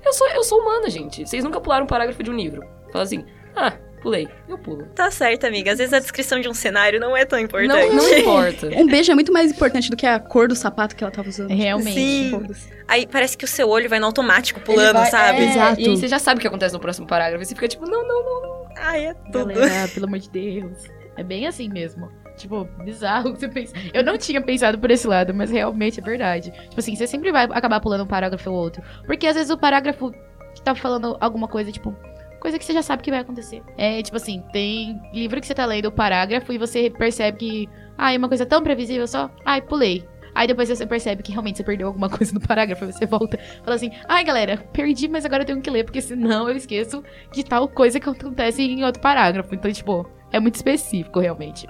Eu 0.06 0.14
sou, 0.14 0.28
eu 0.30 0.44
sou 0.44 0.60
humana, 0.62 0.90
gente. 0.90 1.26
Vocês 1.28 1.44
nunca 1.44 1.60
pularam 1.60 1.84
um 1.84 1.88
parágrafo 1.88 2.24
de 2.24 2.32
um 2.32 2.36
livro. 2.36 2.66
Fala 2.92 3.04
assim, 3.04 3.26
ah, 3.56 3.74
pulei, 4.02 4.28
eu 4.48 4.58
pulo. 4.58 4.86
Tá 4.96 5.10
certo, 5.12 5.46
amiga. 5.46 5.72
Às 5.72 5.78
vezes 5.80 5.94
a 5.94 6.00
descrição 6.00 6.40
de 6.40 6.48
um 6.48 6.54
cenário 6.54 7.00
não 7.00 7.16
é 7.16 7.26
tão 7.26 7.40
importante. 7.40 7.88
Não, 7.90 7.96
não 7.96 8.14
importa. 8.18 8.68
Um 8.76 8.88
beijo 8.88 9.12
é 9.12 9.16
muito 9.16 9.32
mais 9.34 9.52
importante 9.52 9.90
do 9.90 9.98
que 9.98 10.06
a 10.06 10.20
cor 10.20 10.48
do 10.48 10.56
sapato 10.56 10.96
que 10.96 11.04
ela 11.04 11.12
tava 11.12 11.30
usando. 11.30 11.50
Realmente. 11.50 11.94
Sim. 12.00 12.30
Foda-se. 12.32 12.74
Aí 12.88 13.06
parece 13.08 13.38
que 13.38 13.46
o 13.46 13.48
seu 13.48 13.68
olho 13.70 13.90
vai 13.90 14.00
no 14.00 14.06
automático 14.06 14.60
pulando, 14.62 14.96
vai- 14.96 15.10
sabe? 15.12 15.40
é, 15.42 15.50
Exato. 15.50 15.82
E 15.82 15.90
aí 15.90 15.98
você 15.98 16.08
já 16.08 16.20
sabe 16.20 16.38
o 16.38 16.42
que 16.42 16.48
acontece 16.48 16.74
no 16.74 16.80
próximo 16.80 17.06
parágrafo. 17.08 17.44
E 17.44 17.46
você 17.46 17.56
fica 17.56 17.68
tipo, 17.68 17.86
não, 17.90 18.08
não, 18.08 18.24
não. 18.24 18.68
Ai, 18.78 19.08
é 19.08 19.14
tudo. 19.32 19.48
Galera, 19.54 19.88
pelo 19.94 20.06
amor 20.06 20.20
de 20.20 20.30
Deus. 20.30 20.84
É 21.16 21.24
bem 21.24 21.48
assim 21.48 21.68
mesmo. 21.68 22.12
Tipo, 22.38 22.66
bizarro 22.84 23.34
que 23.34 23.40
você 23.40 23.48
pensa. 23.48 23.74
Eu 23.92 24.04
não 24.04 24.16
tinha 24.16 24.40
pensado 24.40 24.78
por 24.78 24.92
esse 24.92 25.08
lado, 25.08 25.34
mas 25.34 25.50
realmente 25.50 26.00
é 26.00 26.04
verdade. 26.04 26.52
Tipo 26.52 26.80
assim, 26.80 26.96
você 26.96 27.08
sempre 27.08 27.32
vai 27.32 27.46
acabar 27.46 27.80
pulando 27.80 28.04
um 28.04 28.08
parágrafo 28.08 28.52
ou 28.52 28.56
outro. 28.56 28.84
Porque 29.08 29.26
às 29.26 29.34
vezes 29.36 29.50
o 29.50 29.58
parágrafo 29.58 30.12
que 30.54 30.62
tá 30.62 30.76
falando 30.76 31.18
alguma 31.20 31.48
coisa, 31.48 31.72
tipo, 31.72 31.96
coisa 32.40 32.58
que 32.58 32.66
você 32.66 32.74
já 32.74 32.82
sabe 32.82 33.04
que 33.04 33.12
vai 33.12 33.20
acontecer. 33.20 33.62
É, 33.78 34.02
tipo 34.02 34.18
assim, 34.18 34.44
tem 34.52 35.02
livro 35.14 35.40
que 35.40 35.48
você 35.48 35.54
tá 35.54 35.66
lendo 35.66 35.88
o 35.88 35.92
parágrafo 35.92 36.52
e 36.54 36.58
você 36.58 36.90
percebe 36.90 37.38
que, 37.38 37.70
ah, 37.98 38.14
é 38.14 38.18
uma 38.18 38.28
coisa 38.28 38.46
tão 38.46 38.62
previsível 38.62 39.08
só, 39.08 39.30
ai, 39.46 39.62
pulei. 39.62 40.08
Aí 40.36 40.46
depois 40.48 40.70
você 40.70 40.86
percebe 40.86 41.24
que 41.24 41.32
realmente 41.32 41.58
você 41.58 41.64
perdeu 41.64 41.88
alguma 41.88 42.10
coisa 42.12 42.32
no 42.32 42.40
parágrafo, 42.40 42.86
aí 42.86 42.94
você 42.94 43.08
volta 43.08 43.38
e 43.38 43.64
fala 43.64 43.76
assim, 43.76 43.92
ai 44.08 44.24
galera, 44.24 44.58
perdi, 44.72 45.08
mas 45.08 45.26
agora 45.26 45.42
eu 45.42 45.48
tenho 45.48 45.62
que 45.62 45.70
ler, 45.70 45.84
porque 45.84 46.00
senão 46.02 46.48
eu 46.48 46.56
esqueço 46.56 47.04
de 47.34 47.44
tal 47.44 47.68
coisa 47.68 48.00
que 48.00 48.08
acontece 48.08 48.62
em 48.62 48.84
outro 48.84 49.02
parágrafo. 49.02 49.56
Então, 49.56 49.72
tipo, 49.72 50.08
é 50.32 50.40
muito 50.40 50.56
específico, 50.56 51.20
realmente. 51.20 51.68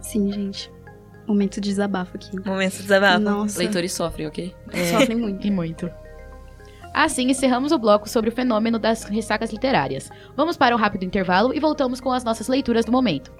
Sim, 0.00 0.32
gente. 0.32 0.72
Momento 1.26 1.60
de 1.60 1.68
desabafo 1.68 2.16
aqui. 2.16 2.34
Momento 2.44 2.72
de 2.72 2.82
desabafo. 2.82 3.20
Nossa, 3.20 3.58
Leitores 3.58 3.92
sofrem, 3.92 4.26
ok? 4.26 4.54
sofrem 4.90 5.16
muito. 5.16 5.46
E 5.46 5.50
muito. 5.50 5.90
Assim, 6.94 7.30
encerramos 7.30 7.72
o 7.72 7.78
bloco 7.78 8.08
sobre 8.08 8.28
o 8.28 8.32
fenômeno 8.32 8.78
das 8.78 9.04
ressacas 9.04 9.50
literárias. 9.50 10.10
Vamos 10.36 10.56
para 10.56 10.74
um 10.74 10.78
rápido 10.78 11.04
intervalo 11.04 11.54
e 11.54 11.60
voltamos 11.60 12.00
com 12.00 12.12
as 12.12 12.22
nossas 12.22 12.48
leituras 12.48 12.84
do 12.84 12.92
momento. 12.92 13.32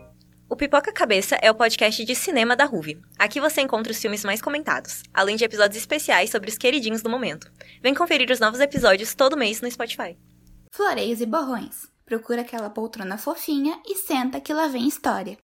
O 0.48 0.56
Pipoca 0.56 0.92
Cabeça 0.92 1.36
é 1.40 1.50
o 1.50 1.54
podcast 1.54 2.04
de 2.04 2.14
cinema 2.14 2.54
da 2.54 2.64
Ruve. 2.64 3.00
Aqui 3.18 3.40
você 3.40 3.62
encontra 3.62 3.90
os 3.90 3.98
filmes 3.98 4.24
mais 4.24 4.42
comentados, 4.42 5.02
além 5.12 5.36
de 5.36 5.44
episódios 5.44 5.78
especiais 5.78 6.30
sobre 6.30 6.50
os 6.50 6.58
queridinhos 6.58 7.02
do 7.02 7.08
momento. 7.08 7.50
Vem 7.82 7.94
conferir 7.94 8.30
os 8.30 8.40
novos 8.40 8.60
episódios 8.60 9.14
todo 9.14 9.36
mês 9.36 9.60
no 9.60 9.70
Spotify. 9.70 10.18
Floreios 10.70 11.20
e 11.20 11.26
borrões. 11.26 11.90
Procura 12.04 12.42
aquela 12.42 12.68
poltrona 12.68 13.16
fofinha 13.16 13.80
e 13.86 13.94
senta 13.96 14.40
que 14.40 14.52
lá 14.52 14.66
vem 14.68 14.86
história. 14.86 15.38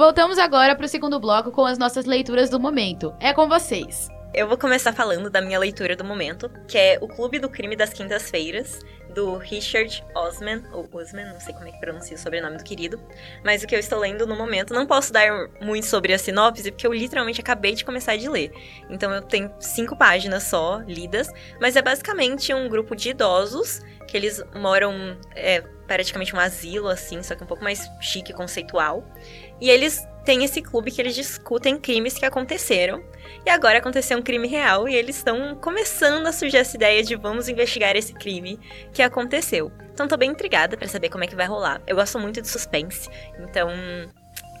Voltamos 0.00 0.38
agora 0.38 0.74
para 0.74 0.86
o 0.86 0.88
segundo 0.88 1.20
bloco 1.20 1.52
com 1.52 1.66
as 1.66 1.76
nossas 1.76 2.06
leituras 2.06 2.48
do 2.48 2.58
momento. 2.58 3.14
É 3.20 3.34
com 3.34 3.46
vocês. 3.46 4.08
Eu 4.32 4.48
vou 4.48 4.56
começar 4.56 4.94
falando 4.94 5.28
da 5.28 5.42
minha 5.42 5.58
leitura 5.58 5.94
do 5.94 6.02
momento, 6.02 6.50
que 6.66 6.78
é 6.78 6.98
O 7.02 7.06
Clube 7.06 7.38
do 7.38 7.50
Crime 7.50 7.76
das 7.76 7.92
Quintas-Feiras, 7.92 8.80
do 9.12 9.36
Richard 9.36 10.02
Osman, 10.14 10.62
ou 10.72 10.88
Osman, 10.90 11.26
não 11.26 11.38
sei 11.38 11.52
como 11.52 11.68
é 11.68 11.72
que 11.72 11.80
pronuncia 11.80 12.16
o 12.16 12.18
sobrenome 12.18 12.56
do 12.56 12.64
querido, 12.64 12.98
mas 13.44 13.62
o 13.62 13.66
que 13.66 13.74
eu 13.74 13.78
estou 13.78 13.98
lendo 13.98 14.26
no 14.26 14.34
momento, 14.34 14.72
não 14.72 14.86
posso 14.86 15.12
dar 15.12 15.50
muito 15.60 15.84
sobre 15.84 16.14
a 16.14 16.18
sinopse, 16.18 16.70
porque 16.70 16.86
eu 16.86 16.94
literalmente 16.94 17.42
acabei 17.42 17.74
de 17.74 17.84
começar 17.84 18.16
de 18.16 18.26
ler. 18.26 18.52
Então 18.88 19.12
eu 19.12 19.20
tenho 19.20 19.52
cinco 19.60 19.94
páginas 19.94 20.44
só 20.44 20.80
lidas, 20.86 21.28
mas 21.60 21.76
é 21.76 21.82
basicamente 21.82 22.54
um 22.54 22.70
grupo 22.70 22.96
de 22.96 23.10
idosos 23.10 23.82
que 24.06 24.16
eles 24.16 24.42
moram, 24.54 25.18
é 25.36 25.60
praticamente 25.86 26.34
um 26.34 26.38
asilo, 26.38 26.88
assim, 26.88 27.22
só 27.22 27.34
que 27.34 27.42
um 27.42 27.46
pouco 27.46 27.62
mais 27.62 27.90
chique, 28.00 28.32
conceitual. 28.32 29.04
E 29.60 29.68
eles 29.68 30.06
têm 30.24 30.44
esse 30.44 30.62
clube 30.62 30.90
que 30.90 31.00
eles 31.00 31.14
discutem 31.14 31.78
crimes 31.78 32.14
que 32.14 32.24
aconteceram. 32.24 33.02
E 33.44 33.50
agora 33.50 33.78
aconteceu 33.78 34.18
um 34.18 34.22
crime 34.22 34.48
real 34.48 34.88
e 34.88 34.94
eles 34.94 35.16
estão 35.16 35.54
começando 35.56 36.26
a 36.26 36.32
surgir 36.32 36.58
essa 36.58 36.76
ideia 36.76 37.02
de 37.02 37.16
vamos 37.16 37.48
investigar 37.48 37.96
esse 37.96 38.12
crime 38.12 38.58
que 38.92 39.02
aconteceu. 39.02 39.70
Então 39.92 40.08
tô 40.08 40.16
bem 40.16 40.30
intrigada 40.30 40.76
para 40.76 40.88
saber 40.88 41.08
como 41.08 41.24
é 41.24 41.26
que 41.26 41.36
vai 41.36 41.46
rolar. 41.46 41.80
Eu 41.86 41.96
gosto 41.96 42.18
muito 42.18 42.40
de 42.40 42.48
suspense, 42.48 43.08
então 43.38 43.68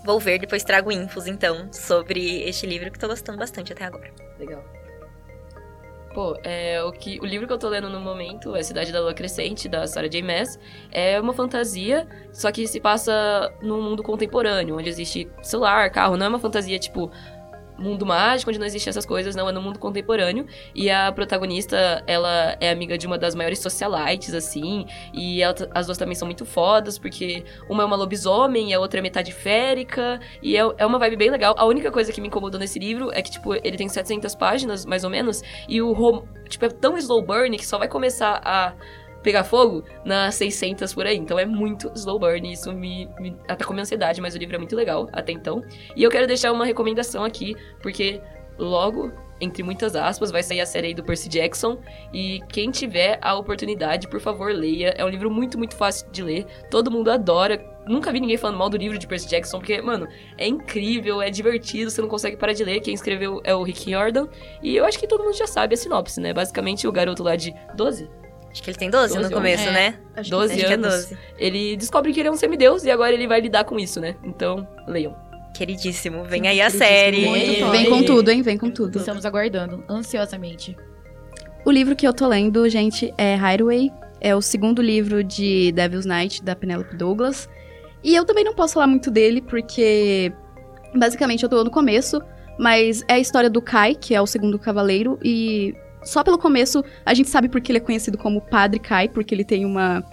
vou 0.04 0.18
ver 0.18 0.38
depois 0.38 0.64
trago 0.64 0.90
infos 0.90 1.26
então 1.26 1.72
sobre 1.72 2.42
este 2.42 2.66
livro 2.66 2.90
que 2.90 2.98
tô 2.98 3.08
gostando 3.08 3.38
bastante 3.38 3.72
até 3.72 3.84
agora. 3.84 4.12
Legal. 4.38 4.79
Pô, 6.12 6.36
é, 6.42 6.82
o, 6.82 6.90
que, 6.90 7.20
o 7.20 7.24
livro 7.24 7.46
que 7.46 7.52
eu 7.52 7.58
tô 7.58 7.68
lendo 7.68 7.88
no 7.88 8.00
momento 8.00 8.56
é 8.56 8.62
Cidade 8.64 8.90
da 8.90 9.00
Lua 9.00 9.14
Crescente, 9.14 9.68
da 9.68 9.86
Sarah 9.86 10.08
J. 10.08 10.22
Maas. 10.22 10.58
É 10.90 11.20
uma 11.20 11.32
fantasia, 11.32 12.08
só 12.32 12.50
que 12.50 12.66
se 12.66 12.80
passa 12.80 13.52
num 13.62 13.80
mundo 13.80 14.02
contemporâneo, 14.02 14.76
onde 14.76 14.88
existe 14.88 15.30
celular, 15.40 15.88
carro. 15.90 16.16
Não 16.16 16.26
é 16.26 16.28
uma 16.28 16.40
fantasia, 16.40 16.78
tipo, 16.80 17.12
mundo 17.80 18.04
mágico, 18.04 18.50
onde 18.50 18.58
não 18.58 18.66
existem 18.66 18.90
essas 18.90 19.06
coisas, 19.06 19.34
não, 19.34 19.48
é 19.48 19.52
no 19.52 19.62
mundo 19.62 19.78
contemporâneo. 19.78 20.46
E 20.74 20.90
a 20.90 21.10
protagonista, 21.10 22.02
ela 22.06 22.56
é 22.60 22.70
amiga 22.70 22.96
de 22.98 23.06
uma 23.06 23.18
das 23.18 23.34
maiores 23.34 23.58
socialites, 23.58 24.34
assim, 24.34 24.86
e 25.12 25.42
ela, 25.42 25.54
as 25.74 25.86
duas 25.86 25.98
também 25.98 26.14
são 26.14 26.26
muito 26.26 26.44
fodas, 26.44 26.98
porque 26.98 27.44
uma 27.68 27.82
é 27.82 27.86
uma 27.86 27.96
lobisomem 27.96 28.70
e 28.70 28.74
a 28.74 28.80
outra 28.80 29.00
é 29.00 29.02
metade 29.02 29.32
férica, 29.32 30.20
e 30.42 30.56
é, 30.56 30.60
é 30.78 30.86
uma 30.86 30.98
vibe 30.98 31.16
bem 31.16 31.30
legal. 31.30 31.54
A 31.56 31.64
única 31.64 31.90
coisa 31.90 32.12
que 32.12 32.20
me 32.20 32.28
incomodou 32.28 32.60
nesse 32.60 32.78
livro 32.78 33.10
é 33.12 33.22
que, 33.22 33.30
tipo, 33.30 33.54
ele 33.54 33.76
tem 33.76 33.88
700 33.88 34.34
páginas, 34.34 34.84
mais 34.84 35.04
ou 35.04 35.10
menos, 35.10 35.42
e 35.68 35.80
o, 35.80 36.24
tipo, 36.48 36.64
é 36.64 36.68
tão 36.68 36.96
slow 36.98 37.22
burn 37.22 37.56
que 37.56 37.66
só 37.66 37.78
vai 37.78 37.88
começar 37.88 38.40
a 38.44 38.74
pegar 39.22 39.44
fogo 39.44 39.84
nas 40.04 40.34
600 40.36 40.92
por 40.94 41.06
aí. 41.06 41.16
Então 41.16 41.38
é 41.38 41.44
muito 41.46 41.90
slow 41.94 42.18
burn, 42.18 42.52
isso 42.52 42.72
me, 42.72 43.08
me 43.18 43.36
atacou 43.48 43.74
minha 43.74 43.82
ansiedade, 43.82 44.20
mas 44.20 44.34
o 44.34 44.38
livro 44.38 44.56
é 44.56 44.58
muito 44.58 44.76
legal 44.76 45.08
até 45.12 45.32
então. 45.32 45.62
E 45.94 46.02
eu 46.02 46.10
quero 46.10 46.26
deixar 46.26 46.52
uma 46.52 46.64
recomendação 46.64 47.24
aqui, 47.24 47.56
porque 47.82 48.20
logo 48.58 49.12
entre 49.40 49.62
muitas 49.62 49.96
aspas, 49.96 50.30
vai 50.30 50.42
sair 50.42 50.60
a 50.60 50.66
série 50.66 50.88
aí 50.88 50.94
do 50.94 51.02
Percy 51.02 51.28
Jackson. 51.28 51.78
E 52.12 52.40
quem 52.48 52.70
tiver 52.70 53.18
a 53.22 53.34
oportunidade, 53.34 54.06
por 54.06 54.20
favor, 54.20 54.52
leia. 54.52 54.94
É 54.96 55.04
um 55.04 55.08
livro 55.08 55.30
muito, 55.30 55.56
muito 55.56 55.74
fácil 55.74 56.10
de 56.10 56.22
ler. 56.22 56.46
Todo 56.70 56.90
mundo 56.90 57.10
adora. 57.10 57.64
Nunca 57.86 58.12
vi 58.12 58.20
ninguém 58.20 58.36
falando 58.36 58.58
mal 58.58 58.68
do 58.68 58.76
livro 58.76 58.98
de 58.98 59.06
Percy 59.06 59.28
Jackson, 59.28 59.58
porque, 59.58 59.80
mano, 59.80 60.06
é 60.36 60.46
incrível, 60.46 61.22
é 61.22 61.30
divertido, 61.30 61.90
você 61.90 62.02
não 62.02 62.08
consegue 62.08 62.36
parar 62.36 62.52
de 62.52 62.62
ler. 62.62 62.80
Quem 62.80 62.92
escreveu 62.92 63.40
é 63.42 63.54
o 63.54 63.62
Rick 63.62 63.90
Jordan. 63.90 64.28
E 64.62 64.76
eu 64.76 64.84
acho 64.84 64.98
que 64.98 65.06
todo 65.06 65.24
mundo 65.24 65.36
já 65.36 65.46
sabe 65.46 65.74
a 65.74 65.76
sinopse, 65.76 66.20
né? 66.20 66.34
Basicamente, 66.34 66.86
o 66.86 66.92
garoto 66.92 67.22
lá 67.22 67.34
de 67.36 67.54
12, 67.74 68.08
Acho 68.50 68.62
que 68.62 68.70
ele 68.70 68.78
tem 68.78 68.90
12, 68.90 69.14
12 69.14 69.28
no 69.28 69.34
começo, 69.34 69.68
é, 69.68 69.72
né? 69.72 69.98
Acho 70.16 70.30
12 70.30 70.54
que 70.54 70.64
acho 70.64 70.74
anos. 70.74 71.04
que 71.06 71.14
é 71.14 71.16
12. 71.16 71.18
Ele 71.38 71.76
descobre 71.76 72.12
que 72.12 72.20
ele 72.20 72.28
é 72.28 72.32
um 72.32 72.36
semideus 72.36 72.84
e 72.84 72.90
agora 72.90 73.12
ele 73.12 73.26
vai 73.26 73.40
lidar 73.40 73.64
com 73.64 73.78
isso, 73.78 74.00
né? 74.00 74.16
Então, 74.24 74.66
leiam. 74.88 75.14
Queridíssimo. 75.54 76.24
Vem 76.24 76.48
aí 76.48 76.60
a 76.60 76.70
série. 76.70 77.26
Muito 77.26 77.60
foda. 77.60 77.70
Vem 77.70 77.88
com 77.88 78.02
tudo, 78.02 78.30
hein? 78.30 78.42
Vem 78.42 78.58
com 78.58 78.70
tudo. 78.70 78.98
Estamos 78.98 79.24
aguardando, 79.24 79.84
ansiosamente. 79.88 80.76
O 81.64 81.70
livro 81.70 81.94
que 81.94 82.06
eu 82.06 82.12
tô 82.12 82.26
lendo, 82.26 82.68
gente, 82.68 83.12
é 83.16 83.36
Hideaway. 83.36 83.90
É 84.20 84.34
o 84.34 84.42
segundo 84.42 84.82
livro 84.82 85.22
de 85.22 85.72
Devil's 85.72 86.06
Night, 86.06 86.42
da 86.42 86.56
Penelope 86.56 86.96
Douglas. 86.96 87.48
E 88.02 88.14
eu 88.14 88.24
também 88.24 88.44
não 88.44 88.54
posso 88.54 88.74
falar 88.74 88.86
muito 88.86 89.10
dele, 89.10 89.40
porque 89.42 90.32
basicamente 90.94 91.42
eu 91.42 91.48
tô 91.48 91.62
no 91.62 91.70
começo, 91.70 92.20
mas 92.58 93.02
é 93.08 93.14
a 93.14 93.18
história 93.18 93.48
do 93.48 93.60
Kai, 93.60 93.94
que 93.94 94.14
é 94.14 94.20
o 94.20 94.26
segundo 94.26 94.58
cavaleiro, 94.58 95.18
e 95.22 95.74
só 96.02 96.22
pelo 96.22 96.38
começo 96.38 96.84
a 97.04 97.14
gente 97.14 97.28
sabe 97.28 97.48
porque 97.48 97.70
ele 97.70 97.78
é 97.78 97.80
conhecido 97.80 98.16
como 98.16 98.40
Padre 98.40 98.78
Kai, 98.78 99.08
porque 99.08 99.34
ele 99.34 99.44
tem 99.44 99.64
uma, 99.64 100.04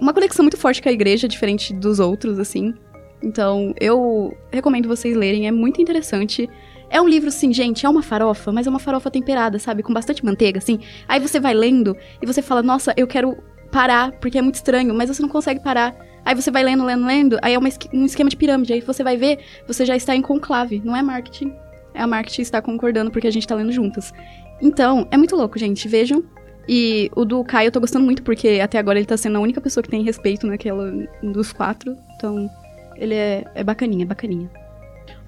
uma 0.00 0.12
conexão 0.12 0.42
muito 0.42 0.56
forte 0.56 0.82
com 0.82 0.88
a 0.88 0.92
igreja, 0.92 1.28
diferente 1.28 1.72
dos 1.72 2.00
outros, 2.00 2.38
assim. 2.38 2.74
Então, 3.22 3.74
eu 3.80 4.36
recomendo 4.50 4.88
vocês 4.88 5.16
lerem, 5.16 5.46
é 5.46 5.50
muito 5.50 5.82
interessante. 5.82 6.48
É 6.90 7.00
um 7.00 7.08
livro, 7.08 7.28
assim, 7.28 7.52
gente, 7.52 7.84
é 7.84 7.88
uma 7.88 8.02
farofa, 8.02 8.52
mas 8.52 8.66
é 8.66 8.70
uma 8.70 8.78
farofa 8.78 9.10
temperada, 9.10 9.58
sabe? 9.58 9.82
Com 9.82 9.92
bastante 9.92 10.24
manteiga, 10.24 10.58
assim. 10.58 10.80
Aí 11.06 11.20
você 11.20 11.38
vai 11.38 11.52
lendo 11.52 11.96
e 12.22 12.26
você 12.26 12.40
fala, 12.40 12.62
nossa, 12.62 12.94
eu 12.96 13.06
quero 13.06 13.36
parar, 13.70 14.12
porque 14.12 14.38
é 14.38 14.42
muito 14.42 14.54
estranho, 14.54 14.94
mas 14.94 15.08
você 15.08 15.20
não 15.20 15.28
consegue 15.28 15.60
parar. 15.60 15.94
Aí 16.24 16.34
você 16.34 16.50
vai 16.50 16.62
lendo, 16.62 16.84
lendo, 16.84 17.06
lendo, 17.06 17.38
aí 17.42 17.54
é 17.54 17.58
uma 17.58 17.68
um 17.92 18.04
esquema 18.04 18.30
de 18.30 18.36
pirâmide. 18.36 18.72
Aí 18.72 18.80
você 18.80 19.02
vai 19.02 19.16
ver, 19.16 19.38
você 19.66 19.84
já 19.84 19.96
está 19.96 20.14
em 20.14 20.22
conclave, 20.22 20.80
não 20.84 20.96
é 20.96 21.02
marketing. 21.02 21.52
É 21.94 22.02
a 22.02 22.06
marketing 22.06 22.42
está 22.42 22.62
concordando 22.62 23.10
porque 23.10 23.26
a 23.26 23.30
gente 23.30 23.46
tá 23.46 23.54
lendo 23.54 23.72
juntas. 23.72 24.12
Então, 24.60 25.06
é 25.10 25.16
muito 25.16 25.36
louco, 25.36 25.58
gente. 25.58 25.86
Vejam. 25.88 26.22
E 26.68 27.10
o 27.16 27.24
do 27.24 27.42
Kai 27.44 27.66
eu 27.66 27.72
tô 27.72 27.80
gostando 27.80 28.04
muito, 28.04 28.22
porque 28.22 28.60
até 28.62 28.78
agora 28.78 28.98
ele 28.98 29.06
tá 29.06 29.16
sendo 29.16 29.38
a 29.38 29.40
única 29.40 29.60
pessoa 29.60 29.82
que 29.82 29.88
tem 29.88 30.02
respeito 30.02 30.46
naquela 30.46 30.92
dos 31.22 31.52
quatro. 31.52 31.96
Então, 32.16 32.48
ele 32.96 33.14
é, 33.14 33.44
é 33.54 33.64
bacaninha, 33.64 34.04
bacaninha. 34.04 34.50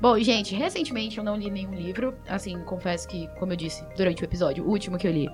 Bom, 0.01 0.19
gente, 0.19 0.55
recentemente 0.55 1.19
eu 1.19 1.25
não 1.25 1.37
li 1.37 1.51
nenhum 1.51 1.75
livro. 1.75 2.15
Assim, 2.29 2.59
confesso 2.65 3.09
que, 3.09 3.27
como 3.39 3.53
eu 3.53 3.57
disse 3.57 3.85
durante 3.97 4.23
o 4.23 4.25
episódio, 4.25 4.65
o 4.65 4.69
último 4.69 4.99
que 4.99 5.07
eu 5.07 5.13
li 5.13 5.29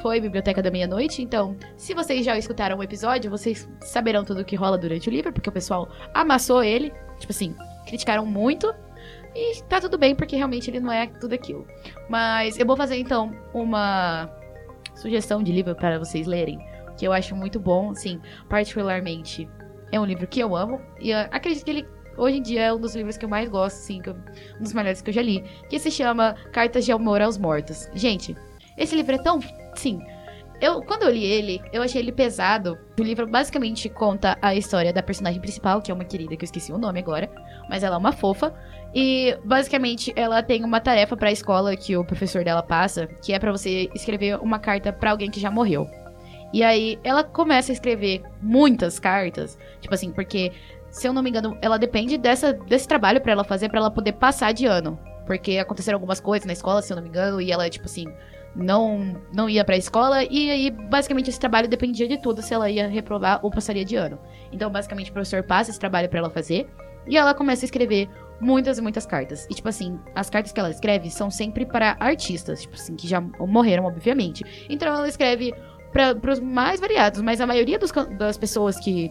foi 0.00 0.20
Biblioteca 0.20 0.62
da 0.62 0.70
Meia-Noite. 0.70 1.22
Então, 1.22 1.56
se 1.76 1.94
vocês 1.94 2.24
já 2.24 2.36
escutaram 2.38 2.78
o 2.78 2.82
episódio, 2.82 3.30
vocês 3.30 3.68
saberão 3.80 4.24
tudo 4.24 4.42
o 4.42 4.44
que 4.44 4.56
rola 4.56 4.78
durante 4.78 5.08
o 5.08 5.12
livro, 5.12 5.32
porque 5.32 5.48
o 5.48 5.52
pessoal 5.52 5.88
amassou 6.14 6.62
ele. 6.62 6.92
Tipo 7.18 7.32
assim, 7.32 7.54
criticaram 7.86 8.24
muito. 8.24 8.72
E 9.34 9.62
tá 9.64 9.80
tudo 9.80 9.96
bem, 9.98 10.14
porque 10.14 10.36
realmente 10.36 10.70
ele 10.70 10.80
não 10.80 10.92
é 10.92 11.06
tudo 11.06 11.34
aquilo. 11.34 11.66
Mas 12.08 12.58
eu 12.58 12.66
vou 12.66 12.76
fazer 12.76 12.96
então 12.96 13.32
uma 13.54 14.30
sugestão 14.94 15.42
de 15.42 15.52
livro 15.52 15.74
para 15.74 15.98
vocês 15.98 16.26
lerem, 16.26 16.58
que 16.96 17.06
eu 17.06 17.12
acho 17.12 17.36
muito 17.36 17.60
bom, 17.60 17.90
assim, 17.90 18.20
particularmente. 18.48 19.48
É 19.92 19.98
um 19.98 20.04
livro 20.04 20.26
que 20.26 20.40
eu 20.40 20.54
amo 20.56 20.80
e 21.00 21.10
eu 21.10 21.18
acredito 21.30 21.64
que 21.64 21.70
ele 21.70 21.86
hoje 22.16 22.38
em 22.38 22.42
dia 22.42 22.62
é 22.62 22.72
um 22.72 22.80
dos 22.80 22.96
livros 22.96 23.16
que 23.16 23.24
eu 23.24 23.28
mais 23.28 23.48
gosto, 23.48 23.76
assim, 23.76 24.02
eu- 24.04 24.16
um 24.58 24.62
dos 24.62 24.72
melhores 24.72 25.00
que 25.00 25.08
eu 25.10 25.14
já 25.14 25.22
li, 25.22 25.42
que 25.70 25.78
se 25.78 25.88
chama 25.90 26.34
Cartas 26.52 26.84
de 26.84 26.90
Amor 26.90 27.22
aos 27.22 27.38
Mortos. 27.38 27.88
Gente, 27.94 28.36
esse 28.76 28.96
livro 28.96 29.14
é 29.14 29.18
tão, 29.22 29.38
sim, 29.76 30.00
eu, 30.60 30.82
quando 30.82 31.04
eu 31.04 31.10
li 31.10 31.24
ele, 31.24 31.62
eu 31.72 31.80
achei 31.80 32.02
ele 32.02 32.10
pesado. 32.10 32.76
O 32.98 33.02
livro 33.04 33.24
basicamente 33.28 33.88
conta 33.88 34.36
a 34.42 34.52
história 34.56 34.92
da 34.92 35.00
personagem 35.02 35.40
principal, 35.40 35.80
que 35.80 35.92
é 35.92 35.94
uma 35.94 36.04
querida 36.04 36.36
que 36.36 36.42
eu 36.42 36.46
esqueci 36.46 36.72
o 36.72 36.78
nome 36.78 36.98
agora, 36.98 37.30
mas 37.70 37.84
ela 37.84 37.94
é 37.94 37.98
uma 37.98 38.10
fofa. 38.12 38.52
E 38.94 39.36
basicamente 39.44 40.12
ela 40.16 40.42
tem 40.42 40.64
uma 40.64 40.80
tarefa 40.80 41.16
pra 41.16 41.30
escola 41.30 41.76
que 41.76 41.96
o 41.96 42.04
professor 42.04 42.42
dela 42.42 42.62
passa, 42.62 43.06
que 43.06 43.32
é 43.32 43.38
pra 43.38 43.52
você 43.52 43.90
escrever 43.94 44.38
uma 44.40 44.58
carta 44.58 44.92
pra 44.92 45.10
alguém 45.10 45.30
que 45.30 45.40
já 45.40 45.50
morreu. 45.50 45.86
E 46.52 46.62
aí 46.62 46.98
ela 47.04 47.22
começa 47.22 47.70
a 47.70 47.74
escrever 47.74 48.22
muitas 48.40 48.98
cartas, 48.98 49.58
tipo 49.80 49.94
assim, 49.94 50.10
porque 50.10 50.52
se 50.90 51.06
eu 51.06 51.12
não 51.12 51.22
me 51.22 51.30
engano, 51.30 51.56
ela 51.60 51.78
depende 51.78 52.16
dessa, 52.16 52.52
desse 52.52 52.88
trabalho 52.88 53.20
pra 53.20 53.32
ela 53.32 53.44
fazer 53.44 53.68
pra 53.68 53.78
ela 53.78 53.90
poder 53.90 54.12
passar 54.12 54.52
de 54.52 54.66
ano. 54.66 54.98
Porque 55.26 55.58
aconteceram 55.58 55.96
algumas 55.96 56.20
coisas 56.20 56.46
na 56.46 56.54
escola, 56.54 56.80
se 56.80 56.90
eu 56.90 56.96
não 56.96 57.02
me 57.02 57.10
engano, 57.10 57.38
e 57.40 57.52
ela, 57.52 57.68
tipo 57.68 57.84
assim, 57.84 58.06
não, 58.56 59.14
não 59.30 59.48
ia 59.48 59.62
pra 59.62 59.76
escola. 59.76 60.24
E 60.24 60.50
aí, 60.50 60.70
basicamente, 60.70 61.28
esse 61.28 61.38
trabalho 61.38 61.68
dependia 61.68 62.08
de 62.08 62.16
tudo 62.16 62.40
se 62.40 62.54
ela 62.54 62.70
ia 62.70 62.88
reprovar 62.88 63.40
ou 63.42 63.50
passaria 63.50 63.84
de 63.84 63.94
ano. 63.94 64.18
Então, 64.50 64.70
basicamente, 64.70 65.10
o 65.10 65.12
professor 65.12 65.42
passa 65.42 65.70
esse 65.70 65.78
trabalho 65.78 66.08
pra 66.08 66.18
ela 66.18 66.30
fazer. 66.30 66.66
E 67.06 67.16
ela 67.16 67.34
começa 67.34 67.64
a 67.64 67.66
escrever 67.66 68.08
muitas 68.40 68.78
e 68.78 68.82
muitas 68.82 69.06
cartas. 69.06 69.46
E, 69.50 69.54
tipo 69.54 69.68
assim, 69.68 69.98
as 70.14 70.30
cartas 70.30 70.52
que 70.52 70.60
ela 70.60 70.70
escreve 70.70 71.10
são 71.10 71.30
sempre 71.30 71.66
para 71.66 71.96
artistas, 71.98 72.62
tipo 72.62 72.74
assim, 72.74 72.94
que 72.94 73.06
já 73.06 73.20
morreram, 73.20 73.84
obviamente. 73.84 74.44
Então, 74.68 74.88
ela 74.88 75.08
escreve 75.08 75.54
para 75.92 76.32
os 76.32 76.40
mais 76.40 76.80
variados, 76.80 77.20
mas 77.22 77.40
a 77.40 77.46
maioria 77.46 77.78
dos 77.78 77.90
das 78.18 78.36
pessoas 78.36 78.78
que 78.78 79.10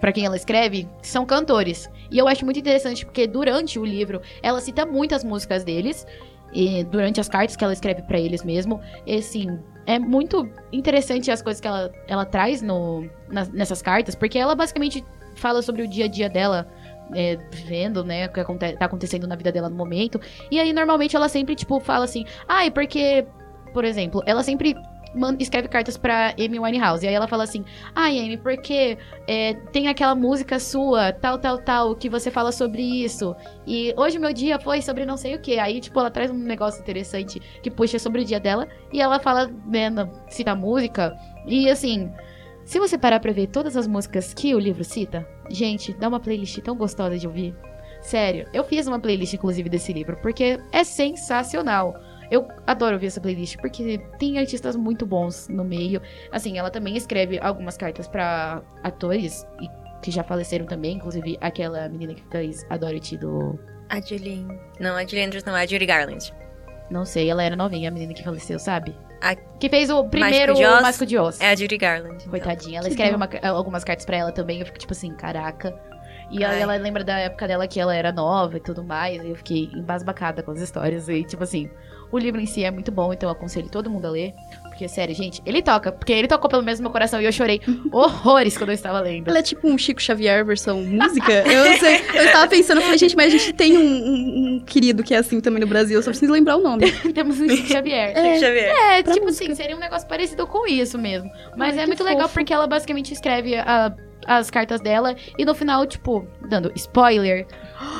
para 0.00 0.12
quem 0.12 0.24
ela 0.24 0.36
escreve 0.36 0.88
são 1.02 1.24
cantores. 1.24 1.88
E 2.10 2.18
eu 2.18 2.28
acho 2.28 2.44
muito 2.44 2.58
interessante 2.58 3.04
porque 3.04 3.26
durante 3.26 3.78
o 3.78 3.84
livro 3.84 4.20
ela 4.42 4.60
cita 4.60 4.84
muitas 4.84 5.24
músicas 5.24 5.64
deles 5.64 6.06
e 6.52 6.84
durante 6.84 7.20
as 7.20 7.28
cartas 7.28 7.56
que 7.56 7.64
ela 7.64 7.72
escreve 7.72 8.02
pra 8.02 8.18
eles 8.18 8.44
mesmo. 8.44 8.80
E 9.06 9.16
assim, 9.16 9.58
é 9.86 9.98
muito 9.98 10.48
interessante 10.72 11.30
as 11.30 11.42
coisas 11.42 11.60
que 11.60 11.66
ela, 11.66 11.90
ela 12.06 12.24
traz 12.24 12.62
no, 12.62 13.08
nessas 13.52 13.82
cartas, 13.82 14.14
porque 14.14 14.38
ela 14.38 14.54
basicamente 14.54 15.04
fala 15.36 15.62
sobre 15.62 15.82
o 15.82 15.88
dia 15.88 16.04
a 16.04 16.08
dia 16.08 16.28
dela. 16.28 16.68
É, 17.12 17.36
vivendo, 17.50 18.02
né, 18.02 18.26
o 18.26 18.32
que 18.32 18.40
aconte 18.40 18.72
tá 18.72 18.86
acontecendo 18.86 19.26
na 19.26 19.36
vida 19.36 19.52
dela 19.52 19.68
no 19.68 19.76
momento. 19.76 20.20
E 20.50 20.58
aí, 20.58 20.72
normalmente, 20.72 21.14
ela 21.14 21.28
sempre, 21.28 21.54
tipo, 21.54 21.78
fala 21.80 22.04
assim, 22.04 22.24
ai, 22.48 22.70
porque, 22.70 23.26
por 23.72 23.84
exemplo, 23.84 24.22
ela 24.26 24.42
sempre 24.42 24.74
escreve 25.38 25.68
cartas 25.68 25.96
pra 25.96 26.34
Amy 26.38 26.58
Winehouse. 26.58 27.04
E 27.04 27.08
aí 27.08 27.14
ela 27.14 27.28
fala 27.28 27.44
assim: 27.44 27.64
Ai, 27.94 28.18
Amy, 28.18 28.36
porque 28.36 28.98
é, 29.26 29.54
tem 29.72 29.88
aquela 29.88 30.14
música 30.14 30.58
sua, 30.58 31.12
tal, 31.12 31.38
tal, 31.38 31.58
tal, 31.58 31.94
que 31.94 32.08
você 32.08 32.30
fala 32.30 32.50
sobre 32.52 32.82
isso. 32.82 33.34
E 33.66 33.94
hoje 33.96 34.18
meu 34.18 34.32
dia 34.32 34.58
foi 34.58 34.82
sobre 34.82 35.06
não 35.06 35.16
sei 35.16 35.34
o 35.34 35.40
que. 35.40 35.58
Aí, 35.58 35.80
tipo, 35.80 35.98
ela 35.98 36.10
traz 36.10 36.30
um 36.30 36.34
negócio 36.34 36.80
interessante 36.80 37.40
que 37.62 37.70
puxa 37.70 37.98
sobre 37.98 38.22
o 38.22 38.24
dia 38.24 38.40
dela. 38.40 38.68
E 38.92 39.00
ela 39.00 39.18
fala, 39.20 39.50
né, 39.66 39.90
cita 40.28 40.52
a 40.52 40.56
música. 40.56 41.16
E 41.46 41.68
assim, 41.68 42.10
se 42.64 42.78
você 42.78 42.96
parar 42.98 43.20
pra 43.20 43.32
ver 43.32 43.46
todas 43.48 43.76
as 43.76 43.86
músicas 43.86 44.32
que 44.34 44.54
o 44.54 44.58
livro 44.58 44.84
cita, 44.84 45.26
gente, 45.50 45.92
dá 45.94 46.08
uma 46.08 46.20
playlist 46.20 46.58
tão 46.60 46.76
gostosa 46.76 47.18
de 47.18 47.26
ouvir. 47.26 47.54
Sério, 48.00 48.46
eu 48.52 48.62
fiz 48.64 48.86
uma 48.86 49.00
playlist, 49.00 49.34
inclusive, 49.34 49.68
desse 49.68 49.92
livro, 49.92 50.16
porque 50.20 50.58
é 50.72 50.84
sensacional. 50.84 51.94
Eu 52.30 52.48
adoro 52.66 52.94
ouvir 52.94 53.06
essa 53.06 53.20
playlist, 53.20 53.56
porque 53.58 53.98
tem 54.18 54.38
artistas 54.38 54.76
muito 54.76 55.06
bons 55.06 55.48
no 55.48 55.64
meio. 55.64 56.00
Assim, 56.32 56.58
ela 56.58 56.70
também 56.70 56.96
escreve 56.96 57.38
algumas 57.38 57.76
cartas 57.76 58.08
pra 58.08 58.62
atores 58.82 59.46
e- 59.60 59.68
que 60.02 60.10
já 60.10 60.22
faleceram 60.22 60.66
também, 60.66 60.96
inclusive 60.96 61.38
aquela 61.40 61.88
menina 61.88 62.14
que 62.14 62.22
fez 62.30 62.64
a 62.68 62.76
Dorothy 62.76 63.16
do. 63.16 63.58
A 63.88 64.00
Julie. 64.00 64.46
Não, 64.80 64.96
a 64.96 65.02
Julie 65.06 65.24
Andrews 65.24 65.44
não, 65.44 65.54
a 65.54 65.64
Judy 65.66 65.86
Garland. 65.86 66.32
Não 66.90 67.04
sei, 67.06 67.30
ela 67.30 67.42
era 67.42 67.56
novinha, 67.56 67.88
a 67.88 67.92
menina 67.92 68.12
que 68.12 68.22
faleceu, 68.22 68.58
sabe? 68.58 68.94
A- 69.24 69.34
Que 69.58 69.68
fez 69.68 69.88
o 69.90 70.04
primeiro 70.04 70.54
de 70.54 70.64
Oz? 70.66 70.82
Mágico 70.82 71.06
de 71.06 71.16
Oz. 71.18 71.40
É 71.40 71.50
a 71.50 71.56
Judy 71.56 71.76
Garland. 71.78 72.16
então. 72.16 72.30
Coitadinha. 72.30 72.78
Ela 72.80 72.88
escreve 72.88 73.16
uma- 73.16 73.28
algumas 73.42 73.82
cartas 73.82 74.04
pra 74.04 74.16
ela 74.16 74.30
também. 74.32 74.60
Eu 74.60 74.66
fico 74.66 74.78
tipo 74.78 74.92
assim, 74.92 75.14
caraca. 75.14 75.74
E 76.30 76.42
Ai. 76.44 76.60
ela 76.60 76.74
lembra 76.76 77.04
da 77.04 77.18
época 77.18 77.46
dela 77.46 77.66
que 77.68 77.78
ela 77.78 77.94
era 77.94 78.10
nova 78.12 78.56
e 78.56 78.60
tudo 78.60 78.82
mais. 78.84 79.22
E 79.24 79.28
eu 79.30 79.36
fiquei 79.36 79.70
embasbacada 79.74 80.42
com 80.42 80.50
as 80.50 80.60
histórias. 80.60 81.08
E 81.08 81.22
tipo 81.24 81.42
assim, 81.44 81.70
o 82.10 82.18
livro 82.18 82.40
em 82.40 82.46
si 82.46 82.64
é 82.64 82.70
muito 82.70 82.90
bom, 82.90 83.12
então 83.12 83.28
eu 83.28 83.32
aconselho 83.32 83.68
todo 83.68 83.88
mundo 83.90 84.06
a 84.06 84.10
ler. 84.10 84.34
Porque, 84.74 84.88
sério, 84.88 85.14
gente, 85.14 85.40
ele 85.46 85.62
toca. 85.62 85.92
Porque 85.92 86.12
ele 86.12 86.26
tocou 86.26 86.50
pelo 86.50 86.64
menos 86.64 86.80
no 86.80 86.82
meu 86.84 86.90
coração 86.90 87.20
e 87.20 87.24
eu 87.24 87.30
chorei 87.30 87.60
horrores 87.92 88.58
quando 88.58 88.70
eu 88.70 88.74
estava 88.74 88.98
lendo. 89.00 89.28
Ela 89.28 89.38
é 89.38 89.42
tipo 89.42 89.68
um 89.68 89.78
Chico 89.78 90.02
Xavier 90.02 90.44
versão 90.44 90.82
música. 90.82 91.32
Eu 91.32 91.64
não 91.70 91.78
sei. 91.78 92.00
Eu 92.12 92.24
estava 92.26 92.48
pensando, 92.48 92.78
eu 92.78 92.82
falei, 92.82 92.98
gente, 92.98 93.14
mas 93.16 93.32
a 93.32 93.38
gente 93.38 93.52
tem 93.52 93.76
um, 93.78 93.80
um- 93.80 94.54
um 94.56 94.64
querido 94.66 95.04
que 95.04 95.14
é 95.14 95.18
assim 95.18 95.40
também 95.40 95.60
no 95.60 95.66
Brasil, 95.68 95.96
eu 95.96 96.02
só 96.02 96.10
preciso 96.10 96.32
lembrar 96.32 96.56
o 96.56 96.60
nome. 96.60 96.90
Temos 97.14 97.40
um 97.40 97.48
Chico 97.48 97.68
Xavier. 97.68 98.14
Deixa 98.14 98.46
eu 98.48 98.52
ver. 98.52 98.64
É, 98.68 99.02
pra 99.04 99.12
tipo 99.12 99.26
música. 99.26 99.44
assim, 99.44 99.54
seria 99.54 99.76
um 99.76 99.80
negócio 99.80 100.08
parecido 100.08 100.44
com 100.46 100.66
isso 100.66 100.98
mesmo. 100.98 101.30
Mas 101.56 101.76
Ai, 101.78 101.84
é 101.84 101.86
muito 101.86 102.02
legal 102.02 102.22
fofo. 102.22 102.34
porque 102.34 102.52
ela 102.52 102.66
basicamente 102.66 103.12
escreve 103.12 103.54
a- 103.54 103.94
as 104.26 104.50
cartas 104.50 104.80
dela 104.80 105.14
e 105.38 105.44
no 105.44 105.54
final, 105.54 105.86
tipo, 105.86 106.26
dando 106.48 106.72
spoiler, 106.74 107.46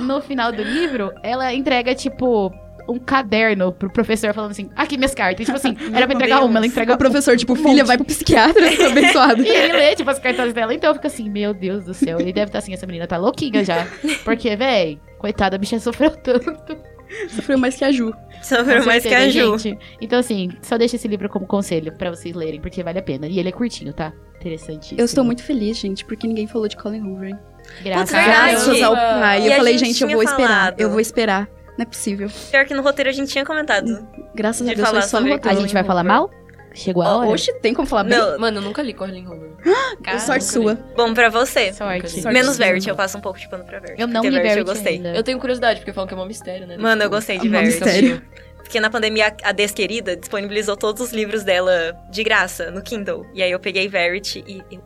no 0.00 0.20
final 0.22 0.50
do 0.50 0.62
livro, 0.62 1.12
ela 1.22 1.52
entrega, 1.54 1.94
tipo, 1.94 2.50
um 2.88 2.98
caderno 2.98 3.72
pro 3.72 3.90
professor 3.90 4.32
falando 4.34 4.50
assim, 4.52 4.70
aqui 4.76 4.96
minhas 4.96 5.14
cartas. 5.14 5.40
E, 5.40 5.44
tipo 5.44 5.56
assim, 5.56 5.76
era 5.94 6.06
pra 6.06 6.14
entregar 6.14 6.38
Deus. 6.38 6.48
uma, 6.50 6.58
ela 6.58 6.66
entrega 6.66 6.94
O 6.94 6.98
professor, 6.98 7.36
tipo, 7.36 7.52
um 7.52 7.56
filha, 7.56 7.68
monte. 7.70 7.84
vai 7.86 7.96
pro 7.96 8.06
psiquiatra, 8.06 8.62
tá 8.76 8.86
abençoado. 8.86 9.42
E 9.42 9.48
ele 9.48 9.72
lê, 9.72 9.94
tipo, 9.96 10.10
as 10.10 10.18
cartas 10.18 10.52
dela. 10.52 10.74
Então 10.74 10.90
eu 10.90 10.94
fico 10.94 11.06
assim, 11.06 11.28
meu 11.30 11.54
Deus 11.54 11.84
do 11.84 11.94
céu. 11.94 12.20
Ele 12.20 12.32
deve 12.32 12.46
estar 12.48 12.58
assim, 12.58 12.72
essa 12.74 12.86
menina 12.86 13.06
tá 13.06 13.16
louquinha 13.16 13.64
já. 13.64 13.86
Porque, 14.24 14.54
véi, 14.56 14.98
coitada, 15.18 15.56
a 15.56 15.58
bicha 15.58 15.78
sofreu 15.80 16.10
tanto. 16.10 16.76
Sofreu 17.28 17.58
mais 17.58 17.76
que 17.76 17.84
a 17.84 17.92
Ju. 17.92 18.12
Sofreu 18.42 18.80
Com 18.80 18.86
mais 18.86 19.02
que 19.04 19.14
a 19.14 19.28
Ju. 19.28 19.56
gente. 19.58 19.78
Então, 20.00 20.18
assim, 20.18 20.50
só 20.62 20.76
deixa 20.76 20.96
esse 20.96 21.06
livro 21.06 21.28
como 21.28 21.46
conselho 21.46 21.92
pra 21.96 22.10
vocês 22.10 22.34
lerem, 22.34 22.60
porque 22.60 22.82
vale 22.82 22.98
a 22.98 23.02
pena. 23.02 23.26
E 23.26 23.38
ele 23.38 23.50
é 23.50 23.52
curtinho, 23.52 23.92
tá? 23.92 24.12
Interessante. 24.40 24.94
Eu 24.98 25.04
estou 25.04 25.22
muito 25.24 25.42
feliz, 25.42 25.78
gente, 25.78 26.04
porque 26.04 26.26
ninguém 26.26 26.46
falou 26.46 26.66
de 26.66 26.76
Colin 26.76 27.02
Hoover. 27.02 27.38
Graças. 27.82 28.10
Graças 28.10 28.82
ao 28.82 28.94
pai. 28.94 29.42
E 29.42 29.46
Eu 29.46 29.52
falei, 29.56 29.78
gente 29.78 30.02
eu 30.02 30.08
vou 30.10 30.22
esperar. 30.22 30.48
falado. 30.48 30.80
Eu 30.80 30.90
vou 30.90 31.00
esperar. 31.00 31.48
Não 31.76 31.82
é 31.82 31.86
possível. 31.86 32.28
Pior 32.50 32.64
que 32.66 32.74
no 32.74 32.82
roteiro 32.82 33.10
a 33.10 33.12
gente 33.12 33.30
tinha 33.32 33.44
comentado. 33.44 34.06
Graças 34.34 34.66
a 34.66 34.70
De 34.70 34.76
Deus, 34.76 34.88
foi 34.88 35.00
falar 35.00 35.08
só 35.08 35.20
no 35.20 35.28
roteiro. 35.28 35.58
A 35.58 35.60
gente 35.60 35.72
vai 35.74 35.84
falar 35.84 36.04
mal? 36.04 36.30
Chegou 36.72 37.02
a 37.04 37.16
hora? 37.18 37.28
Oxe, 37.30 37.52
tem 37.60 37.72
como 37.72 37.86
falar 37.86 38.02
bem? 38.04 38.18
Não, 38.18 38.36
Mano, 38.38 38.58
eu 38.58 38.62
nunca 38.62 38.82
li 38.82 38.92
Colin 38.92 39.24
Hoover. 39.26 39.50
Sorte 40.18 40.28
nunca 40.28 40.40
sua. 40.40 40.72
li. 40.72 40.78
bom 40.96 41.14
pra 41.14 41.28
você. 41.28 41.72
Sorte. 41.72 42.08
Sorte. 42.20 42.34
Menos 42.34 42.56
sua. 42.56 42.66
Verity, 42.66 42.88
eu 42.88 42.96
passo 42.96 43.16
um 43.16 43.20
pouco 43.20 43.38
de 43.38 43.48
pano 43.48 43.64
pra 43.64 43.78
Verity. 43.78 44.00
Eu 44.02 44.08
não 44.08 44.22
li 44.22 44.30
Verity 44.30 44.42
Verity 44.48 44.58
eu 44.58 44.74
gostei. 44.74 44.94
ainda. 44.96 45.14
Eu 45.14 45.22
tenho 45.22 45.38
curiosidade, 45.38 45.80
porque 45.80 45.92
falam 45.92 46.08
que 46.08 46.14
é 46.14 46.16
um 46.16 46.26
mistério, 46.26 46.66
né? 46.66 46.76
Mano, 46.76 47.02
eu 47.02 47.10
gostei 47.10 47.38
de 47.38 47.46
É 47.46 47.48
um 47.48 47.52
Verity. 47.52 47.80
mistério. 47.84 48.22
Porque 48.56 48.80
na 48.80 48.90
pandemia 48.90 49.36
a 49.44 49.52
Desquerida 49.52 50.16
disponibilizou 50.16 50.76
todos 50.76 51.00
os 51.02 51.12
livros 51.12 51.44
dela 51.44 51.92
de 52.10 52.24
graça 52.24 52.70
no 52.72 52.82
Kindle. 52.82 53.24
E 53.34 53.42
aí 53.42 53.50
eu 53.52 53.60
peguei 53.60 53.86
Verity 53.88 54.42
e. 54.46 54.62
eu- 54.74 54.82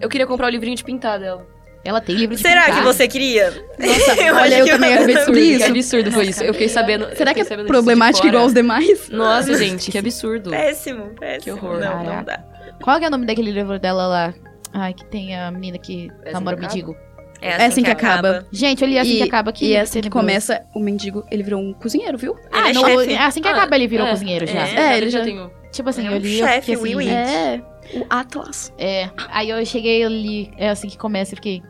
Eu 0.00 0.08
queria 0.08 0.26
comprar 0.26 0.46
o 0.46 0.50
livrinho 0.50 0.76
de 0.76 0.84
pintar 0.84 1.18
dela. 1.18 1.46
Ela 1.86 2.00
tem 2.00 2.14
livro 2.16 2.34
de 2.36 2.42
Será 2.42 2.62
pintar. 2.64 2.78
que 2.78 2.84
você 2.84 3.06
queria? 3.08 3.50
Nossa, 3.78 4.14
Eu 4.22 4.34
olha, 4.34 4.58
eu 4.58 4.64
que 4.64 4.70
também 4.72 4.90
eu- 4.90 4.96
acabei 4.96 5.14
de 5.14 5.18
descobrir 5.20 5.40
Que 5.48 5.54
isso. 5.56 5.66
absurdo 5.70 6.12
foi 6.12 6.26
isso. 6.26 6.42
Eu 6.44 6.52
fiquei 6.52 6.68
sabendo. 6.68 7.04
eu 7.04 7.16
Será 7.16 7.32
que 7.32 7.40
é 7.40 7.44
sabendo 7.44 7.66
problemático 7.66 8.26
igual 8.26 8.40
fora. 8.42 8.46
os 8.48 8.54
demais? 8.54 9.08
Nossa, 9.10 9.54
gente, 9.56 9.90
que 9.90 9.98
absurdo. 9.98 10.50
Péssimo, 10.50 11.10
péssimo. 11.18 11.42
Que 11.58 11.64
horror. 11.66 11.78
Não, 11.80 11.98
não 11.98 12.04
Caraca. 12.04 12.24
dá. 12.24 12.72
Qual 12.82 12.98
que 12.98 13.04
é 13.04 13.08
o 13.08 13.10
nome 13.10 13.24
daquele 13.26 13.50
livro 13.52 13.78
dela 13.78 14.06
lá? 14.06 14.34
Ai, 14.72 14.92
que 14.92 15.04
tem 15.06 15.34
a 15.36 15.50
menina 15.50 15.78
que 15.78 16.10
namora 16.32 16.56
o 16.56 16.58
que 16.58 16.64
acaba? 16.66 16.74
mendigo. 16.82 16.96
É 17.40 17.48
É 17.62 17.66
assim 17.66 17.82
que 17.82 17.90
acaba. 17.90 18.46
Gente, 18.50 18.82
eu 18.82 18.88
li 18.88 18.98
assim 18.98 19.12
E- 19.14 19.16
que 19.18 19.22
acaba 19.22 19.50
aqui. 19.50 19.66
E 19.66 19.74
é 19.74 19.80
assim 19.82 20.00
que 20.00 20.10
começa, 20.10 20.62
o 20.74 20.80
mendigo, 20.80 21.24
ele 21.30 21.42
virou 21.42 21.60
um 21.60 21.72
cozinheiro, 21.72 22.16
viu? 22.18 22.34
Ah, 22.50 22.70
Ele 22.70 22.78
é 22.78 22.80
chefe. 22.98 23.12
é 23.14 23.18
assim 23.22 23.40
que 23.42 23.48
Ah, 23.48 23.52
acaba 23.52 23.76
ele 23.76 23.86
virou 23.86 24.06
é, 24.06 24.10
cozinheiro 24.10 24.46
já. 24.46 24.66
é. 24.66 24.74
É, 24.74 24.96
ele 24.96 25.04
ele 25.04 25.10
já 25.10 25.18
já- 25.20 25.24
tem 25.24 25.40
um. 25.40 25.50
Tipo 25.70 25.88
assim, 25.90 26.06
É 26.06 26.10
eu 26.10 26.14
um 26.14 26.18
li 26.18 26.38
eu 26.40 26.46
chefe, 26.46 26.76
fiquei 26.76 26.94
assim. 26.94 27.10
É, 27.10 27.62
o 27.94 28.06
Atlas. 28.08 28.72
É, 28.78 29.10
aí 29.28 29.50
eu 29.50 29.64
cheguei 29.66 30.02
eu 30.02 30.08
li, 30.08 30.50
é 30.56 30.70
assim 30.70 30.88
que 30.88 30.96
começa, 30.96 31.32
eu 31.34 31.36
fiquei. 31.36 31.62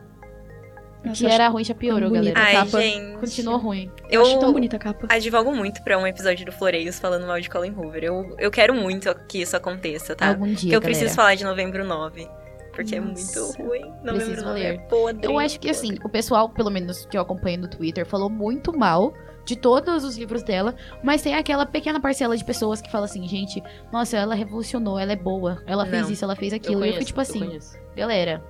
Nossa, 1.03 1.19
que 1.19 1.25
eu 1.25 1.29
era 1.29 1.45
acho 1.45 1.53
ruim 1.53 1.63
já 1.63 1.75
piorou, 1.75 2.09
galera. 2.11 2.39
Ai, 2.39 2.53
capa. 2.53 2.81
gente. 2.81 3.17
Continuou 3.19 3.57
ruim. 3.57 3.91
Eu 4.09 4.21
acho 4.23 4.39
tão 4.39 4.49
Eu 4.49 4.53
bonita 4.53 4.75
a 4.75 4.79
capa. 4.79 5.07
advogo 5.09 5.55
muito 5.55 5.81
pra 5.83 5.97
um 5.97 6.05
episódio 6.07 6.45
do 6.45 6.51
Floreios 6.51 6.99
falando 6.99 7.25
mal 7.27 7.39
de 7.39 7.49
Colin 7.49 7.71
Hoover. 7.71 8.03
Eu, 8.03 8.35
eu 8.39 8.51
quero 8.51 8.73
muito 8.73 9.13
que 9.27 9.41
isso 9.41 9.55
aconteça, 9.55 10.15
tá? 10.15 10.29
Algum 10.29 10.45
dia. 10.47 10.55
Porque 10.57 10.75
eu 10.75 10.81
preciso 10.81 11.05
galera. 11.05 11.15
falar 11.15 11.35
de 11.35 11.43
novembro 11.43 11.85
9. 11.85 12.27
Porque 12.73 12.99
Nossa. 12.99 13.37
é 13.37 13.41
muito 13.41 13.57
ruim. 13.63 13.81
Novembro 14.03 14.13
Preciso 14.25 14.45
9 14.45 14.59
ler. 14.59 14.73
é 14.75 14.77
podre. 14.77 15.25
Eu 15.25 15.39
acho 15.39 15.59
que 15.59 15.69
assim, 15.69 15.97
o 16.03 16.09
pessoal, 16.09 16.49
pelo 16.49 16.69
menos 16.69 17.05
que 17.07 17.17
eu 17.17 17.21
acompanho 17.21 17.61
no 17.61 17.67
Twitter, 17.69 18.05
falou 18.05 18.29
muito 18.29 18.77
mal 18.77 19.13
de 19.45 19.55
todos 19.55 20.03
os 20.03 20.17
livros 20.17 20.43
dela, 20.43 20.75
mas 21.01 21.21
tem 21.21 21.33
aquela 21.33 21.65
pequena 21.65 21.99
parcela 22.01 22.35
de 22.37 22.43
pessoas 22.43 22.81
que 22.81 22.91
fala 22.91 23.05
assim, 23.05 23.25
gente, 23.27 23.63
nossa, 23.93 24.17
ela 24.17 24.35
revolucionou, 24.35 24.99
ela 24.99 25.13
é 25.13 25.15
boa, 25.15 25.63
ela 25.65 25.85
fez 25.85 26.03
Não. 26.03 26.11
isso, 26.11 26.23
ela 26.25 26.35
fez 26.35 26.51
Eu 26.51 26.57
aquilo. 26.57 26.73
E 26.73 26.75
eu 26.75 26.79
conheço, 26.79 26.97
fico 26.99 27.07
tipo 27.07 27.21
assim, 27.21 27.39
eu 27.41 27.47
conheço. 27.47 27.77
galera, 27.95 28.43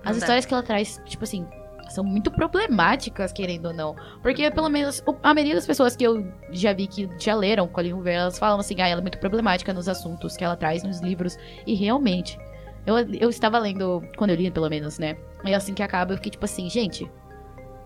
as 0.00 0.04
Não 0.04 0.12
dá. 0.12 0.18
histórias 0.18 0.44
que 0.46 0.52
ela 0.54 0.62
traz, 0.62 1.00
tipo 1.06 1.24
assim, 1.24 1.46
são 1.88 2.04
muito 2.04 2.30
problemáticas, 2.30 3.32
querendo 3.32 3.66
ou 3.66 3.74
não. 3.74 3.94
Porque, 4.22 4.50
pelo 4.50 4.68
menos, 4.68 5.02
a 5.22 5.34
maioria 5.34 5.54
das 5.54 5.66
pessoas 5.66 5.96
que 5.96 6.04
eu 6.04 6.26
já 6.50 6.72
vi 6.72 6.86
que 6.86 7.08
já 7.18 7.34
leram 7.34 7.68
Colin 7.68 7.92
Hoover, 7.92 8.14
elas 8.14 8.38
falam 8.38 8.60
assim, 8.60 8.80
ah, 8.80 8.88
ela 8.88 9.00
é 9.00 9.02
muito 9.02 9.18
problemática 9.18 9.72
nos 9.72 9.88
assuntos 9.88 10.36
que 10.36 10.44
ela 10.44 10.56
traz 10.56 10.82
nos 10.82 11.00
livros. 11.00 11.38
E 11.66 11.74
realmente, 11.74 12.38
eu, 12.86 12.96
eu 12.98 13.30
estava 13.30 13.58
lendo, 13.58 14.02
quando 14.16 14.30
eu 14.30 14.36
li, 14.36 14.50
pelo 14.50 14.68
menos, 14.68 14.98
né? 14.98 15.16
E 15.44 15.54
assim 15.54 15.74
que 15.74 15.82
acaba, 15.82 16.12
eu 16.12 16.16
fiquei 16.16 16.32
tipo 16.32 16.44
assim, 16.44 16.68
gente, 16.68 17.10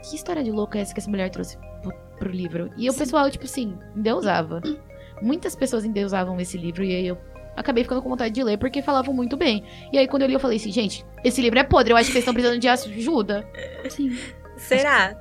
que 0.02 0.16
história 0.16 0.42
de 0.42 0.50
louca 0.50 0.78
é 0.78 0.82
essa 0.82 0.94
que 0.94 1.00
essa 1.00 1.10
mulher 1.10 1.30
trouxe 1.30 1.58
pro, 1.82 1.92
pro 2.18 2.30
livro? 2.30 2.70
E 2.76 2.88
o 2.88 2.94
pessoal, 2.94 3.30
tipo 3.30 3.44
assim, 3.44 3.76
endeusava. 3.94 4.60
Muitas 5.20 5.56
pessoas 5.56 5.84
endeusavam 5.84 6.38
esse 6.40 6.58
livro 6.58 6.84
e 6.84 6.94
aí 6.94 7.06
eu 7.06 7.18
acabei 7.56 7.82
ficando 7.82 8.02
com 8.02 8.08
vontade 8.08 8.34
de 8.34 8.42
ler 8.42 8.58
porque 8.58 8.82
falavam 8.82 9.14
muito 9.14 9.36
bem. 9.36 9.64
E 9.92 9.98
aí 9.98 10.06
quando 10.06 10.22
eu 10.22 10.28
li, 10.28 10.34
eu 10.34 10.40
falei 10.40 10.56
assim, 10.58 10.70
gente, 10.70 11.04
esse 11.24 11.40
livro 11.40 11.58
é 11.58 11.64
podre, 11.64 11.92
eu 11.92 11.96
acho 11.96 12.06
que 12.06 12.12
vocês 12.12 12.22
estão 12.22 12.34
precisando 12.34 12.60
de 12.60 12.68
ajuda. 12.68 13.48
Sim. 13.88 14.16
Será? 14.56 15.16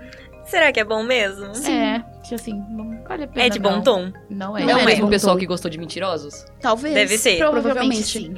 Será 0.46 0.72
que 0.72 0.80
é 0.80 0.84
bom 0.84 1.04
mesmo? 1.04 1.46
É, 1.68 2.00
tipo 2.22 2.36
assim, 2.36 2.54
não 2.70 3.04
vale 3.04 3.24
a 3.24 3.28
pena. 3.28 3.46
É 3.48 3.50
de 3.50 3.60
bom 3.60 3.72
não. 3.72 3.82
tom? 3.82 4.14
Não 4.30 4.56
é. 4.58 4.62
Não, 4.62 4.68
Não 4.68 4.80
é 4.80 4.84
é. 4.84 4.86
mesmo 4.86 5.08
o 5.08 5.10
pessoal 5.10 5.36
Tom. 5.36 5.40
que 5.40 5.48
gostou 5.48 5.72
de 5.72 5.78
mentirosos? 5.80 6.46
Talvez. 6.62 6.94
Deve 6.94 7.18
ser. 7.18 7.38
Provavelmente 7.40 8.04
sim. 8.04 8.36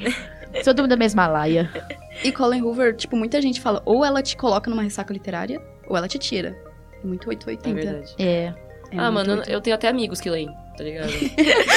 Sou 0.64 0.72
do 0.72 0.88
da 0.88 0.96
mesma 0.96 1.26
laia. 1.26 1.70
E 2.24 2.32
Colin 2.32 2.62
Hoover, 2.62 2.96
tipo, 2.96 3.14
muita 3.16 3.40
gente 3.40 3.60
fala, 3.60 3.80
ou 3.84 4.04
ela 4.04 4.20
te 4.20 4.36
coloca 4.36 4.68
numa 4.68 4.82
ressaca 4.82 5.12
literária, 5.12 5.62
ou 5.86 5.96
ela 5.96 6.08
te 6.08 6.18
tira. 6.18 6.56
É 7.00 7.06
muito 7.06 7.26
É 7.26 7.28
880. 7.28 7.74
verdade. 7.80 8.14
É. 8.18 8.52
É 8.90 8.98
ah, 8.98 9.08
mano, 9.08 9.34
880. 9.34 9.52
eu 9.52 9.60
tenho 9.60 9.76
até 9.76 9.86
amigos 9.86 10.20
que 10.20 10.28
leem, 10.28 10.52
tá 10.78 10.84
ligado? 10.84 11.10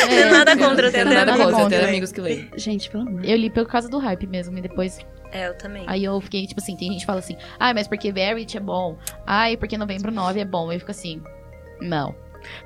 é 0.09 0.29
Nada 0.29 0.55
contra, 0.55 0.87
eu 0.87 0.91
tenho 0.91 1.05
nada 1.05 1.31
contra, 1.31 1.43
eu 1.43 1.51
contra. 1.51 1.69
tenho 1.69 1.89
amigos 1.89 2.11
que 2.11 2.21
leem. 2.21 2.49
Gente, 2.55 2.89
pelo 2.89 3.07
amor. 3.07 3.25
Eu 3.25 3.35
li 3.35 3.49
por 3.49 3.67
causa 3.67 3.89
do 3.89 3.97
hype 3.97 4.27
mesmo, 4.27 4.55
e 4.57 4.61
depois. 4.61 4.99
É, 5.31 5.47
eu 5.47 5.57
também. 5.57 5.83
Aí 5.87 6.03
eu 6.03 6.21
fiquei, 6.21 6.45
tipo 6.45 6.61
assim, 6.61 6.77
tem 6.77 6.89
gente 6.91 7.01
que 7.01 7.05
fala 7.05 7.19
assim, 7.19 7.35
ai, 7.59 7.73
mas 7.73 7.87
porque 7.87 8.11
Verity 8.11 8.57
é 8.57 8.59
bom. 8.59 8.97
Ai, 9.25 9.57
porque 9.57 9.77
Novembro 9.77 10.11
9 10.11 10.39
é 10.39 10.45
bom. 10.45 10.71
Eu 10.71 10.79
fico 10.79 10.91
assim, 10.91 11.21
não. 11.81 12.15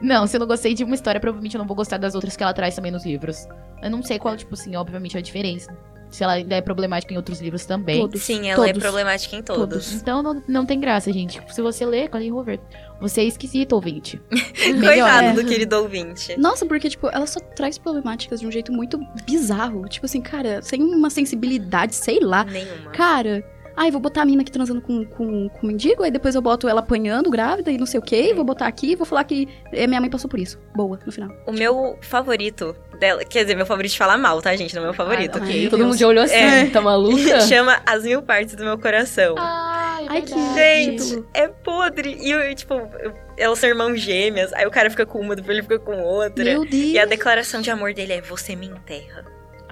Não, 0.01 0.27
se 0.27 0.35
eu 0.35 0.39
não 0.39 0.47
gostei 0.47 0.73
de 0.73 0.83
uma 0.83 0.95
história, 0.95 1.19
provavelmente 1.19 1.55
eu 1.55 1.59
não 1.59 1.67
vou 1.67 1.75
gostar 1.75 1.97
das 1.97 2.15
outras 2.15 2.35
que 2.35 2.43
ela 2.43 2.53
traz 2.53 2.75
também 2.75 2.91
nos 2.91 3.05
livros. 3.05 3.47
Eu 3.81 3.89
não 3.89 4.03
sei 4.03 4.19
qual, 4.19 4.35
tipo 4.35 4.53
assim, 4.53 4.75
obviamente, 4.75 5.17
a 5.17 5.21
diferença. 5.21 5.75
Se 6.09 6.23
ela 6.23 6.33
ainda 6.33 6.55
é 6.55 6.61
problemática 6.61 7.13
em 7.13 7.17
outros 7.17 7.41
livros 7.41 7.65
também. 7.65 7.99
Todos. 7.99 8.21
Sim, 8.21 8.49
ela 8.49 8.63
é 8.65 8.67
todos. 8.71 8.81
problemática 8.81 9.35
em 9.35 9.41
todos. 9.41 9.93
Então 9.93 10.23
não, 10.23 10.43
não 10.47 10.65
tem 10.65 10.79
graça, 10.79 11.11
gente. 11.11 11.41
Se 11.53 11.61
você 11.61 11.85
lê 11.85 12.07
Colin 12.07 12.31
Hoover, 12.31 12.59
você 12.99 13.21
é 13.21 13.23
esquisito, 13.25 13.73
ouvinte. 13.73 14.21
Coitado 14.81 15.41
do 15.41 15.47
querido 15.47 15.75
ouvinte. 15.77 16.39
Nossa, 16.39 16.65
porque, 16.65 16.89
tipo, 16.89 17.07
ela 17.07 17.27
só 17.27 17.39
traz 17.39 17.77
problemáticas 17.77 18.39
de 18.39 18.47
um 18.47 18.51
jeito 18.51 18.71
muito 18.71 18.99
bizarro. 19.25 19.87
Tipo 19.87 20.05
assim, 20.05 20.21
cara, 20.21 20.61
sem 20.61 20.81
uma 20.81 21.09
sensibilidade, 21.09 21.95
sei 21.95 22.19
lá. 22.19 22.43
Nenhuma. 22.45 22.91
Cara, 22.91 23.43
ai, 23.77 23.91
vou 23.91 23.99
botar 24.01 24.21
a 24.21 24.25
mina 24.25 24.41
aqui 24.41 24.51
transando 24.51 24.81
com, 24.81 25.05
com, 25.05 25.49
com 25.49 25.63
o 25.63 25.65
mendigo, 25.67 26.03
aí 26.03 26.11
depois 26.11 26.35
eu 26.35 26.41
boto 26.41 26.67
ela 26.67 26.79
apanhando, 26.79 27.29
grávida 27.29 27.71
e 27.71 27.77
não 27.77 27.85
sei 27.85 27.99
o 27.99 28.03
quê, 28.03 28.33
vou 28.33 28.43
botar 28.45 28.67
aqui, 28.67 28.95
vou 28.95 29.05
falar 29.05 29.23
que 29.23 29.47
eh, 29.71 29.87
minha 29.87 29.99
mãe 30.01 30.09
passou 30.09 30.29
por 30.29 30.39
isso. 30.39 30.59
Boa, 30.75 30.99
no 31.05 31.11
final. 31.11 31.29
O 31.47 31.51
meu 31.51 31.97
favorito 32.01 32.75
dela, 32.99 33.23
quer 33.25 33.43
dizer, 33.43 33.55
meu 33.55 33.65
favorito 33.65 33.91
de 33.91 33.97
falar 33.97 34.17
mal, 34.17 34.41
tá, 34.41 34.55
gente? 34.55 34.73
Não 34.75 34.81
é 34.81 34.85
meu 34.85 34.93
favorito. 34.93 35.37
Ah, 35.37 35.41
Ai, 35.41 35.49
ok. 35.49 35.61
meu 35.61 35.69
Todo 35.69 35.77
Deus. 35.79 35.89
mundo 35.89 35.99
já 35.99 36.07
olhou 36.07 36.23
assim, 36.23 36.35
É. 36.35 36.65
tá 36.69 36.81
maluca? 36.81 37.41
Chama 37.47 37.81
As 37.85 38.03
Mil 38.03 38.21
Partes 38.21 38.55
do 38.55 38.63
Meu 38.63 38.77
Coração. 38.77 39.35
Ai, 39.37 40.05
Ai, 40.09 40.21
que 40.21 40.33
Gente, 40.53 41.23
é 41.33 41.47
podre. 41.47 42.17
E, 42.21 42.31
eu, 42.31 42.55
tipo, 42.55 42.73
eu- 42.73 43.13
elas 43.37 43.59
são 43.59 43.67
irmãos 43.69 43.99
gêmeas. 43.99 44.53
Aí 44.53 44.65
o 44.65 44.71
cara 44.71 44.89
fica 44.89 45.05
com 45.05 45.19
uma, 45.19 45.35
depois 45.35 45.57
ele 45.57 45.63
fica 45.63 45.79
com 45.79 45.99
outra. 46.01 46.43
Meu 46.43 46.61
Deus. 46.61 46.73
E 46.73 46.99
a 46.99 47.05
declaração 47.05 47.59
de 47.61 47.69
amor 47.71 47.93
dele 47.93 48.13
é: 48.13 48.21
Você 48.21 48.55
me 48.55 48.67
enterra. 48.67 49.25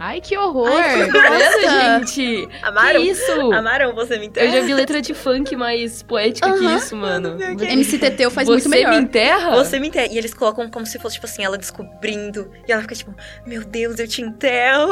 Ai, 0.05 0.19
que 0.19 0.37
horror! 0.37 0.67
Ai, 0.69 1.09
que 1.09 1.69
gente! 2.11 2.49
Amaram? 2.61 3.01
Que 3.01 3.11
isso? 3.11 3.53
Amaram 3.53 3.95
Você 3.95 4.19
Me 4.19 4.25
Enterra? 4.25 4.47
Eu 4.47 4.51
já 4.51 4.61
vi 4.67 4.73
letra 4.73 5.01
de 5.01 5.13
funk 5.13 5.55
mais 5.55 6.03
poética 6.03 6.51
que 6.51 6.65
isso, 6.75 6.93
mano. 6.93 7.37
MC 7.41 7.97
Teteu 7.97 8.29
faz 8.29 8.45
Você 8.49 8.67
muito 8.67 8.69
melhor. 8.69 8.91
me 8.91 8.97
enterra? 8.97 9.51
Você 9.51 9.79
me 9.79 9.87
enterra. 9.87 10.07
E 10.11 10.17
eles 10.17 10.33
colocam 10.33 10.69
como 10.69 10.85
se 10.85 10.99
fosse, 10.99 11.15
tipo 11.15 11.25
assim, 11.25 11.45
ela 11.45 11.57
descobrindo. 11.57 12.51
E 12.67 12.71
ela 12.73 12.81
fica 12.81 12.93
tipo, 12.95 13.15
meu 13.47 13.63
Deus, 13.63 13.97
eu 13.97 14.05
te 14.05 14.21
enterro. 14.21 14.91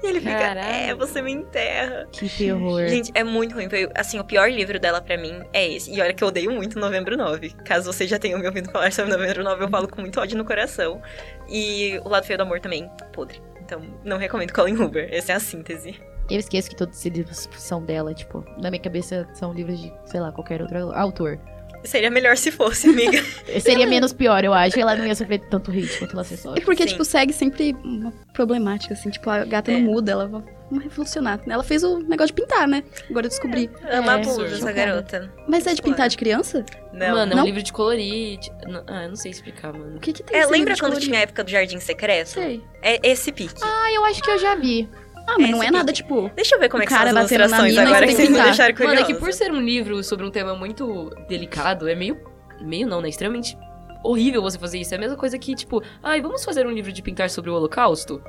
E 0.00 0.06
ele 0.06 0.20
fica, 0.20 0.36
Caralho. 0.38 0.68
é, 0.68 0.94
você 0.94 1.20
me 1.20 1.32
enterra. 1.32 2.06
Que 2.12 2.28
terror. 2.28 2.86
Gente, 2.86 3.10
é 3.16 3.24
muito 3.24 3.56
ruim. 3.56 3.68
Foi, 3.68 3.88
assim, 3.96 4.20
o 4.20 4.24
pior 4.24 4.48
livro 4.48 4.78
dela 4.78 5.00
pra 5.00 5.16
mim 5.16 5.42
é 5.52 5.68
esse. 5.72 5.92
E 5.92 6.00
olha 6.00 6.14
que 6.14 6.22
eu 6.22 6.28
odeio 6.28 6.52
muito 6.52 6.78
Novembro 6.78 7.16
9. 7.16 7.50
Caso 7.64 7.92
vocês 7.92 8.08
já 8.08 8.18
tenham 8.18 8.38
me 8.38 8.46
ouvido 8.46 8.70
falar 8.70 8.92
sobre 8.92 9.10
Novembro 9.10 9.42
9, 9.42 9.64
eu 9.64 9.68
falo 9.68 9.88
com 9.88 10.00
muito 10.00 10.20
ódio 10.20 10.38
no 10.38 10.44
coração. 10.44 11.02
E 11.48 12.00
O 12.04 12.08
Lado 12.08 12.24
Feio 12.26 12.36
do 12.38 12.42
Amor 12.42 12.60
também, 12.60 12.88
podre. 13.12 13.40
Então, 13.64 13.80
não 14.04 14.16
recomendo 14.18 14.52
Colin 14.52 14.76
Hoover. 14.76 15.08
Essa 15.12 15.32
é 15.32 15.34
a 15.36 15.40
síntese. 15.40 15.94
Eu 16.30 16.38
esqueço 16.38 16.70
que 16.70 16.76
todos 16.76 16.96
esses 16.98 17.12
livros 17.12 17.48
são 17.56 17.82
dela, 17.82 18.14
tipo, 18.14 18.44
na 18.58 18.70
minha 18.70 18.82
cabeça 18.82 19.28
são 19.34 19.52
livros 19.52 19.80
de, 19.80 19.92
sei 20.06 20.20
lá, 20.20 20.30
qualquer 20.32 20.62
outro 20.62 20.92
autor. 20.92 21.38
Seria 21.84 22.10
melhor 22.10 22.36
se 22.36 22.52
fosse, 22.52 22.88
amiga. 22.88 23.20
Seria 23.60 23.86
menos 23.88 24.12
pior, 24.12 24.44
eu 24.44 24.54
acho. 24.54 24.78
Ela 24.78 24.94
não 24.94 25.04
ia 25.04 25.16
sofrer 25.16 25.40
tanto 25.50 25.72
hate 25.72 25.98
quanto 25.98 26.12
ela 26.12 26.22
É 26.22 26.36
sofre. 26.36 26.60
porque, 26.64 26.84
Sim. 26.84 26.90
tipo, 26.90 27.04
segue 27.04 27.32
sempre 27.32 27.74
uma 27.84 28.12
problemática, 28.32 28.94
assim. 28.94 29.10
Tipo, 29.10 29.28
a 29.30 29.44
gata 29.44 29.72
É. 29.72 29.74
não 29.74 29.92
muda, 29.92 30.12
ela 30.12 30.44
vai 30.72 30.80
vamos 30.80 30.84
revolucionar. 30.84 31.40
Ela 31.46 31.62
fez 31.62 31.82
o 31.84 31.98
negócio 31.98 32.34
de 32.34 32.40
pintar, 32.42 32.66
né? 32.66 32.82
Agora 33.10 33.26
eu 33.26 33.30
descobri. 33.30 33.70
Ama 33.90 34.12
É, 34.12 34.14
abuso 34.16 34.44
essa 34.44 34.56
chocada. 34.56 34.72
garota. 34.72 35.32
Mas 35.48 35.66
é 35.66 35.74
de 35.74 35.82
pintar 35.82 36.08
de 36.08 36.16
criança? 36.16 36.64
Não. 36.92 37.10
Mano, 37.12 37.32
é 37.32 37.34
Não? 37.36 37.42
um 37.42 37.46
livro 37.46 37.62
de 37.62 37.72
colorite. 37.72 38.50
Não- 38.66 38.82
Ah, 38.86 39.04
eu 39.04 39.08
não 39.10 39.16
sei 39.16 39.30
explicar, 39.30 39.72
mano. 39.72 39.96
O 39.96 40.00
que 40.00 40.12
que 40.12 40.22
tem 40.22 40.36
É, 40.36 40.40
esse 40.40 40.50
lembra 40.50 40.58
livro 40.58 40.74
de 40.74 40.80
quando 40.80 40.90
colorir? 40.92 41.08
tinha 41.08 41.18
a 41.18 41.22
época 41.22 41.44
do 41.44 41.50
Jardim 41.50 41.78
Secreto? 41.80 42.28
Sei. 42.28 42.62
É 42.82 43.00
esse 43.08 43.30
pique. 43.32 43.60
Ah, 43.62 43.92
eu 43.92 44.04
acho 44.04 44.22
que 44.22 44.30
eu 44.30 44.38
já 44.38 44.54
vi. 44.54 44.88
Ah, 45.26 45.36
mas 45.38 45.50
não 45.50 45.58
Esse 45.58 45.66
é 45.68 45.70
nada, 45.70 45.92
tipo... 45.92 46.30
Deixa 46.34 46.56
eu 46.56 46.58
ver 46.60 46.68
como 46.68 46.82
é 46.82 46.86
que 46.86 46.90
são 46.90 46.98
cara 46.98 47.10
as 47.10 47.14
batendo 47.14 47.38
na 47.38 47.44
ilustrações 47.44 47.70
mina 47.76 47.82
agora 47.88 48.06
que 48.06 48.12
vocês 48.14 48.28
que 48.28 48.34
me 48.34 48.42
deixaram 48.42 48.74
curiosa. 48.74 48.94
Mano, 48.96 49.06
é 49.08 49.12
que 49.14 49.20
por 49.20 49.32
ser 49.32 49.52
um 49.52 49.60
livro 49.60 50.02
sobre 50.02 50.26
um 50.26 50.30
tema 50.32 50.54
muito 50.56 51.10
delicado, 51.28 51.88
é 51.88 51.94
meio. 51.94 52.20
Meio 52.60 52.88
não, 52.88 53.00
né? 53.00 53.08
Extremamente 53.08 53.56
horrível 54.02 54.42
você 54.42 54.58
fazer 54.58 54.78
isso. 54.78 54.92
É 54.92 54.96
a 54.96 55.00
mesma 55.00 55.16
coisa 55.16 55.38
que, 55.38 55.54
tipo, 55.54 55.80
ai, 56.02 56.20
vamos 56.20 56.44
fazer 56.44 56.66
um 56.66 56.70
livro 56.72 56.92
de 56.92 57.00
pintar 57.02 57.30
sobre 57.30 57.50
o 57.50 57.54
Holocausto? 57.54 58.20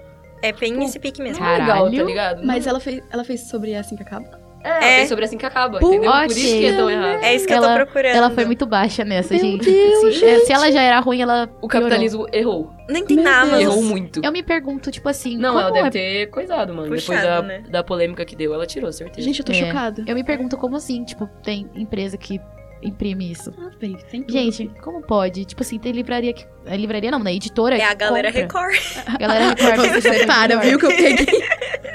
É 0.43 0.51
bem 0.51 0.83
esse 0.83 0.99
pique 0.99 1.21
mesmo. 1.21 1.43
Não 1.43 1.49
é 1.49 1.57
legal, 1.57 1.67
tá 1.85 1.91
Caralho. 1.91 2.05
ligado? 2.05 2.45
Mas 2.45 2.67
ela 2.67 2.79
fez, 2.79 3.01
ela 3.11 3.23
fez 3.23 3.41
sobre 3.47 3.73
assim 3.75 3.95
que 3.95 4.03
acaba? 4.03 4.43
é, 4.65 5.01
é. 5.01 5.05
sobre 5.07 5.25
assim 5.25 5.37
que 5.37 5.45
acaba, 5.45 5.77
Pô, 5.79 5.89
entendeu? 5.89 6.09
Por 6.11 6.25
isso 6.31 6.39
que 6.39 6.65
é 6.65 6.73
tão 6.77 6.89
errado. 6.89 7.21
É 7.23 7.35
isso 7.35 7.45
que 7.45 7.51
eu 7.51 7.57
Ela- 7.57 7.67
tô 7.79 7.85
procurando. 7.85 8.15
Ela 8.15 8.29
foi 8.29 8.45
muito 8.45 8.65
baixa 8.65 9.03
nessa, 9.03 9.33
Meu 9.33 9.43
gente. 9.43 9.65
Deus, 9.69 10.15
se, 10.17 10.23
é, 10.25 10.39
se 10.39 10.53
ela 10.53 10.71
já 10.71 10.81
era 10.81 10.99
ruim, 11.01 11.21
ela. 11.21 11.43
O 11.61 11.67
piorou. 11.67 11.69
capitalismo 11.69 12.27
errou. 12.31 12.71
Nem 12.89 13.05
tem 13.05 13.17
Meu 13.17 13.25
na 13.25 13.41
Deus. 13.41 13.53
Amazon. 13.53 13.71
Errou 13.71 13.83
muito. 13.83 14.21
Eu 14.23 14.31
me 14.31 14.41
pergunto, 14.43 14.89
tipo 14.91 15.09
assim. 15.09 15.37
Não, 15.37 15.49
como 15.53 15.61
ela 15.61 15.71
deve 15.71 15.87
é- 15.87 15.91
ter 15.91 16.27
coisado, 16.27 16.69
mano. 16.73 16.83
Depois 16.83 17.05
Puxado, 17.05 17.25
da, 17.25 17.41
né? 17.41 17.63
da 17.69 17.83
polêmica 17.83 18.23
que 18.23 18.35
deu, 18.37 18.53
ela 18.53 18.65
tirou, 18.65 18.89
certeza. 18.93 19.25
Gente, 19.25 19.39
eu 19.39 19.45
tô 19.45 19.51
É. 19.51 19.55
chocada. 19.55 20.03
Eu 20.07 20.15
me 20.15 20.23
pergunto 20.23 20.55
como 20.55 20.75
assim, 20.77 21.03
tipo, 21.03 21.27
tem 21.43 21.69
empresa 21.75 22.17
que 22.17 22.39
imprime 22.83 23.31
isso. 23.31 23.53
Ah, 23.57 23.69
bem, 23.79 23.97
tem 24.11 24.21
tudo. 24.21 24.33
Gente, 24.33 24.67
como 24.81 25.01
pode? 25.01 25.45
Tipo 25.45 25.63
assim, 25.63 25.79
tem 25.79 25.91
livraria 25.91 26.33
que. 26.33 26.45
É 26.65 26.75
livraria 26.77 27.09
não, 27.11 27.19
né? 27.19 27.33
Editora. 27.33 27.77
É 27.77 27.83
a 27.83 27.93
galera 27.93 28.31
compra. 28.31 28.41
Record. 28.69 29.19
Galera 29.19 29.49
Record. 29.49 29.75
Você 29.75 29.85
já 29.87 30.01
fez 30.01 30.17
separa, 30.21 30.57
melhor. 30.57 30.63
viu 30.63 30.79
que 30.79 30.85
eu 30.85 30.89
peguei? 30.89 31.43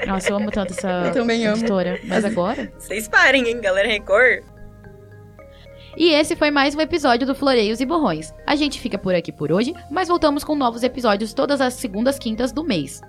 Nossa, 0.07 0.31
eu 0.31 0.37
amo 0.37 0.51
tanto 0.51 0.73
essa 0.73 1.05
Eu 1.07 1.13
também 1.13 1.47
amo. 1.47 1.57
editora. 1.59 2.01
Mas 2.05 2.25
agora. 2.25 2.73
Vocês 2.79 3.09
parem, 3.09 3.49
hein, 3.49 3.61
galera 3.61 3.89
Record. 3.89 4.43
E 5.97 6.11
esse 6.15 6.37
foi 6.37 6.51
mais 6.51 6.75
um 6.75 6.81
episódio 6.81 7.27
do 7.27 7.35
Floreios 7.35 7.81
e 7.81 7.87
Borrões. 7.87 8.33
A 8.47 8.55
gente 8.55 8.79
fica 8.81 8.97
por 8.97 9.15
aqui 9.15 9.33
por 9.33 9.51
hoje, 9.51 9.75
mas 9.91 10.09
voltamos 10.09 10.45
com 10.45 10.55
novos 10.55 10.83
episódios 10.83 11.33
todas 11.35 11.61
as 11.61 11.75
segundas 11.75 12.19
quintas 12.19 12.53
do 12.53 12.63
mês. 12.63 13.01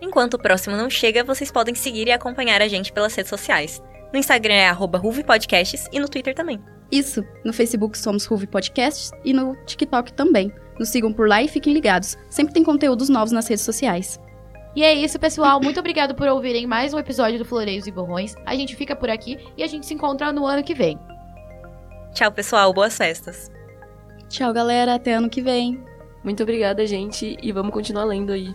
Enquanto 0.00 0.34
o 0.34 0.38
próximo 0.38 0.76
não 0.76 0.90
chega, 0.90 1.22
vocês 1.22 1.52
podem 1.52 1.74
seguir 1.74 2.08
e 2.08 2.12
acompanhar 2.12 2.60
a 2.60 2.68
gente 2.68 2.92
pelas 2.92 3.14
redes 3.14 3.30
sociais. 3.30 3.80
No 4.12 4.18
Instagram 4.18 4.54
é 4.54 4.68
arroba 4.68 5.00
Podcasts 5.24 5.88
e 5.92 6.00
no 6.00 6.08
Twitter 6.08 6.34
também. 6.34 6.60
Isso. 6.90 7.24
No 7.44 7.52
Facebook 7.52 7.98
somos 7.98 8.24
Ruve 8.26 8.46
Podcasts 8.46 9.10
e 9.24 9.32
no 9.32 9.56
TikTok 9.64 10.12
também. 10.12 10.52
Nos 10.78 10.88
sigam 10.90 11.12
por 11.12 11.28
lá 11.28 11.42
e 11.42 11.48
fiquem 11.48 11.72
ligados. 11.72 12.16
Sempre 12.30 12.54
tem 12.54 12.62
conteúdos 12.62 13.08
novos 13.08 13.32
nas 13.32 13.48
redes 13.48 13.64
sociais. 13.64 14.20
E 14.74 14.84
é 14.84 14.92
isso, 14.92 15.18
pessoal. 15.18 15.60
Muito 15.60 15.80
obrigado 15.80 16.14
por 16.14 16.28
ouvirem 16.28 16.66
mais 16.66 16.92
um 16.92 16.98
episódio 16.98 17.38
do 17.38 17.44
Floreios 17.44 17.86
e 17.86 17.90
Borrões. 17.90 18.34
A 18.44 18.54
gente 18.54 18.76
fica 18.76 18.94
por 18.94 19.08
aqui 19.08 19.38
e 19.56 19.62
a 19.62 19.66
gente 19.66 19.86
se 19.86 19.94
encontra 19.94 20.32
no 20.32 20.46
ano 20.46 20.62
que 20.62 20.74
vem. 20.74 20.98
Tchau, 22.12 22.30
pessoal. 22.30 22.72
Boas 22.72 22.96
festas. 22.96 23.50
Tchau, 24.28 24.52
galera. 24.52 24.94
Até 24.94 25.14
ano 25.14 25.30
que 25.30 25.40
vem. 25.40 25.82
Muito 26.22 26.42
obrigada, 26.42 26.84
gente, 26.86 27.36
e 27.40 27.52
vamos 27.52 27.72
continuar 27.72 28.04
lendo 28.04 28.32
aí. 28.32 28.52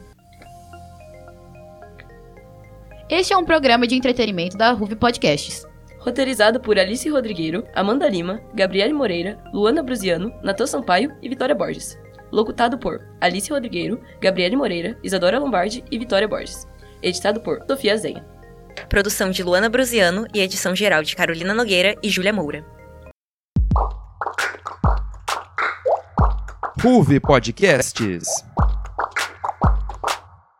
Este 3.10 3.34
é 3.34 3.38
um 3.38 3.46
programa 3.46 3.88
de 3.88 3.96
entretenimento 3.96 4.58
da 4.58 4.72
Ruve 4.72 4.96
Podcasts. 4.96 5.66
Roteirizado 6.02 6.60
por 6.60 6.80
Alice 6.80 7.08
Rodrigueiro, 7.08 7.64
Amanda 7.76 8.10
Lima, 8.10 8.42
Gabriele 8.56 8.92
Moreira, 8.92 9.38
Luana 9.54 9.84
Brusiano, 9.84 10.34
Natan 10.42 10.66
Sampaio 10.66 11.16
e 11.22 11.30
Vitória 11.30 11.54
Borges. 11.54 11.96
Locutado 12.32 12.76
por 12.80 13.00
Alice 13.22 13.52
Rodrigueiro, 13.52 14.02
Gabriele 14.20 14.56
Moreira, 14.56 14.98
Isadora 15.04 15.38
Lombardi 15.38 15.84
e 15.92 16.00
Vitória 16.00 16.28
Borges. 16.28 16.68
Editado 17.04 17.40
por 17.42 17.64
Sofia 17.70 17.96
Zenha. 17.98 18.26
Produção 18.90 19.30
de 19.30 19.44
Luana 19.44 19.70
Brusiano 19.70 20.26
e 20.34 20.40
edição 20.40 20.76
geral 20.76 21.04
de 21.04 21.16
Carolina 21.16 21.54
Nogueira 21.54 21.96
e 22.02 22.10
Júlia 22.10 22.34
Moura. 22.34 22.66
Ruve 26.82 27.20
Podcasts. 27.20 28.44